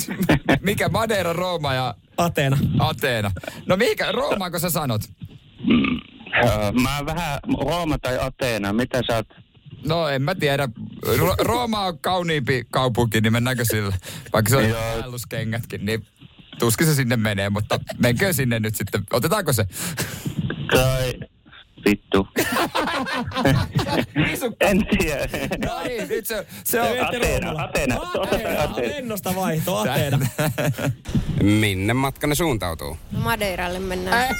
Mikä 0.62 0.88
Madeira, 0.88 1.32
Rooma 1.32 1.74
ja... 1.74 1.94
Ateena. 2.16 2.58
Ateena. 2.78 3.30
No 3.66 3.76
mikä, 3.76 4.12
Roomaako 4.12 4.58
sä 4.58 4.70
sanot? 4.70 5.02
Öö, 6.44 6.72
Mä 6.82 7.02
vähän 7.06 7.38
Rooma 7.60 7.98
tai 7.98 8.18
Ateena, 8.20 8.72
mitä 8.72 9.02
sä 9.06 9.16
oot? 9.16 9.26
No 9.86 10.08
en 10.08 10.22
mä 10.22 10.34
tiedä. 10.34 10.68
Ro- 11.06 11.36
Rooma 11.44 11.80
on 11.80 11.98
kauniimpi 11.98 12.64
kaupunki, 12.70 13.20
niin 13.20 13.32
mennäänkö 13.32 13.64
sillä? 13.64 13.94
Vaikka 14.32 14.50
se 14.50 14.56
on 14.56 14.68
Joo. 14.68 14.80
päälluskengätkin, 14.80 15.84
niin 15.86 16.06
tuskin 16.58 16.86
se 16.86 16.94
sinne 16.94 17.16
menee, 17.16 17.50
mutta 17.50 17.80
menkö 17.98 18.32
sinne 18.32 18.60
nyt 18.60 18.74
sitten. 18.74 19.02
Otetaanko 19.12 19.52
se? 19.52 19.66
Tai 20.70 21.12
vittu. 21.84 22.28
en 24.60 24.86
tiedä. 24.86 25.28
No 25.66 25.82
niin, 25.84 26.08
nyt 26.08 26.26
se, 26.26 26.46
se 26.64 26.80
on... 26.80 26.88
Ateena, 27.06 27.64
Ateena. 27.64 27.96
Ateena, 28.22 28.76
lennosta 28.76 29.34
vaihto, 29.34 29.76
Ateena. 29.76 30.18
Minne 31.42 31.94
matkanne 31.94 32.34
suuntautuu? 32.34 32.98
No 33.12 33.18
Madeiralle 33.20 33.78
mennään. 33.78 34.36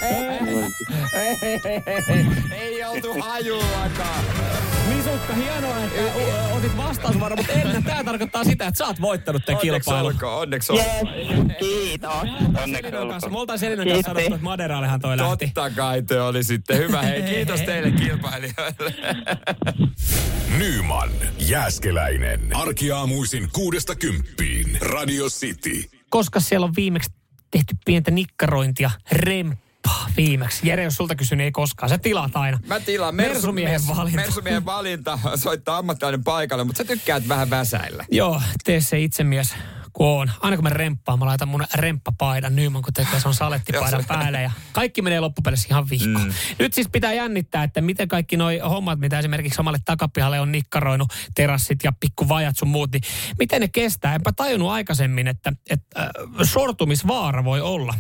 Ei 2.53 2.85
oltu 2.85 3.15
hajuakaan. 3.21 4.25
Misukka, 4.95 5.33
hienoa, 5.35 5.79
että 5.85 6.01
o- 6.03 6.57
otit 6.57 6.77
vastausvarma, 6.77 7.37
mutta 7.37 7.53
ennen 7.53 7.85
tämä 7.85 8.05
tarkoittaa 8.05 8.45
sitä, 8.45 8.67
että 8.67 8.79
sä 8.79 8.87
oot 8.87 9.01
voittanut 9.01 9.43
tämän 9.47 9.61
Onneksi 9.61 9.85
kilpailun. 9.85 10.13
olkoon, 10.13 10.41
onneksi 10.41 10.73
olkoon. 10.73 11.53
Kiitos. 11.59 12.13
Selinan 12.65 13.09
kanssa. 13.09 13.31
Me 13.31 13.39
oltaan 13.39 13.59
Selinan 13.59 13.87
kanssa 13.89 14.03
sanottu, 14.03 14.35
että 14.35 14.45
Madeirallehan 14.45 15.01
toi 15.01 15.17
lähti. 15.17 15.47
Totta 15.47 15.71
kai 15.71 16.03
te 16.03 16.21
oli 16.21 16.45
sitten 16.45 16.79
hyvä. 16.79 17.03
Hei, 17.03 17.23
kiitos 17.23 17.61
teille 17.61 17.91
kilpailijoille. 17.91 18.95
Nyman, 20.59 21.11
Jääskeläinen. 21.39 22.57
Arkiaamuisin 22.57 23.49
kuudesta 23.53 23.95
kymppiin. 23.95 24.79
Radio 24.81 25.27
City. 25.29 25.85
Koska 26.11 26.41
siellä 26.41 26.65
on 26.65 26.73
viimeksi 26.77 27.11
tehty 27.51 27.75
pientä 27.87 28.11
nikkarointia, 28.11 28.91
viimeksi. 30.17 30.69
Jere, 30.69 30.83
jos 30.83 30.95
sulta 30.95 31.15
kysyn, 31.15 31.39
niin 31.39 31.45
ei 31.45 31.53
koskaan. 31.53 31.91
Sä 31.91 31.99
tilaat 31.99 32.37
aina. 32.37 32.59
Mä 32.67 32.81
tilaan 32.81 33.15
Mersumiehen 33.15 33.81
Mersu- 33.81 33.97
valinta. 33.97 34.21
Mersumiehen 34.21 34.65
valinta 34.65 35.19
soittaa 35.37 35.79
ammattilainen 35.79 36.25
paikalle, 36.25 36.65
mutta 36.65 36.79
sä 36.79 36.85
tykkäät 36.85 37.29
vähän 37.29 37.51
väsäillä. 37.51 38.05
Joo, 38.11 38.43
tee 38.65 38.81
se 38.81 39.01
itsemies 39.01 39.55
kun 39.97 40.07
on. 40.07 40.31
Aina 40.41 40.57
kun 40.57 40.65
mä 40.65 40.71
remppaan, 40.71 41.19
mä 41.19 41.27
laitan 41.27 41.49
mun 41.49 41.65
remppapaidan 41.75 42.57
Nyman, 42.57 42.83
kun 42.83 42.93
tekee 42.93 43.21
se 43.21 43.29
on 43.29 43.35
salettipaidan 43.35 44.05
päälle. 44.09 44.43
Ja 44.43 44.51
kaikki 44.73 45.03
menee 45.03 45.21
loppupeleissä 45.21 45.69
ihan 45.71 45.91
vihko. 45.91 46.19
Mm. 46.19 46.33
Nyt 46.59 46.73
siis 46.73 46.89
pitää 46.93 47.13
jännittää, 47.13 47.63
että 47.63 47.81
miten 47.81 48.09
kaikki 48.09 48.37
noi 48.37 48.59
hommat, 48.59 48.99
mitä 48.99 49.19
esimerkiksi 49.19 49.61
omalle 49.61 49.79
takapihalle 49.85 50.41
on 50.41 50.53
nikkaroinut, 50.53 51.09
terassit 51.35 51.85
ja 51.85 51.93
pikkuvajat 52.01 52.57
sun 52.59 52.69
muut, 52.69 52.93
niin 52.93 53.03
miten 53.39 53.61
ne 53.61 53.69
kestää? 53.69 54.15
Enpä 54.15 54.33
tajunnut 54.33 54.71
aikaisemmin, 54.71 55.29
että, 55.29 55.53
että 55.71 56.03
äh, 56.03 56.09
sortumisvaara 56.43 57.45
voi 57.45 57.61
olla. 57.61 57.95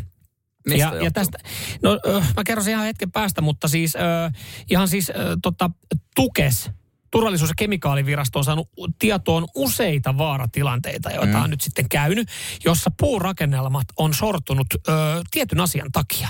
Mistä 0.66 0.78
ja, 0.80 0.86
johtuu? 0.86 1.04
ja 1.04 1.10
tästä, 1.10 1.38
no 1.82 2.00
mä 2.36 2.44
kerron 2.46 2.64
sen 2.64 2.72
ihan 2.72 2.86
hetken 2.86 3.12
päästä, 3.12 3.40
mutta 3.40 3.68
siis 3.68 3.96
äh, 3.96 4.32
ihan 4.70 4.88
siis 4.88 5.10
äh, 5.10 5.16
tota, 5.42 5.70
tukes, 6.16 6.70
turvallisuus- 7.10 7.50
ja 7.50 7.54
kemikaalivirasto 7.58 8.38
on 8.38 8.44
saanut 8.44 8.68
tietoon 8.98 9.46
useita 9.54 10.18
vaaratilanteita, 10.18 11.10
joita 11.10 11.36
Mm. 11.38 11.44
on 11.44 11.50
nyt 11.50 11.60
sitten 11.60 11.88
käynyt, 11.88 12.28
jossa 12.64 12.90
puurakennelmat 13.00 13.84
on 13.96 14.14
sortunut 14.14 14.66
ö, 14.74 14.92
tietyn 15.30 15.60
asian 15.60 15.92
takia. 15.92 16.28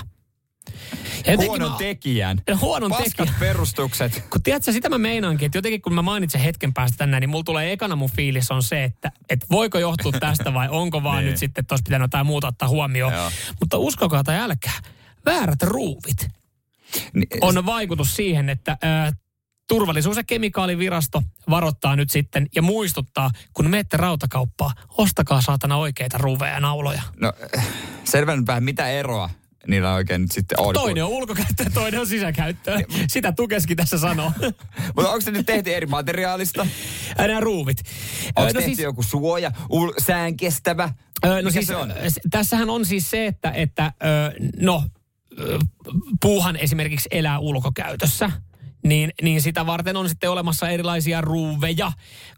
Jotenkin 1.17 1.47
Huonon 1.47 1.71
mä- 1.71 1.77
tekijän. 1.77 2.41
Huonon 2.61 2.89
Paskat 2.91 3.07
tekijän. 3.17 3.35
perustukset. 3.39 4.23
Kun 4.29 4.43
tiedätkö, 4.43 4.71
sitä 4.71 4.89
mä 4.89 4.97
meinaankin, 4.97 5.45
että 5.45 5.57
jotenkin 5.57 5.81
kun 5.81 5.93
mä 5.93 6.01
mainitsen 6.01 6.41
hetken 6.41 6.73
päästä 6.73 6.97
tänään, 6.97 7.21
niin 7.21 7.29
mulla 7.29 7.43
tulee 7.43 7.71
ekana 7.71 7.95
mun 7.95 8.09
fiilis 8.11 8.51
on 8.51 8.63
se, 8.63 8.83
että, 8.83 9.11
että 9.29 9.45
voiko 9.51 9.77
johtua 9.79 10.11
tästä 10.11 10.53
vai 10.53 10.67
onko 10.69 11.03
vaan 11.03 11.17
Niin. 11.23 11.29
nyt 11.29 11.37
sitten, 11.37 11.61
että 11.61 11.73
olisi 11.73 11.83
pitänyt 11.83 12.03
jotain 12.03 12.25
muuta 12.25 12.47
ottaa 12.47 12.67
huomioon. 12.69 13.13
Joo. 13.13 13.31
Mutta 13.59 13.77
uskokaa 13.77 14.23
tai 14.23 14.39
älkää, 14.39 14.73
väärät 15.25 15.63
ruuvit 15.63 16.27
on 17.41 17.65
vaikutus 17.65 18.15
siihen, 18.15 18.49
että 18.49 18.77
ö, 18.83 19.13
Turvallisuus- 19.67 20.17
ja 20.17 20.23
kemikaalivirasto 20.23 21.23
varoittaa 21.49 21.95
nyt 21.95 22.09
sitten 22.09 22.47
ja 22.55 22.61
muistuttaa, 22.61 23.31
kun 23.53 23.69
menette 23.69 23.97
rautakauppaa, 23.97 24.71
ostakaa 24.97 25.41
saatana 25.41 25.77
oikeita 25.77 26.17
ruuveja 26.17 26.53
ja 26.53 26.59
nauloja. 26.59 27.01
No, 27.21 27.33
selvän 28.03 28.45
vähän, 28.45 28.63
mitä 28.63 28.87
eroa 28.89 29.29
niillä 29.67 29.93
oikein 29.93 30.21
nyt 30.21 30.31
sitten 30.31 30.59
on. 30.59 30.73
Toinen 30.73 31.03
on 31.03 31.09
ulkokäyttöä, 31.09 31.65
toinen 31.73 31.99
on 31.99 32.07
sisäkäyttöä. 32.07 32.79
Sitä 33.07 33.31
tukeskin 33.31 33.77
tässä 33.77 33.97
sanoo. 33.97 34.31
Mutta 34.95 35.09
onko 35.09 35.21
se 35.21 35.31
nyt 35.31 35.45
tehty 35.45 35.73
eri 35.75 35.85
materiaalista? 35.87 36.67
Nämä 37.17 37.39
ruuvit. 37.39 37.77
Onko 38.35 38.49
Ö, 38.49 38.53
tehty 38.53 38.65
siis... 38.65 38.79
joku 38.79 39.03
suoja, 39.03 39.51
ul- 39.69 39.93
sään 40.03 40.37
kestävä? 40.37 40.89
Ö, 41.25 41.41
no 41.41 41.49
siis, 41.49 41.67
se 41.67 41.75
on? 41.75 41.93
s- 42.07 42.19
Tässähän 42.29 42.69
on 42.69 42.85
siis 42.85 43.09
se, 43.09 43.25
että, 43.25 43.51
että 43.51 43.93
ö, 44.03 44.33
no, 44.61 44.83
puuhan 46.21 46.55
esimerkiksi 46.55 47.09
elää 47.11 47.39
ulkokäytössä. 47.39 48.31
Niin, 48.87 49.11
niin 49.21 49.41
sitä 49.41 49.65
varten 49.65 49.97
on 49.97 50.09
sitten 50.09 50.31
olemassa 50.31 50.69
erilaisia 50.69 51.21
ruuveja 51.21 51.91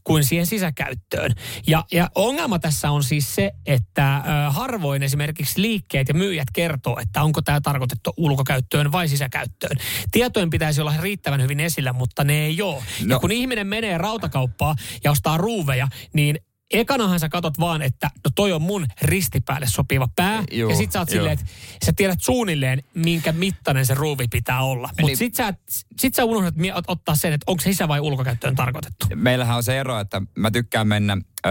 kuin 0.03 0.23
siihen 0.23 0.45
sisäkäyttöön. 0.45 1.31
Ja, 1.67 1.83
ja 1.91 2.09
ongelma 2.15 2.59
tässä 2.59 2.91
on 2.91 3.03
siis 3.03 3.35
se, 3.35 3.51
että 3.65 4.17
ö, 4.17 4.51
harvoin 4.51 5.03
esimerkiksi 5.03 5.61
liikkeet 5.61 6.07
ja 6.07 6.13
myyjät 6.13 6.47
kertoo, 6.53 6.99
että 7.01 7.23
onko 7.23 7.41
tämä 7.41 7.61
tarkoitettu 7.61 8.13
ulkokäyttöön 8.17 8.91
vai 8.91 9.07
sisäkäyttöön. 9.07 9.77
Tietojen 10.11 10.49
pitäisi 10.49 10.81
olla 10.81 10.93
riittävän 11.01 11.41
hyvin 11.41 11.59
esillä, 11.59 11.93
mutta 11.93 12.23
ne 12.23 12.45
ei 12.45 12.61
ole. 12.61 12.83
No. 13.05 13.15
Ja 13.15 13.19
kun 13.19 13.31
ihminen 13.31 13.67
menee 13.67 13.97
rautakauppaan 13.97 14.75
ja 15.03 15.11
ostaa 15.11 15.37
ruuveja, 15.37 15.87
niin 16.13 16.39
ekanahan 16.71 17.19
sä 17.19 17.29
katot 17.29 17.59
vaan, 17.59 17.81
että 17.81 18.09
no 18.25 18.31
toi 18.35 18.51
on 18.51 18.61
mun 18.61 18.85
ristipäälle 19.01 19.67
sopiva 19.67 20.07
pää. 20.15 20.43
Joo, 20.51 20.69
ja 20.69 20.75
sit 20.75 20.91
sä 20.91 20.99
oot 20.99 21.09
silleen, 21.09 21.33
että 21.33 21.45
sä 21.85 21.93
tiedät 21.95 22.21
suunnilleen, 22.21 22.83
minkä 22.93 23.31
mittainen 23.31 23.85
se 23.85 23.93
ruuvi 23.93 24.27
pitää 24.27 24.61
olla. 24.63 24.87
Mutta 24.87 25.01
Niin. 25.03 25.17
sit, 25.17 25.35
sä, 25.35 25.53
sit 25.99 26.15
sä 26.15 26.23
unohdat 26.25 26.55
ottaa 26.87 27.15
sen, 27.15 27.33
että 27.33 27.43
onko 27.47 27.61
se 27.61 27.69
sisä- 27.69 27.87
vai 27.87 27.99
ulkokäyttöön 27.99 28.55
tarkoitettu. 28.55 29.05
Meillähän 29.15 29.57
on 29.57 29.63
se 29.63 29.79
ero, 29.79 29.99
että 29.99 30.21
mä 30.35 30.51
tykkään 30.51 30.87
mennä 30.87 31.17
ö, 31.45 31.49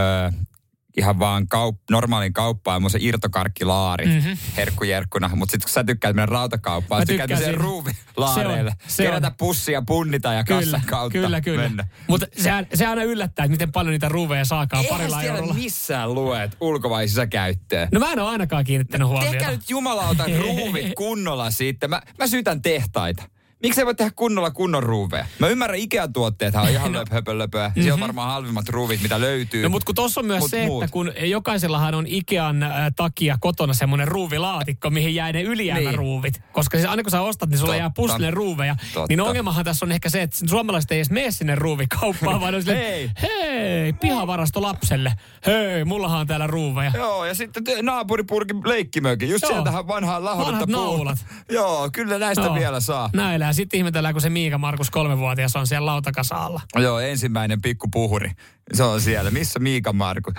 ihan 0.99 1.19
vaan 1.19 1.43
kaup- 1.55 1.79
normaalin 1.91 2.33
kauppaan, 2.33 2.83
mun 2.83 2.91
se 2.91 2.99
irtokarkkilaari 3.01 4.07
Mhm. 4.07 4.15
mm-hmm. 4.17 4.37
herkkujerkkuna. 4.57 5.31
Mutta 5.35 5.53
sitten 5.53 5.67
kun 5.67 5.73
sä 5.73 5.85
tykkäät 5.85 6.17
mennä 6.17 6.27
rautakauppaan, 6.27 7.01
Mä 7.01 7.03
sä 7.03 7.07
tykkäät 7.19 7.45
sen 7.45 7.55
ruuvilaareille. 7.55 8.71
Se 8.71 8.85
on, 8.85 8.91
se 8.91 9.03
Kerätä 9.03 9.27
on. 9.27 9.35
pussia, 9.39 9.83
punnita 9.87 10.33
ja 10.33 10.45
Kyllä, 10.45 10.61
kassan 10.61 10.83
kautta 10.87 11.19
kyllä, 11.19 11.41
kyllä. 11.41 11.63
mennä. 11.63 11.85
Mutta 12.09 12.27
se, 12.37 12.51
se 12.75 12.87
aina 12.87 13.03
yllättää, 13.03 13.45
että 13.45 13.53
miten 13.53 13.73
paljon 13.73 13.93
niitä 13.93 14.09
ruuveja 14.09 14.45
saakaan 14.45 14.85
Eihän 14.85 14.99
parilla 14.99 15.23
eurolla. 15.23 15.55
missään 15.55 16.15
lue, 16.15 16.43
että 16.43 16.57
ulko- 16.61 16.91
vai 16.91 17.09
sisäkäyttöön. 17.09 17.89
No 17.93 18.01
mä 18.01 18.13
en 18.13 18.19
ole 18.19 18.31
ainakaan 18.31 18.65
kiinnittänyt 18.65 19.09
huomiota. 19.09 19.31
Tehkää 19.31 19.51
nyt 19.51 19.71
jumalauta 19.71 20.25
ruuvit 20.43 20.93
kunnolla 20.97 21.51
siitä. 21.51 21.89
Mä, 21.89 22.03
mä 22.19 22.27
syytän 22.27 22.63
tehtaita. 22.63 23.23
Miksi 23.63 23.81
ei 23.81 23.85
voi 23.87 23.95
tehdä 23.95 24.11
kunnolla 24.17 24.51
kunnon 24.51 24.83
ruuveja? 24.83 25.27
Mä 25.39 25.49
ymmärrän, 25.49 25.79
Ikea-tuotteethan 25.79 26.63
on 26.65 26.71
ihan 26.79 26.93
no. 26.93 27.05
höpölöpöä. 27.11 27.73
Siellä 27.75 27.95
on 27.95 28.01
varmaan 28.01 28.31
halvimmat 28.31 28.69
ruuvit, 28.69 29.03
mitä 29.03 29.21
löytyy. 29.21 29.63
No 29.63 29.69
mutta 29.69 29.87
kun 29.87 29.95
tuossa 29.95 30.21
on 30.21 30.27
myös 30.27 30.41
Mut 30.41 30.51
se, 30.51 30.67
muut. 30.67 30.85
että 30.85 30.93
kun 30.93 31.13
jokaisellahan 31.23 31.95
on 31.95 32.05
Ikean 32.07 32.63
äh, 32.63 32.71
takia 32.97 33.37
kotona 33.41 33.75
semmoinen 33.75 34.09
ruuvilaatikko, 34.09 34.91
mihin 34.91 35.15
jää 35.15 35.33
ne 35.33 35.43
ylijäämäruuvit. 35.43 36.43
Koska 36.53 36.79
siis 36.79 36.91
aina 36.91 37.03
kun 37.03 37.11
sä 37.11 37.21
ostat, 37.21 37.49
niin 37.51 37.59
sulla 37.59 37.73
Totta. 37.73 37.81
jää 37.83 37.91
pussille 37.97 38.31
ruuveja. 38.31 38.77
Totta. 38.95 39.07
Niin 39.09 39.21
ongelmahan 39.21 39.65
tässä 39.65 39.87
on 39.87 39.93
ehkä 39.93 40.09
se, 40.11 40.23
että 40.23 40.37
suomalaiset 40.49 40.91
ei 40.93 40.99
edes 40.99 41.11
mene 41.11 41.31
sinne 41.31 41.55
ruuvikauppaan, 41.55 42.41
vaan 42.41 42.55
on 42.55 42.63
silleen, 42.63 42.83
Hei. 42.83 43.11
hei, 43.23 43.93
pihavarasto 43.93 44.63
lapselle. 44.63 45.13
Hei, 45.47 45.85
mullahan 45.85 46.21
on 46.21 46.27
täällä 46.27 46.47
ruuveja. 46.47 46.93
Joo, 46.95 47.25
ja 47.25 47.35
sitten 47.35 47.65
te- 47.65 47.83
naapuripurkin 47.83 48.61
leikkimökin. 48.65 49.29
Just 49.31 49.43
Joo. 49.43 49.53
sieltähän 49.53 49.89
vanhaa 49.89 50.25
lahodetta 50.25 50.53
Vanhat 50.53 50.71
puu. 50.73 50.83
naulat. 50.97 51.19
Joo, 51.51 51.89
kyllä 51.93 52.19
näistä 52.19 52.45
Joo. 52.45 52.55
vielä 52.55 52.81
saa. 52.81 53.11
Näillä. 53.15 53.48
Ja 53.49 53.53
sitten 53.53 53.79
ihmetellään, 53.79 54.15
kun 54.15 54.23
se 54.23 54.31
Miika 54.31 54.59
Markus 54.59 54.91
kolmevuotias 54.91 55.57
on 55.57 55.67
siellä 55.67 55.87
lautakasalla. 55.87 56.61
Joo, 56.77 57.01
ensimmäinen 57.01 57.63
pikkupuhuri. 57.63 58.31
Se 58.75 58.83
on 58.83 59.01
siellä. 59.01 59.31
Missä 59.31 59.59
Miika 59.59 59.93
Markus? 59.93 60.35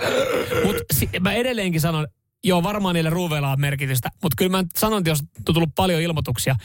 Mutta 0.64 0.84
si- 0.94 1.10
mä 1.20 1.32
edelleenkin 1.32 1.80
sanon, 1.80 2.06
joo 2.44 2.62
varmaan 2.62 2.94
niillä 2.94 3.10
ruuveilla 3.10 3.50
on 3.52 3.60
merkitystä, 3.60 4.08
mutta 4.22 4.34
kyllä 4.38 4.50
mä 4.56 4.64
sanon, 4.78 4.98
että 4.98 5.10
jos 5.10 5.20
on 5.20 5.54
tullut 5.54 5.74
paljon 5.76 6.02
ilmoituksia, 6.02 6.56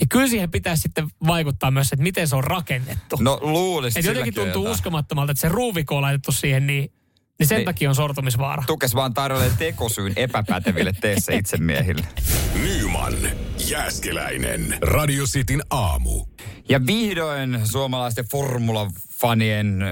niin 0.00 0.08
kyllä 0.08 0.26
siihen 0.28 0.50
pitäisi 0.50 0.80
sitten 0.82 1.08
vaikuttaa 1.26 1.70
myös, 1.70 1.92
että 1.92 2.02
miten 2.02 2.28
se 2.28 2.36
on 2.36 2.44
rakennettu. 2.44 3.16
No 3.20 3.38
luulisin. 3.42 4.00
Et 4.00 4.06
jotenkin 4.06 4.34
tuntuu 4.34 4.62
jotain. 4.62 4.74
uskomattomalta, 4.74 5.32
että 5.32 5.40
se 5.40 5.48
ruuviko 5.48 5.96
on 5.96 6.02
laitettu 6.02 6.32
siihen, 6.32 6.66
niin, 6.66 6.92
niin 7.38 7.46
sen 7.46 7.56
Niin. 7.56 7.64
takia 7.64 7.88
on 7.88 7.94
sortumisvaara. 7.94 8.62
Tukes 8.66 8.94
vaan 8.94 9.14
tarjoilee 9.14 9.50
tekosyyn 9.58 10.12
epäpäteville 10.16 10.92
teessä 11.00 11.32
itsemiehille. 11.32 12.06
Nyman, 12.62 13.14
Jääskeläinen. 13.70 14.78
Radio 14.82 15.24
Cityn 15.24 15.62
aamu. 15.70 16.24
Ja 16.68 16.86
vihdoin 16.86 17.60
suomalaisten 17.64 18.24
formulafanien 18.30 19.82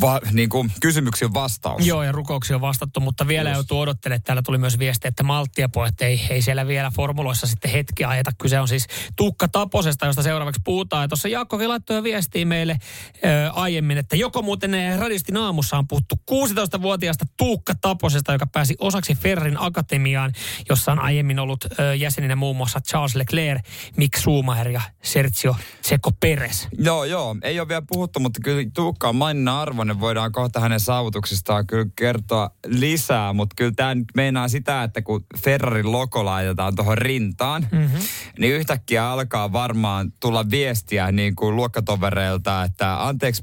va, 0.00 0.20
niin 0.32 0.48
kuin 0.48 0.72
kysymyksiin 0.80 1.34
vastaus. 1.34 1.86
Joo, 1.86 2.02
ja 2.02 2.12
rukouksia 2.12 2.56
on 2.56 2.60
vastattu, 2.60 3.00
mutta 3.00 3.28
vielä 3.28 3.50
Just. 3.50 3.56
joutuu 3.56 3.80
odottelemaan. 3.80 4.22
Täällä 4.22 4.42
tuli 4.42 4.58
myös 4.58 4.78
viesti, 4.78 5.08
että 5.08 5.22
malttia 5.22 5.68
pojat 5.68 6.02
ei, 6.02 6.26
ei 6.30 6.42
siellä 6.42 6.66
vielä 6.66 6.90
formuloissa 6.90 7.46
sitten 7.46 7.70
hetki 7.70 8.04
ajeta. 8.04 8.30
Kyse 8.38 8.60
on 8.60 8.68
siis 8.68 8.86
Tuukka 9.16 9.48
Taposesta, 9.48 10.06
josta 10.06 10.22
seuraavaksi 10.22 10.60
puhutaan. 10.64 11.04
Ja 11.04 11.08
tuossa 11.08 11.28
Jaakkokin 11.28 11.68
laittoi 11.68 12.02
viestiä 12.02 12.46
meille 12.46 12.78
ö, 13.24 13.50
aiemmin, 13.52 13.98
että 13.98 14.16
joko 14.16 14.42
muuten 14.42 14.70
Radistin 14.98 15.36
aamussa 15.36 15.78
on 15.78 15.88
puhuttu 15.88 16.14
16-vuotiaasta 16.30 17.24
Tuukka 17.36 17.74
Taposesta, 17.80 18.32
joka 18.32 18.46
pääsi 18.46 18.74
osaksi 18.78 19.14
Ferrin 19.14 19.56
akatemiaan, 19.60 20.32
jossa 20.68 20.92
on 20.92 20.98
aiemmin 20.98 21.38
ollut 21.38 21.64
ö, 21.64 21.94
jäseninä 21.94 22.36
muun 22.36 22.56
muassa 22.56 22.80
Charles 22.80 23.14
Leclerc, 23.16 23.62
Mick 23.96 24.16
Schumacher 24.18 24.68
ja 24.68 24.80
Sergio 25.02 25.56
Checo 25.82 26.10
Perez. 26.20 26.66
Joo, 26.78 27.04
joo. 27.04 27.36
Ei 27.42 27.60
ole 27.60 27.68
vielä 27.68 27.82
puhuttu, 27.88 28.20
mutta 28.20 28.40
kyllä 28.44 28.70
Tuukka 28.74 29.08
on 29.08 29.16
maininnan 29.16 29.53
arvoinen. 29.60 30.00
Voidaan 30.00 30.32
kohta 30.32 30.60
hänen 30.60 30.80
saavutuksistaan 30.80 31.66
kyllä 31.66 31.86
kertoa 31.96 32.50
lisää, 32.66 33.32
mutta 33.32 33.54
kyllä 33.56 33.72
tämä 33.76 33.94
nyt 33.94 34.04
meinaa 34.14 34.48
sitä, 34.48 34.82
että 34.82 35.02
kun 35.02 35.24
Ferrarin 35.38 35.92
logo 35.92 36.24
laitetaan 36.24 36.74
tuohon 36.76 36.98
rintaan, 36.98 37.66
Mm-hmm. 37.72 37.98
niin 38.38 38.52
yhtäkkiä 38.54 39.10
alkaa 39.10 39.52
varmaan 39.52 40.12
tulla 40.20 40.50
viestiä 40.50 41.12
niin 41.12 41.36
kuin 41.36 41.56
luokkatovereilta, 41.56 42.62
että 42.64 43.06
anteeksi, 43.06 43.42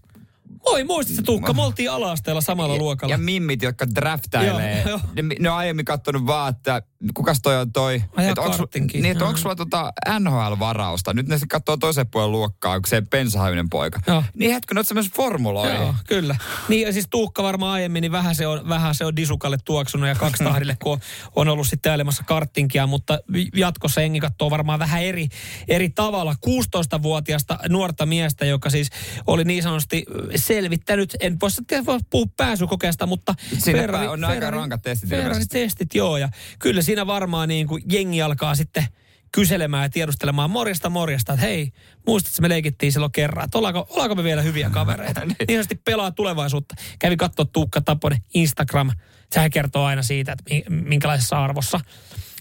Oi, 0.66 0.84
muistatko 0.84 1.22
Tuukka, 1.26 1.54
me 1.54 1.62
oltiin 1.62 1.92
ala-asteella 1.92 2.42
samalla 2.42 2.78
luokalla. 2.78 3.14
ja 3.14 3.18
mimmit, 3.18 3.62
jotka 3.62 3.86
draftailee, 3.96 4.82
Joo, 4.82 4.90
joo. 4.90 5.00
ne, 5.16 5.36
ne 5.40 5.50
on 5.50 5.58
aiemmin 5.58 5.86
kattonut 5.86 6.26
vaan, 6.26 6.50
että 6.56 6.82
kukas 7.14 7.40
toi 7.42 7.58
on 7.58 7.72
toi. 7.72 7.96
Että 7.96 8.42
kartinkin. 8.42 9.02
niin, 9.02 9.12
että 9.12 9.26
onko 9.26 9.38
sulla 9.38 9.56
tota 9.56 9.94
NHL-varausta? 10.20 11.14
Nyt 11.14 11.28
ne 11.28 11.36
sitten 11.36 11.48
katsoo 11.48 11.78
toisen 11.78 12.08
puolen 12.08 12.32
luokkaa, 12.32 12.80
kun 12.80 12.90
se 12.90 13.02
pensahajuinen 13.02 13.70
poika. 13.70 14.00
Joo. 14.08 14.24
Niin 14.34 14.52
hetkö, 14.52 14.74
ne 14.74 14.80
on 14.80 14.86
semmoisen 14.86 15.14
formuloihin. 15.14 15.76
Joo, 15.76 15.96
kyllä. 16.08 16.36
Niin 16.70 16.88
ja 16.88 16.94
siis 16.94 17.08
Tuukka 17.10 17.44
varmaan 17.44 17.72
aiemmin, 17.72 18.02
niin 18.02 18.12
vähän 18.12 18.36
se 18.36 18.48
on, 18.48 18.70
vähän 18.70 18.96
se 18.96 19.06
on 19.06 19.16
Disukalle 19.16 19.58
tuoksunut 19.66 20.08
ja 20.10 20.16
kaksi 20.16 20.44
tahdille, 20.50 20.78
kun 20.84 20.92
on, 20.92 21.00
on 21.36 21.48
ollut 21.48 21.68
sitten 21.68 21.92
ajelemassa 21.92 22.24
karttinkia, 22.24 22.88
mutta 22.88 23.20
jatkossa 23.56 24.02
Engi 24.02 24.20
katsoo 24.20 24.50
varmaan 24.50 24.80
vähän 24.80 25.04
eri, 25.04 25.28
eri 25.68 25.90
tavalla. 25.90 26.36
16-vuotiaasta 26.48 27.60
nuorta 27.70 28.06
miestä, 28.06 28.46
joka 28.46 28.70
siis 28.70 28.90
oli 29.28 29.44
niin 29.44 29.64
sanotusti 29.64 30.06
selvittänyt, 30.36 31.16
en 31.20 31.38
voi, 31.86 32.00
puhua 32.10 32.28
pääsykokeesta, 32.38 33.06
mutta 33.06 33.36
Siinä 33.58 33.88
pää- 33.88 34.12
on 34.12 34.24
aika 34.24 34.52
rankat 34.52 34.82
testit 34.82 35.10
Ferrari 35.10 35.46
testit, 35.46 35.96
joo. 35.96 36.18
Ja 36.18 36.30
kyllä 36.60 36.82
siinä 36.92 37.08
varmaan 37.08 37.50
niin 37.50 37.68
kuin 37.68 37.84
jengi 37.92 38.22
alkaa 38.22 38.56
sitten 38.56 38.86
kyselemään 39.32 39.84
ja 39.84 39.90
tiedustelemaan 39.90 40.50
morjesta 40.50 40.90
morjesta, 40.90 41.34
että 41.34 41.46
hei, 41.46 41.72
muistatko 42.08 42.42
me 42.42 42.50
leikittiin 42.50 42.92
silloin 42.92 43.12
kerran, 43.12 43.46
että 43.46 43.58
ollaanko, 43.58 43.88
ollaanko 43.90 44.16
me 44.16 44.24
vielä 44.24 44.42
hyviä 44.42 44.70
kavereita. 44.70 45.22
niin 45.26 45.36
sanotusti 45.50 45.76
pelaa 45.76 46.12
tulevaisuutta. 46.12 46.76
Kävi 47.00 47.18
katsoa 47.18 47.46
Tuukka 47.46 47.82
Taponen 47.82 48.22
Instagram. 48.34 48.92
Sehän 49.34 49.52
kertoo 49.52 49.86
aina 49.86 50.02
siitä, 50.02 50.32
että 50.32 50.44
mi- 50.54 50.64
minkälaisessa 50.86 51.44
arvossa. 51.44 51.80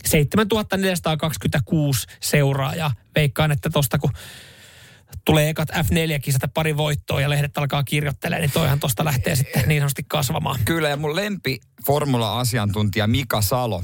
7426 0.05 2.07
seuraajaa. 2.21 2.95
Veikkaan, 3.15 3.51
että 3.51 3.71
tosta 3.71 3.99
kun 3.99 4.11
tulee 5.25 5.49
ekat 5.49 5.71
F4-kisat 5.71 6.43
ja 6.43 6.49
pari 6.55 6.77
voittoa 6.77 7.21
ja 7.21 7.31
lehdet 7.31 7.59
alkaa 7.59 7.85
kirjoittelemaan, 7.85 8.43
niin 8.43 8.53
toihan 8.53 8.81
tosta 8.81 9.05
lähtee 9.05 9.37
sitten 9.37 9.69
niin 9.69 9.81
sanotusti 9.81 10.05
kasvamaan. 10.09 10.61
Kyllä, 10.65 10.89
ja 10.89 10.97
mun 10.97 11.17
lempi 11.17 11.61
formula-asiantuntija 11.87 13.07
Mika 13.07 13.43
Salo. 13.43 13.83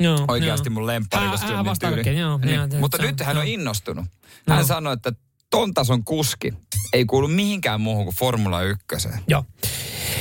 Joo, 0.00 0.24
Oikeasti 0.28 0.68
joo. 0.68 0.74
mun 0.74 0.86
lemppari, 0.86 1.26
Hän- 1.26 1.38
hän 1.38 1.64
tyyli. 1.80 1.94
oikein, 1.94 2.18
joo, 2.18 2.38
Niin. 2.38 2.54
joo, 2.54 2.80
Mutta 2.80 2.96
se 2.96 3.02
nyt 3.02 3.20
hän 3.20 3.36
on 3.36 3.46
innostunut. 3.46 4.04
Hän 4.48 4.58
Joo. 4.58 4.66
sanoi, 4.66 4.92
että 4.92 5.12
ton 5.50 5.74
tason 5.74 6.04
kuski 6.04 6.52
ei 6.92 7.04
kuulu 7.04 7.28
mihinkään 7.28 7.80
muuhun 7.80 8.04
kuin 8.04 8.16
Formula 8.16 8.62
1. 8.62 9.08
Joo. 9.28 9.44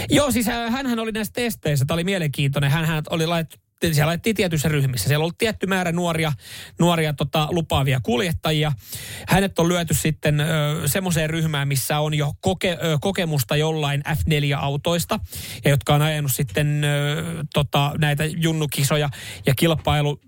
Joo, 0.10 0.32
siis 0.32 0.46
hänhän 0.46 1.00
oli 1.00 1.12
näissä 1.12 1.34
testeissä, 1.34 1.86
tämä 1.86 1.96
oli 1.96 2.04
mielenkiintoinen. 2.04 2.72
Hänhän 2.72 3.04
oli 3.10 3.28
laittu 3.28 3.58
siellä 3.82 4.10
laitettiin 4.10 4.36
tietyissä 4.36 4.70
ryhmissä. 4.70 5.08
Siellä 5.08 5.26
oli 5.26 5.32
tietty 5.38 5.68
määrä 5.68 5.92
nuoria, 5.92 6.34
nuoria 6.80 7.14
tota, 7.14 7.48
lupaavia 7.52 8.00
kuljettajia. 8.04 8.72
Hänet 9.28 9.60
on 9.60 9.70
lyöty 9.70 9.94
sitten 9.94 10.40
ö, 10.40 10.46
semmoiseen 10.86 11.30
ryhmään, 11.30 11.68
missä 11.68 12.00
on 12.00 12.14
jo 12.14 12.34
koke, 12.42 12.72
ö, 12.72 12.98
kokemusta 13.02 13.56
jollain 13.56 14.04
F4-autoista, 14.08 15.20
ja 15.66 15.70
jotka 15.70 15.96
on 15.96 16.02
ajanut 16.02 16.32
sitten 16.32 16.84
ö, 16.84 17.44
tota, 17.54 17.92
näitä 17.98 18.26
junnukisoja 18.26 19.10
ja 19.46 19.54
kilpailu, 19.56 20.20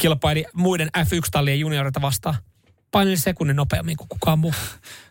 kilpaili 0.00 0.44
muiden 0.54 0.88
F1-tallien 0.98 1.60
junioreita 1.60 2.00
vastaan. 2.00 2.34
Paineli 2.90 3.16
sekunnin 3.16 3.56
nopeammin 3.56 3.96
kuin 3.96 4.08
kukaan 4.08 4.38
muu. 4.38 4.54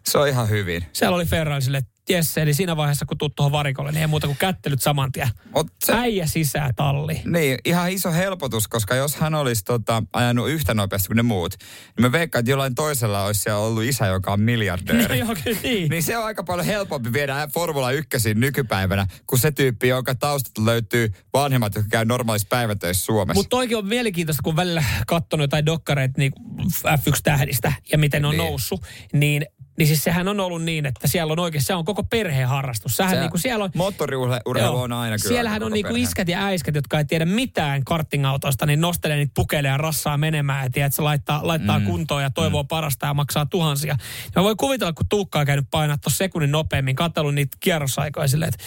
Se 0.06 0.18
on 0.18 0.28
ihan 0.28 0.50
hyvin. 0.50 0.86
Siellä 0.94 1.16
oli 1.16 1.26
Ferrari 1.26 1.62
sille, 1.62 1.78
että 1.78 1.97
jes, 2.10 2.38
eli 2.38 2.54
siinä 2.54 2.78
vaiheessa 2.78 3.06
kun 3.06 3.18
tuut 3.18 3.36
tuohon 3.36 3.52
varikolle, 3.52 3.92
niin 3.92 4.02
ei 4.02 4.08
muuta 4.08 4.28
kuin 4.28 4.38
kättelyt 4.38 4.82
saman 4.82 5.12
tien. 5.12 5.30
Mut 5.56 5.68
se, 5.86 5.94
Äijä 5.94 6.26
sisään 6.28 6.76
talli. 6.76 7.22
niin, 7.26 7.58
ihan 7.66 7.92
iso 7.92 8.12
helpotus, 8.12 8.68
koska 8.68 8.96
jos 8.96 9.16
hän 9.16 9.36
olisi 9.36 9.64
tota, 9.64 10.04
ajanut 10.14 10.50
yhtä 10.50 10.74
nopeasti 10.74 11.08
kuin 11.08 11.16
ne 11.16 11.22
muut, 11.24 11.56
niin 11.98 12.02
mä 12.06 12.12
veikkaan, 12.12 12.40
että 12.40 12.52
jollain 12.52 12.76
toisella 12.76 13.24
olisi 13.24 13.42
siellä 13.42 13.60
ollut 13.60 13.84
isä, 13.84 14.06
joka 14.06 14.34
on 14.34 14.40
miljardööri. 14.40 15.20
Joo, 15.28 15.36
kyllä 15.44 15.60
niin. 15.64 15.90
Niin 15.90 16.04
se 16.04 16.18
on 16.18 16.26
aika 16.26 16.44
paljon 16.44 16.66
helpompi 16.66 17.14
viedä 17.14 17.48
Formula 17.54 17.92
1 17.92 18.10
nykypäivänä, 18.34 19.08
kuin 19.28 19.40
se 19.40 19.52
tyyppi, 19.52 19.88
jonka 19.88 20.16
taustat 20.16 20.58
löytyy 20.66 21.12
vanhemmat, 21.34 21.76
jotka 21.76 21.90
käy 21.90 22.06
normaalissa 22.06 22.48
päivätöissä 22.50 23.06
Suomessa. 23.06 23.40
Mutta 23.40 23.50
toikin 23.50 23.78
on 23.78 23.86
mielenkiintoista, 23.86 24.44
kun 24.44 24.56
välillä 24.56 24.84
katsonut 25.08 25.44
jotain 25.44 25.66
dokkareita 25.66 26.14
niin 26.18 26.32
F1-tähdistä 26.74 27.74
ja 27.92 27.98
miten 27.98 28.22
ne 28.22 28.28
on 28.28 28.38
Niin. 28.38 28.46
noussut, 28.50 28.86
niin 29.14 29.46
niin 29.78 29.88
siis 29.88 30.04
sehän 30.04 30.28
on 30.28 30.40
ollut 30.40 30.64
niin, 30.64 30.86
että 30.86 31.08
siellä 31.08 31.32
on 31.32 31.40
oikein, 31.40 31.64
se 31.64 31.76
on 31.76 31.86
koko 31.86 32.04
perheen 32.04 32.48
harrastus. 32.48 32.98
Sähän 32.98 33.16
Se- 33.16 33.20
niin 33.20 33.32
kuin 33.32 33.42
siellä 33.42 33.64
on... 33.66 33.72
Moottoriurheilu 33.76 34.78
on 34.78 34.94
aina 34.94 35.18
kyllä 35.18 35.34
Siellähän 35.34 35.64
on 35.64 35.72
niinku 35.72 35.94
perhe. 35.94 36.04
iskät 36.04 36.28
ja 36.30 36.46
äiskät, 36.46 36.76
jotka 36.76 36.98
ei 36.98 37.06
tiedä 37.06 37.26
mitään 37.26 37.84
kartingautoista, 37.84 38.66
niin 38.66 38.82
nostelee 38.82 39.18
niitä 39.18 39.32
pukeleja 39.36 39.74
ja 39.74 39.78
rassaa 39.78 40.18
menemään 40.18 40.64
ja 40.64 40.70
tiedät, 40.70 40.94
se 40.94 41.02
laittaa, 41.02 41.48
laittaa 41.48 41.80
mm. 41.80 41.86
kuntoon 41.86 42.24
ja 42.24 42.30
toivoo 42.30 42.64
mm. 42.64 42.68
parasta 42.68 43.06
ja 43.06 43.14
maksaa 43.14 43.46
tuhansia. 43.46 43.98
Ja 44.36 44.42
mä 44.42 44.44
voin 44.44 44.58
kuvitella, 44.58 44.94
kun 44.94 45.06
Tuukka 45.10 45.40
on 45.40 45.46
käynyt 45.46 45.68
painaa 45.72 45.98
tuossa 45.98 46.18
sekunnin 46.18 46.52
nopeammin, 46.52 46.96
katsellut 46.96 47.36
niitä 47.36 47.58
kierrosaikoja 47.60 48.28
silleen, 48.28 48.50
että 48.50 48.66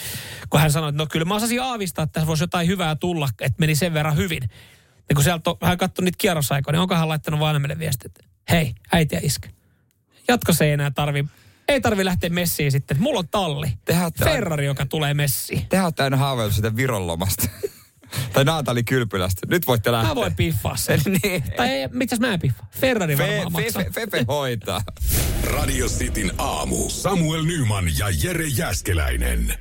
kun 0.49 0.59
hän 0.59 0.71
sanoi, 0.71 0.89
että 0.89 1.03
no 1.03 1.07
kyllä 1.11 1.25
mä 1.25 1.35
osasin 1.35 1.61
aavistaa, 1.61 2.03
että 2.03 2.13
tässä 2.13 2.27
voisi 2.27 2.43
jotain 2.43 2.67
hyvää 2.67 2.95
tulla, 2.95 3.29
että 3.41 3.59
meni 3.59 3.75
sen 3.75 3.93
verran 3.93 4.15
hyvin. 4.15 4.41
Ja 5.09 5.15
kun 5.15 5.23
sieltä 5.23 5.49
on, 5.49 5.57
hän 5.61 5.77
katsoi 5.77 6.05
niitä 6.05 6.17
kierrosaikoja, 6.17 6.71
niin 6.71 6.81
onko 6.81 6.95
hän 6.95 7.09
laittanut 7.09 7.39
vanhemmille 7.39 7.79
viestiä, 7.79 8.05
että 8.05 8.23
hei, 8.51 8.73
äiti 8.91 9.15
ja 9.15 9.21
iskä, 9.23 9.49
jatkossa 10.31 10.65
ei 10.65 10.71
enää 10.71 10.91
tarvi 10.91 11.25
ei 11.67 11.81
tarvi 11.81 12.05
lähteä 12.05 12.29
messiin 12.29 12.71
sitten. 12.71 12.97
Mulla 12.99 13.19
on 13.19 13.27
talli. 13.27 13.67
Tehdään 13.85 14.11
Ferrari, 14.23 14.65
joka 14.65 14.85
tulee 14.85 15.13
messiin. 15.13 15.65
Te 15.69 15.81
olette 15.81 16.03
aina 16.03 16.17
haaveillut 16.17 16.55
sitä 16.55 16.75
Viron 16.75 17.07
lomasta. 17.07 17.49
tai 18.33 18.45
Naatali 18.45 18.83
Kylpylästä. 18.83 19.47
Nyt 19.49 19.67
voitte 19.67 19.91
lähteä. 19.91 20.09
Mä 20.09 20.15
voin 20.15 20.35
piffaa 20.35 20.77
sen. 20.77 20.99
niin. 21.23 21.43
Tai 21.57 21.69
mitäs 21.91 22.19
mä 22.19 22.33
en 22.33 22.39
piffaa? 22.39 22.67
Ferrari 22.71 23.15
Fe, 23.15 23.23
varmaan 23.23 23.63
fe, 23.63 23.71
maksaa. 23.71 23.83
fe, 23.83 23.91
Fefe 23.91 24.25
hoitaa. 24.27 24.81
Radio 25.43 25.87
Cityn 25.87 26.31
aamu. 26.37 26.89
Samuel 26.89 27.43
Nyman 27.43 27.85
ja 27.97 28.05
Jere 28.23 28.47
Jäskeläinen. 28.47 29.53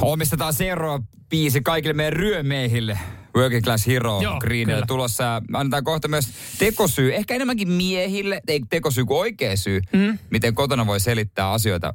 Omistetaan 0.00 0.54
seuraava 0.54 1.04
biisi 1.28 1.60
kaikille 1.60 1.94
meidän 1.94 2.12
ryömiehille. 2.12 2.98
Working 3.36 3.64
Class 3.64 3.86
Hero 3.86 4.20
Joo, 4.20 4.38
Greenille 4.38 4.74
kyllä. 4.74 4.86
tulossa. 4.86 5.42
Annetaan 5.52 5.84
kohta 5.84 6.08
myös 6.08 6.28
tekosyy, 6.58 7.14
ehkä 7.14 7.34
enemmänkin 7.34 7.68
miehille, 7.68 8.40
ei 8.48 8.60
tekosyy 8.70 9.04
kuin 9.04 9.18
oikea 9.18 9.56
syy, 9.56 9.80
mm. 9.92 10.18
miten 10.30 10.54
kotona 10.54 10.86
voi 10.86 11.00
selittää 11.00 11.50
asioita 11.50 11.94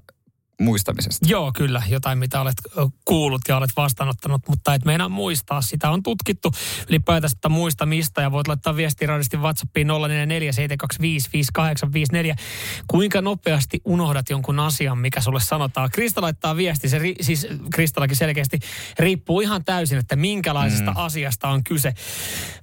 muistamisesta. 0.62 1.26
Joo, 1.30 1.52
kyllä. 1.56 1.82
Jotain, 1.90 2.18
mitä 2.18 2.42
olet 2.42 2.56
kuullut 3.06 3.42
ja 3.48 3.58
olet 3.58 3.70
vastaanottanut, 3.78 4.42
mutta 4.48 4.74
et 4.74 4.86
meinaa 4.86 5.10
muistaa. 5.10 5.62
Sitä 5.62 5.90
on 5.90 6.04
tutkittu 6.04 6.52
ylipäätään 6.90 7.30
sitä 7.30 7.50
muistamista 7.50 8.22
ja 8.22 8.32
voit 8.32 8.48
laittaa 8.48 8.76
viestiä 8.76 9.08
radistin 9.08 9.42
WhatsAppiin 9.42 9.88
0447255854. 9.88 9.92
Kuinka 12.88 13.22
nopeasti 13.22 13.82
unohdat 13.86 14.30
jonkun 14.30 14.60
asian, 14.60 14.98
mikä 14.98 15.22
sulle 15.22 15.40
sanotaan? 15.40 15.90
Krista 15.94 16.22
laittaa 16.22 16.56
viesti, 16.56 16.90
se 16.90 17.00
ri, 17.00 17.16
siis 17.22 17.48
Kristallakin 17.74 18.18
selkeästi 18.18 18.60
riippuu 19.00 19.42
ihan 19.42 19.66
täysin, 19.66 19.98
että 19.98 20.16
minkälaisesta 20.16 20.92
mm. 20.92 20.98
asiasta 20.98 21.48
on 21.48 21.64
kyse. 21.64 21.94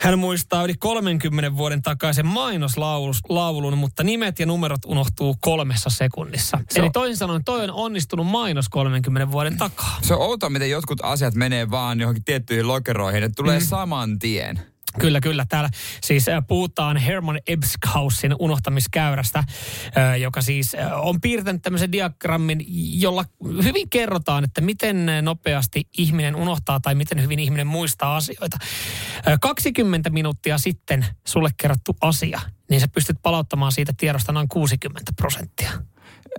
Hän 0.01 0.19
muistaa 0.19 0.65
yli 0.65 0.75
30 0.75 1.57
vuoden 1.57 1.83
takaisen 1.83 2.27
mainoslaulun, 2.27 3.79
mutta 3.79 4.05
nimet 4.05 4.39
ja 4.39 4.47
numerot 4.47 4.85
unohtuu 4.87 5.37
kolmessa 5.41 5.91
sekunnissa. 5.91 6.59
Se 6.71 6.81
Eli 6.81 6.87
on- 6.87 6.93
toisin 6.93 7.17
sanoen 7.17 7.45
toi 7.45 7.69
on 7.73 7.84
onnistunut 7.85 8.27
mainos 8.27 8.69
30 8.69 9.31
vuoden 9.31 9.57
takaa. 9.57 9.99
Se 10.03 10.15
on 10.15 10.21
outoa, 10.21 10.51
miten 10.51 10.71
jotkut 10.71 10.99
asiat 11.03 11.35
menee 11.35 11.71
vaan 11.71 12.01
johonkin 12.01 12.25
tiettyihin 12.25 12.69
lokeroihin, 12.69 13.23
että 13.23 13.37
tulee 13.37 13.59
mm. 13.59 13.65
saman 13.65 14.19
tien. 14.19 14.61
Kyllä, 14.99 15.21
kyllä. 15.21 15.47
Täällä 15.49 15.71
siis 16.03 16.29
äh, 16.29 16.45
puhutaan 16.49 16.97
Herman 16.97 17.41
Ebbsghausin 17.47 18.35
unohtamiskäyrästä, 18.39 19.39
äh, 19.39 20.21
joka 20.21 20.43
siis 20.43 20.75
äh, 20.75 21.07
on 21.07 21.21
piirtänyt 21.21 21.63
tämmöisen 21.63 21.93
diagrammin, 21.93 22.65
jolla 23.01 23.25
hyvin 23.63 23.91
kerrotaan, 23.91 24.45
että 24.45 24.61
miten 24.61 25.07
nopeasti 25.23 25.89
ihminen 25.99 26.37
unohtaa 26.37 26.81
tai 26.81 26.95
miten 26.95 27.23
hyvin 27.23 27.39
ihminen 27.39 27.67
muistaa 27.67 28.17
asioita. 28.17 28.57
Äh, 29.29 29.39
20 29.41 30.11
minuuttia 30.11 30.59
sitten 30.59 31.07
sulle 31.27 31.51
kerrottu 31.57 31.97
asia, 32.01 32.41
niin 32.71 32.81
sä 32.81 32.89
pystyt 32.89 33.17
palauttamaan 33.23 33.73
siitä 33.73 33.93
tiedosta 33.97 34.33
noin 34.33 34.49
60 34.49 35.13
prosenttia. 35.17 35.71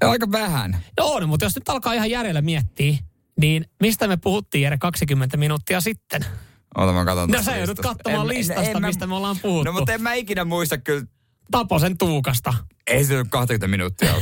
Aika 0.01 0.31
vähän. 0.31 0.71
No 0.99 1.05
on, 1.05 1.29
mutta 1.29 1.45
jos 1.45 1.55
nyt 1.55 1.69
alkaa 1.69 1.93
ihan 1.93 2.09
järjellä 2.09 2.41
miettiä, 2.41 2.97
niin 3.41 3.65
mistä 3.81 4.07
me 4.07 4.17
puhuttiin 4.17 4.61
Jere 4.61 4.77
20 4.77 5.37
minuuttia 5.37 5.81
sitten? 5.81 6.25
Ota 6.77 6.93
mä 6.93 7.05
katon 7.05 7.29
No 7.29 7.43
sä 7.43 7.57
joudut 7.57 7.77
listasta. 7.77 7.95
katsomaan 8.03 8.31
En- 8.31 8.37
listasta, 8.37 8.63
en 8.63 8.81
mä- 8.81 8.87
mistä 8.87 9.07
me 9.07 9.15
ollaan 9.15 9.37
puhuttu. 9.41 9.63
No 9.71 9.77
mutta 9.79 9.93
en 9.93 10.01
mä 10.01 10.13
ikinä 10.13 10.45
muista 10.45 10.77
kyllä. 10.77 11.03
Taposen 11.51 11.97
Tuukasta. 11.97 12.53
Ei 12.87 13.05
se 13.05 13.15
nyt 13.15 13.27
20 13.29 13.67
minuuttia. 13.67 14.13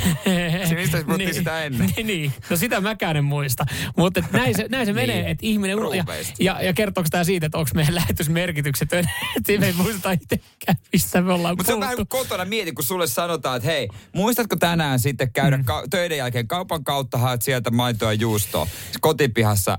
Se 0.69 0.75
mistä 0.75 0.97
se 0.97 1.03
puhuttiin 1.03 1.33
sitä 1.33 1.63
ennen? 1.63 1.89
Niin, 1.95 2.07
niin. 2.07 2.33
no 2.49 2.57
sitä 2.57 2.81
mäkään 2.81 3.17
en 3.17 3.23
muista. 3.25 3.65
Mutta 3.97 4.23
näin 4.31 4.55
se, 4.55 4.65
näin 4.69 4.85
se 4.85 4.93
menee, 5.03 5.15
Niin. 5.15 5.27
että 5.27 5.45
ihminen... 5.45 5.77
Ja, 5.93 6.05
ja, 6.39 6.61
ja 6.61 6.73
kertooko 6.73 7.07
tämä 7.11 7.23
siitä, 7.23 7.45
että 7.45 7.57
onko 7.57 7.69
meidän 7.75 7.95
lähetysmerkitykset, 7.95 8.93
että 8.93 9.07
me 9.59 9.65
ei 9.65 9.73
muista 9.73 10.11
itsekään, 10.11 10.77
missä 10.93 11.21
me 11.21 11.33
ollaan 11.33 11.53
Mutta 11.57 11.67
se 11.67 11.73
on 11.73 11.79
vähän 11.79 12.07
kotona 12.07 12.45
mieti, 12.45 12.71
kun 12.71 12.83
sulle 12.83 13.07
sanotaan, 13.07 13.57
että 13.57 13.69
hei, 13.69 13.87
muistatko 14.15 14.55
tänään 14.55 14.99
sitten 14.99 15.33
käydä 15.33 15.57
mm. 15.57 15.65
ka- 15.65 15.83
töiden 15.89 16.17
jälkeen 16.17 16.47
kaupan 16.47 16.83
kautta, 16.83 17.17
haet 17.17 17.41
sieltä 17.41 17.71
maitoa 17.71 18.13
ja 18.13 18.19
juustoa. 18.19 18.67
Kotipihassa 19.01 19.77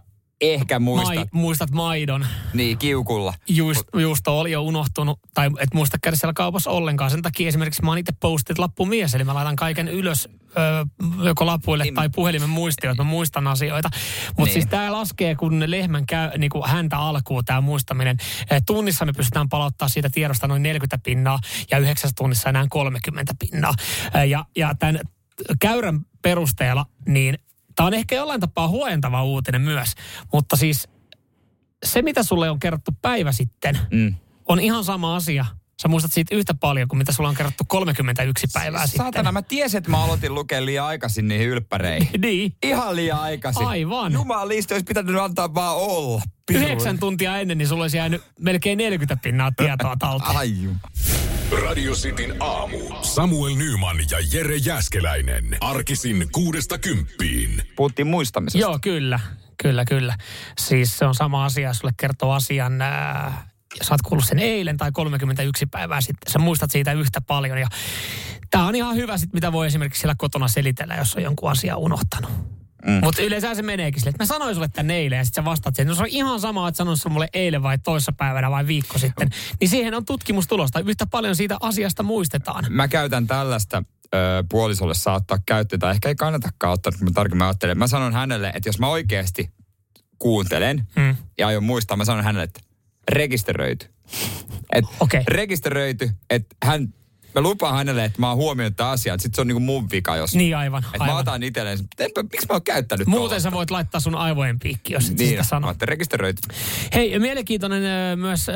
ehkä 0.53 0.79
muistat. 0.79 1.15
Mai, 1.15 1.25
muistat 1.33 1.71
maidon. 1.71 2.27
Niin, 2.53 2.79
kiukulla. 2.79 3.35
Just, 3.49 3.83
juusto 3.97 4.41
oli 4.41 4.53
jo 4.53 4.63
unohtunut, 4.63 5.21
tai 5.35 5.51
et 5.59 5.75
muista 5.75 5.99
käydä 6.03 6.17
siellä 6.17 6.33
kaupassa 6.33 6.71
ollenkaan. 6.71 7.11
Sen 7.11 7.23
takia 7.23 7.49
esimerkiksi 7.49 7.83
mä 7.83 7.91
oon 7.91 7.99
itse 7.99 8.13
postit 8.21 8.59
lappumies, 8.59 9.15
eli 9.15 9.25
mä 9.25 9.35
laitan 9.35 9.57
kaiken 9.57 9.89
ylös 9.89 10.29
ö, 10.57 10.87
joko 11.25 11.47
lapuille 11.47 11.85
tai 11.95 12.09
puhelimen 12.15 12.49
muistioon, 12.49 12.93
että 12.93 13.05
mä 13.05 13.11
muistan 13.11 13.47
asioita. 13.47 13.91
Mutta 14.27 14.43
Niin. 14.45 14.53
siis 14.53 14.67
tämä 14.67 14.93
laskee, 14.93 15.35
kun 15.35 15.65
lehmän 15.67 16.07
käy, 16.07 16.31
niin 16.39 16.51
kuin 16.51 16.69
häntä 16.69 16.99
alkuu 16.99 17.43
tämä 17.43 17.61
muistaminen. 17.61 18.17
Tunnissa 18.67 19.05
me 19.05 19.13
pystytään 19.13 19.49
palauttaa 19.49 19.89
siitä 19.89 20.11
tiedosta 20.11 20.47
noin 20.49 20.63
40 20.63 20.99
pinnaa, 21.05 21.39
ja 21.71 21.79
yhdeksässä 21.79 22.15
tunnissa 22.19 22.49
enää 22.49 22.67
30 22.71 23.35
pinnaa. 23.39 23.75
Ja, 24.29 24.45
ja 24.57 24.75
tämän 24.79 25.01
käyrän 25.61 26.01
perusteella, 26.23 26.87
niin 27.09 27.39
tämä 27.77 27.87
on 27.87 27.95
ehkä 27.95 28.15
jollain 28.15 28.41
tapaa 28.41 28.69
huojentava 28.69 29.23
uutinen 29.25 29.61
myös, 29.61 29.93
mutta 30.33 30.57
siis 30.57 30.89
se, 31.85 32.03
mitä 32.03 32.23
sulle 32.23 32.51
on 32.51 32.59
kerrottu 32.59 32.91
päivä 33.03 33.33
sitten, 33.33 33.79
Mm. 33.91 34.15
on 34.49 34.61
ihan 34.61 34.85
sama 34.85 35.17
asia. 35.17 35.47
Sä 35.83 35.89
muistat 35.89 36.13
siitä 36.13 36.35
yhtä 36.35 36.55
paljon 36.55 36.89
kuin 36.89 36.99
mitä 36.99 37.13
sulla 37.13 37.29
on 37.29 37.35
kerrottu 37.35 37.65
31 37.69 38.47
päivää 38.53 38.87
sitten. 38.87 39.05
Saatana, 39.05 39.33
mä 39.33 39.43
tiesin, 39.43 39.79
että 39.79 39.91
mä 39.91 40.05
aloitin 40.05 40.35
lukea 40.35 40.65
liian 40.65 40.87
aikaisin 40.87 41.29
niihin 41.29 41.49
ylppäreihin. 41.49 42.21
niin. 42.21 42.53
Ihan 42.63 42.97
liian 42.97 43.21
aikaisin. 43.21 43.67
Aivan. 43.67 44.13
Jumalista, 44.13 44.75
olisi 44.75 44.85
pitänyt 44.85 45.17
antaa 45.17 45.55
vaan 45.55 45.77
olla. 45.77 46.23
Yhdeksän 46.51 46.99
tuntia 46.99 47.39
ennen, 47.39 47.59
niin 47.59 47.69
sulla 47.69 47.85
olisi 47.85 47.97
jäänyt 47.97 48.23
melkein 48.41 48.79
40 48.79 49.23
pinnaa 49.23 49.53
tietoa 49.57 49.97
talteen. 49.97 50.37
Ai 50.37 50.53
Radio 51.51 51.93
Cityn 51.93 52.37
aamu. 52.41 52.79
Samuel 53.03 53.55
Nyman 53.55 53.97
ja 54.11 54.19
Jere 54.33 54.57
Jäskeläinen. 54.57 55.57
Arkisin 55.61 56.29
kuudesta 56.33 56.79
kymppiin. 56.79 57.63
Puhuttiin 57.77 58.07
muistamisesta. 58.07 58.59
Joo, 58.59 58.79
kyllä. 58.83 59.21
Kyllä, 59.63 59.85
kyllä. 59.85 60.17
Siis 60.59 60.99
se 60.99 61.05
on 61.05 61.15
sama 61.15 61.45
asia, 61.45 61.69
jos 61.69 61.79
sulle 61.79 61.95
kertoo 61.97 62.33
asian, 62.33 62.83
ää, 62.83 63.49
sä 63.83 63.95
oot 63.95 64.03
kuullut 64.03 64.27
sen 64.27 64.39
eilen 64.39 64.77
tai 64.77 64.93
31 64.93 65.67
päivää 65.67 66.01
sitten, 66.01 66.33
sä 66.33 66.39
muistat 66.39 66.71
siitä 66.71 66.93
yhtä 66.93 67.21
paljon. 67.21 67.59
Ja 67.59 67.69
tää 68.51 68.65
on 68.65 68.75
ihan 68.75 68.97
hyvä 68.97 69.19
sit, 69.19 69.33
mitä 69.33 69.53
voi 69.53 69.67
esimerkiksi 69.67 70.01
siellä 70.01 70.15
kotona 70.19 70.49
selitellä, 70.49 70.95
jos 70.95 71.15
on 71.15 71.23
jonkun 71.23 71.51
asian 71.51 71.79
unohtanut. 71.79 72.54
Mm. 72.87 73.01
Mutta 73.05 73.23
yleensä 73.23 73.55
se 73.55 73.63
meneekin 73.63 74.01
sille, 74.01 74.11
että 74.11 74.23
mä 74.23 74.27
sanoin 74.27 74.55
sulle 74.55 74.69
tän 74.69 74.91
eilen 74.91 75.17
ja 75.17 75.25
sitten 75.25 75.45
sä 75.45 75.51
vastaat 75.51 75.77
siihen. 75.77 75.89
No 75.89 75.95
se 75.95 76.03
on 76.03 76.09
ihan 76.09 76.41
sama, 76.41 76.69
että 76.69 76.77
sanoin 76.77 76.97
se 76.97 77.09
mulle 77.09 77.29
eilen 77.35 77.63
vai 77.63 77.79
toissapäivänä 77.79 78.51
vai 78.51 78.67
viikko 78.67 78.99
sitten. 78.99 79.31
Niin 79.61 79.69
siihen 79.69 79.95
on 79.95 80.05
tutkimustulosta. 80.05 80.81
Yhtä 80.81 81.07
paljon 81.07 81.37
siitä 81.37 81.57
asiasta 81.61 82.03
muistetaan. 82.03 82.65
Mä 82.69 82.89
käytän 82.89 83.27
tällaista 83.27 83.83
ö, 84.15 84.19
puolisolle 84.51 84.95
saattaa 84.95 85.39
käyttää, 85.47 85.79
tai 85.79 85.91
ehkä 85.91 86.09
ei 86.09 86.15
kannatakaan 86.15 86.73
ottaa, 86.73 86.93
mä 87.01 87.11
tarkemmin 87.15 87.47
ajattelen. 87.47 87.79
Mä 87.79 87.87
sanon 87.87 88.13
hänelle, 88.13 88.49
että 88.55 88.69
jos 88.69 88.79
mä 88.79 88.89
oikeasti 88.89 89.51
kuuntelen 90.19 90.89
Mm. 90.97 91.17
ja 91.39 91.47
aion 91.47 91.65
muistaa, 91.65 91.97
mä 91.97 92.05
sanon 92.05 92.25
hänelle, 92.25 92.45
että 92.45 92.61
rekisteröity. 93.09 93.87
Et 94.73 94.85
okay. 95.01 95.23
Rekisteröity, 95.29 96.11
että 96.31 96.57
hän, 96.65 96.95
mä 97.35 97.41
lupaan 97.41 97.77
hänelle, 97.77 98.05
että 98.05 98.21
mä 98.21 98.29
oon 98.29 98.37
huomioinut 98.37 98.77
tämän 98.77 98.93
asian. 98.93 99.21
Sitten 99.21 99.37
se 99.37 99.41
on 99.41 99.47
niinku 99.47 99.61
mun 99.61 99.91
vika, 99.91 100.17
jos... 100.17 100.35
Niin 100.35 100.57
aivan, 100.57 100.85
Että 100.85 100.99
mä 100.99 101.05
aivan. 101.05 101.21
otan 101.21 101.43
itselleen, 101.43 101.79
että 101.81 102.05
enpä- 102.05 102.29
miksi 102.33 102.47
mä 102.49 102.55
oon 102.55 102.63
käyttänyt 102.63 103.07
Muuten 103.07 103.41
sä 103.41 103.53
voit 103.53 103.71
laittaa 103.71 104.01
sun 104.01 104.15
aivojen 104.15 104.59
piikki, 104.59 104.93
jos 104.93 105.11
et 105.11 105.19
niin, 105.19 105.31
sitä 105.31 105.43
sano. 105.43 105.61
Mä 105.61 105.67
oon 105.67 105.77
rekisteröity. 105.83 106.41
Hei, 106.95 107.19
mielenkiintoinen 107.19 107.83
myös 108.19 108.47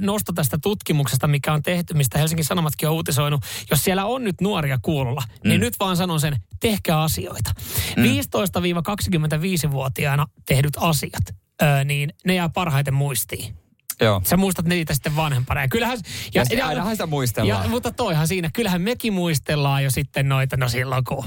nosto 0.00 0.32
tästä 0.32 0.58
tutkimuksesta, 0.62 1.28
mikä 1.28 1.52
on 1.52 1.62
tehty, 1.62 1.94
mistä 1.94 2.18
Helsingin 2.18 2.44
Sanomatkin 2.44 2.88
on 2.88 2.94
uutisoinut. 2.94 3.44
Jos 3.70 3.84
siellä 3.84 4.04
on 4.04 4.24
nyt 4.24 4.40
nuoria 4.40 4.78
kuulolla, 4.82 5.22
mm. 5.44 5.48
niin 5.48 5.60
nyt 5.60 5.74
vaan 5.80 5.96
sanon 5.96 6.20
sen, 6.20 6.36
tehkää 6.60 7.02
asioita. 7.02 7.50
Mm. 7.96 8.02
15-25-vuotiaana 8.04 10.26
tehdyt 10.46 10.76
asiat, 10.80 11.22
ö, 11.62 11.84
niin 11.84 12.12
ne 12.24 12.34
jää 12.34 12.48
parhaiten 12.48 12.94
muistiin. 12.94 13.54
Joo. 14.00 14.20
Sä 14.24 14.36
muistat 14.36 14.66
niitä 14.66 14.94
sitten 14.94 15.16
vanhempana. 15.16 15.60
Ja 15.60 15.68
kyllähän... 15.68 15.98
Ja 16.34 16.44
se- 16.44 16.62
ainahan 16.62 16.92
sitä 16.92 17.06
muistellaan. 17.06 17.64
Ja, 17.64 17.70
mutta 17.70 17.92
toihan 17.92 18.28
siinä, 18.28 18.50
kyllähän 18.54 18.82
mekin 18.82 19.12
muistellaan 19.12 19.84
jo 19.84 19.90
sitten 19.90 20.28
noita, 20.28 20.56
no 20.56 20.68
silloin 20.68 21.04
kun... 21.04 21.24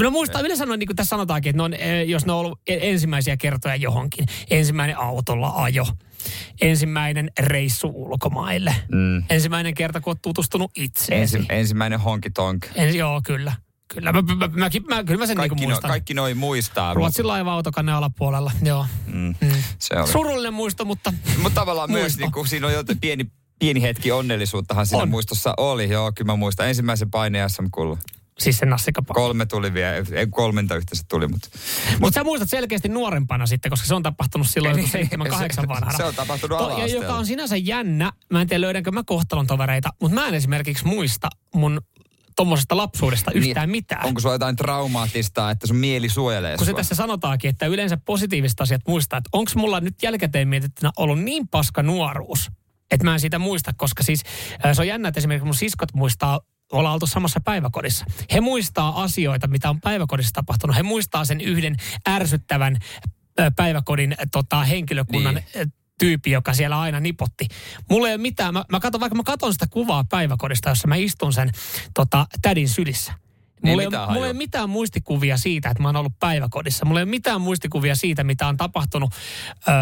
No 0.00 0.10
muista, 0.10 0.40
yleensä 0.40 0.64
on 0.64 0.78
niin 0.78 0.86
kuin 0.86 0.96
tässä 0.96 1.10
sanotaankin, 1.10 1.50
että 1.50 1.56
ne 1.56 1.62
on, 1.62 1.74
eh, 1.74 2.08
jos 2.08 2.26
ne 2.26 2.32
on 2.32 2.38
ollut 2.38 2.60
ensimmäisiä 2.66 3.36
kertoja 3.36 3.76
johonkin. 3.76 4.26
Ensimmäinen 4.50 4.98
autolla 4.98 5.52
ajo. 5.56 5.86
Ensimmäinen 6.60 7.30
reissu 7.40 7.92
ulkomaille. 7.94 8.74
Mm. 8.92 9.24
Ensimmäinen 9.30 9.74
kerta, 9.74 10.00
kun 10.00 10.10
oot 10.10 10.22
tutustunut 10.22 10.70
itseesi. 10.76 11.36
Ensi, 11.36 11.46
ensimmäinen 11.48 12.00
honkitonk. 12.00 12.66
Ensi, 12.74 12.98
joo, 12.98 13.20
kyllä. 13.26 13.52
Kyllä, 13.94 14.12
mä, 14.12 14.22
mä, 14.22 14.48
mä, 14.48 14.70
mä, 14.88 15.04
kyllä 15.04 15.18
mä 15.18 15.26
sen 15.26 15.36
Kaikki, 15.36 15.54
niin 15.54 15.68
no, 15.68 15.72
muistan. 15.72 15.90
kaikki 15.90 16.14
noi 16.14 16.34
muistaa. 16.34 16.94
Ruotsin 16.94 17.26
laiva-autokanne 17.26 17.92
alapuolella, 17.92 18.52
joo. 18.62 18.86
Mm. 19.06 19.34
Mm. 19.40 19.50
Se 19.78 19.94
oli. 19.96 20.12
Surullinen 20.12 20.54
muisto, 20.54 20.84
mutta... 20.84 21.12
Mutta 21.42 21.60
tavallaan 21.60 21.90
myös, 21.90 22.02
Muisto. 22.02 22.20
niin 22.20 22.32
kun 22.32 22.48
siinä 22.48 22.66
on 22.66 22.72
jotain 22.72 23.00
pieni, 23.00 23.26
pieni 23.58 23.82
hetki 23.82 24.12
onnellisuuttahan 24.12 24.86
siinä 24.86 25.02
On. 25.02 25.08
muistossa 25.10 25.54
oli. 25.56 25.88
Joo, 25.90 26.12
kyllä 26.14 26.32
mä 26.32 26.36
muistan. 26.36 26.68
Ensimmäisen 26.68 27.10
paineen 27.10 27.50
SM 27.50 27.66
Kullu. 27.70 27.98
Siis 28.38 28.58
se 28.58 28.66
nassikapa. 28.66 29.14
Kolme 29.14 29.46
tuli 29.46 29.74
vielä, 29.74 30.06
ei 30.12 30.26
kolmenta 30.26 30.74
yhteensä 30.76 31.04
tuli, 31.08 31.28
mutta... 31.28 31.48
Mutta 32.00 32.14
sä 32.14 32.24
muistat 32.24 32.50
selkeästi 32.50 32.88
nuorempana 32.88 33.46
sitten, 33.46 33.70
koska 33.70 33.86
se 33.86 33.94
on 33.94 34.02
tapahtunut 34.02 34.50
silloin 34.50 34.76
joku 34.76 34.90
seitsemän, 34.90 35.28
kahdeksan 35.28 35.68
vanhana. 35.68 35.96
Se 35.96 36.04
on 36.04 36.14
tapahtunut 36.14 36.58
To- 36.58 36.78
ja. 36.78 36.86
Joka 36.86 37.14
on 37.14 37.26
sinänsä 37.26 37.56
jännä. 37.56 38.12
Mä 38.30 38.40
en 38.40 38.46
tiedä 38.46 38.60
löydänkö 38.60 38.90
mä 38.92 39.02
kohtalon 39.06 39.46
tovereita, 39.46 39.90
mutta 40.00 40.14
mä 40.14 40.28
en 40.28 40.34
esimerkiksi 40.34 40.84
muista 40.84 41.28
mun 41.54 41.80
tommosesta 42.36 42.76
lapsuudesta 42.76 43.30
yhtään 43.32 43.70
mitään. 43.70 44.00
Niin, 44.00 44.08
Onko 44.08 44.20
sulla 44.20 44.34
jotain 44.34 44.56
traumaattista, 44.56 45.50
että 45.50 45.66
sun 45.66 45.76
mieli 45.76 46.08
suojelee 46.08 46.56
Kun 46.56 46.66
se 46.66 46.70
sua? 46.70 46.76
tässä 46.76 46.94
sanotaankin, 46.94 47.50
että 47.50 47.66
yleensä 47.66 47.96
positiiviset 47.96 48.60
asiat 48.60 48.82
muistaa, 48.88 49.16
että 49.18 49.30
onko 49.32 49.50
mulla 49.56 49.80
nyt 49.80 50.02
jälkikäteen 50.02 50.48
mietittynä 50.48 50.90
ollut 50.96 51.20
niin 51.20 51.48
paska 51.48 51.82
nuoruus, 51.82 52.50
että 52.90 53.04
mä 53.04 53.12
en 53.12 53.20
siitä 53.20 53.38
muista, 53.38 53.72
koska 53.76 54.02
siis 54.02 54.22
äh, 54.66 54.74
se 54.74 54.80
on 54.82 54.88
jännä, 54.88 55.08
että 55.08 55.20
esimerkiksi 55.20 55.44
mun 55.44 55.54
siskot 55.54 55.94
muistaa 55.94 56.40
ollaan 56.72 56.94
oltu 56.94 57.06
samassa 57.06 57.40
päiväkodissa. 57.44 58.04
He 58.32 58.40
muistaa 58.40 59.02
asioita, 59.02 59.46
mitä 59.46 59.70
on 59.70 59.80
päiväkodissa 59.80 60.32
tapahtunut. 60.32 60.76
He 60.76 60.82
muistaa 60.82 61.24
sen 61.24 61.40
yhden 61.40 61.76
ärsyttävän 62.08 62.76
äh, 63.40 63.52
päiväkodin 63.56 64.12
äh, 64.12 64.18
tota, 64.32 64.64
henkilökunnan 64.64 65.34
Niin. 65.34 65.72
Tyyppi, 65.98 66.30
joka 66.30 66.52
siellä 66.54 66.80
aina 66.80 67.00
nipotti. 67.00 67.48
Mulla 67.90 68.08
ei 68.08 68.14
ole 68.14 68.22
mitään, 68.22 68.54
mä, 68.54 68.64
mä 68.72 68.80
katon, 68.80 69.00
vaikka 69.00 69.16
mä 69.16 69.22
katon 69.22 69.52
sitä 69.52 69.66
kuvaa 69.70 70.04
päiväkodista, 70.10 70.68
jossa 70.68 70.88
mä 70.88 70.96
istun 70.96 71.32
sen 71.32 71.50
tota, 71.94 72.26
tädin 72.42 72.68
sylissä. 72.68 73.12
Niin 73.62 73.72
Mulla 73.72 73.82
ei, 73.82 73.86
mitään 73.88 74.04
ole, 74.04 74.12
mulla 74.12 74.26
ei 74.26 74.30
ole 74.30 74.38
mitään 74.38 74.70
muistikuvia 74.70 75.36
siitä, 75.36 75.70
että 75.70 75.82
mä 75.82 75.88
oon 75.88 75.96
ollut 75.96 76.18
päiväkodissa. 76.20 76.84
Mulla 76.84 77.00
ei 77.00 77.04
ole 77.04 77.10
mitään 77.10 77.40
muistikuvia 77.40 77.94
siitä, 77.96 78.24
mitä 78.24 78.46
on 78.48 78.56
tapahtunut, 78.56 79.14
öö, 79.68 79.74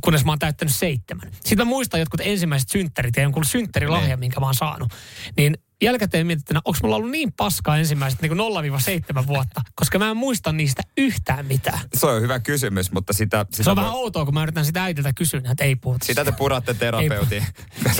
kunnes 0.00 0.24
mä 0.24 0.32
oon 0.32 0.38
täyttänyt 0.38 0.74
seitsemän. 0.74 1.30
Sitten 1.32 1.58
mä 1.58 1.64
muistan 1.64 2.00
jotkut 2.00 2.20
ensimmäiset 2.24 2.68
synttärit 2.68 3.16
ja 3.16 3.22
jonkun 3.22 3.44
synttärilahja, 3.44 4.08
Niin. 4.08 4.18
minkä 4.18 4.40
mä 4.40 4.46
oon 4.46 4.54
saanut. 4.54 4.92
Niin 5.36 5.58
jälkikäteen 5.82 6.26
mietittynä, 6.26 6.60
onko 6.64 6.78
mulla 6.82 6.96
ollut 6.96 7.10
niin 7.10 7.32
paskaa 7.32 7.76
ensimmäiset 7.78 8.22
niin 8.22 8.32
0-7 8.32 9.26
vuotta, 9.26 9.60
koska 9.74 9.98
mä 9.98 10.10
en 10.10 10.16
muista 10.16 10.52
niistä 10.52 10.82
yhtään 10.96 11.46
mitään. 11.46 11.78
Se 11.94 12.06
on 12.06 12.22
hyvä 12.22 12.40
kysymys, 12.40 12.92
mutta 12.92 13.12
sitä... 13.12 13.46
sitä 13.50 13.62
Se 13.62 13.70
on 13.70 13.76
voi- 13.76 13.84
vähän 13.84 13.96
outoa, 13.96 14.24
kun 14.24 14.34
mä 14.34 14.42
yritän 14.42 14.64
sitä 14.64 14.84
äitiltä 14.84 15.12
kysyä, 15.12 15.42
että 15.50 15.64
ei 15.64 15.76
puhuta. 15.76 16.06
Sitä 16.06 16.24
te 16.24 16.32
puratte 16.32 16.74
terapeutiin. 16.74 17.44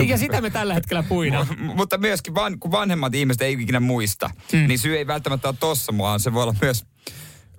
Ja 0.07 0.18
sitä 0.18 0.41
me 0.41 0.51
tällä 0.51 0.74
hetkellä 0.74 1.03
puidaan. 1.03 1.47
M- 1.59 1.76
mutta 1.76 1.99
myöskin, 1.99 2.35
van, 2.35 2.59
kun 2.59 2.70
vanhemmat 2.70 3.14
ihmiset 3.14 3.43
ei 3.43 3.53
ikinä 3.61 3.80
muista, 3.80 4.30
mm. 4.53 4.66
niin 4.66 4.78
syy 4.78 4.97
ei 4.97 5.07
välttämättä 5.07 5.49
ole 5.49 5.57
tossa 5.61 5.93
mua, 5.93 6.18
se 6.18 6.33
voi 6.33 6.43
olla 6.43 6.55
myös 6.62 6.85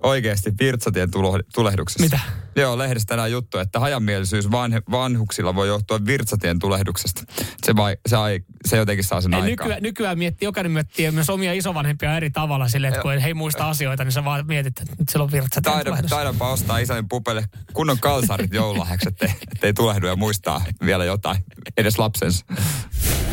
oikeasti 0.04 0.52
virtsatien 0.60 1.10
tulehduksessa. 1.54 2.04
Mitä? 2.04 2.20
Joo, 2.56 2.78
lehdestä 2.78 3.08
tänään 3.08 3.32
juttu, 3.32 3.58
että 3.58 3.80
hajamielisyys 3.80 4.50
vanhe, 4.50 4.82
vanhuksilla 4.90 5.54
voi 5.54 5.68
johtua 5.68 5.98
virtsatien 6.06 6.58
tulehduksesta. 6.58 7.22
Se, 7.62 7.76
vai, 7.76 7.96
se, 8.06 8.16
ai, 8.16 8.40
se 8.66 8.76
jotenkin 8.76 9.04
saa 9.04 9.20
sen 9.20 9.34
Ei, 9.34 9.40
aikaan. 9.40 9.50
nykyään, 9.50 9.82
nykyään 9.82 10.18
miettii, 10.18 10.46
jokainen 10.46 10.72
miettii 10.72 11.10
myös 11.10 11.30
omia 11.30 11.52
isovanhempia 11.52 12.16
eri 12.16 12.30
tavalla 12.30 12.68
silleen, 12.68 12.92
että 12.92 13.02
kun 13.02 13.18
he 13.18 13.26
ei 13.26 13.34
muista 13.34 13.68
asioita, 13.68 14.04
niin 14.04 14.12
sä 14.12 14.24
vaan 14.24 14.46
mietit, 14.46 14.80
että 14.80 14.94
nyt 14.98 15.08
sillä 15.08 15.22
on 15.22 15.32
virtsat. 15.32 15.64
Taidan, 15.64 16.04
taidanpa 16.08 16.50
ostaa 16.52 16.78
isäni 16.78 17.06
pupelle 17.08 17.44
kunnon 17.72 17.98
kalsarit 17.98 18.52
joululahjaksi, 18.52 19.08
ettei, 19.08 19.34
ettei 19.52 19.74
tulehdu 19.74 20.06
ja 20.06 20.16
muistaa 20.16 20.64
vielä 20.86 21.04
jotain, 21.04 21.44
edes 21.76 21.98
lapsensa. 21.98 22.46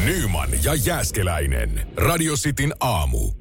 Nyman 0.06 0.50
ja 0.64 0.76
Jääskeläinen. 0.76 1.88
Radio 1.98 2.36
Cityn 2.36 2.74
aamu. 2.80 3.41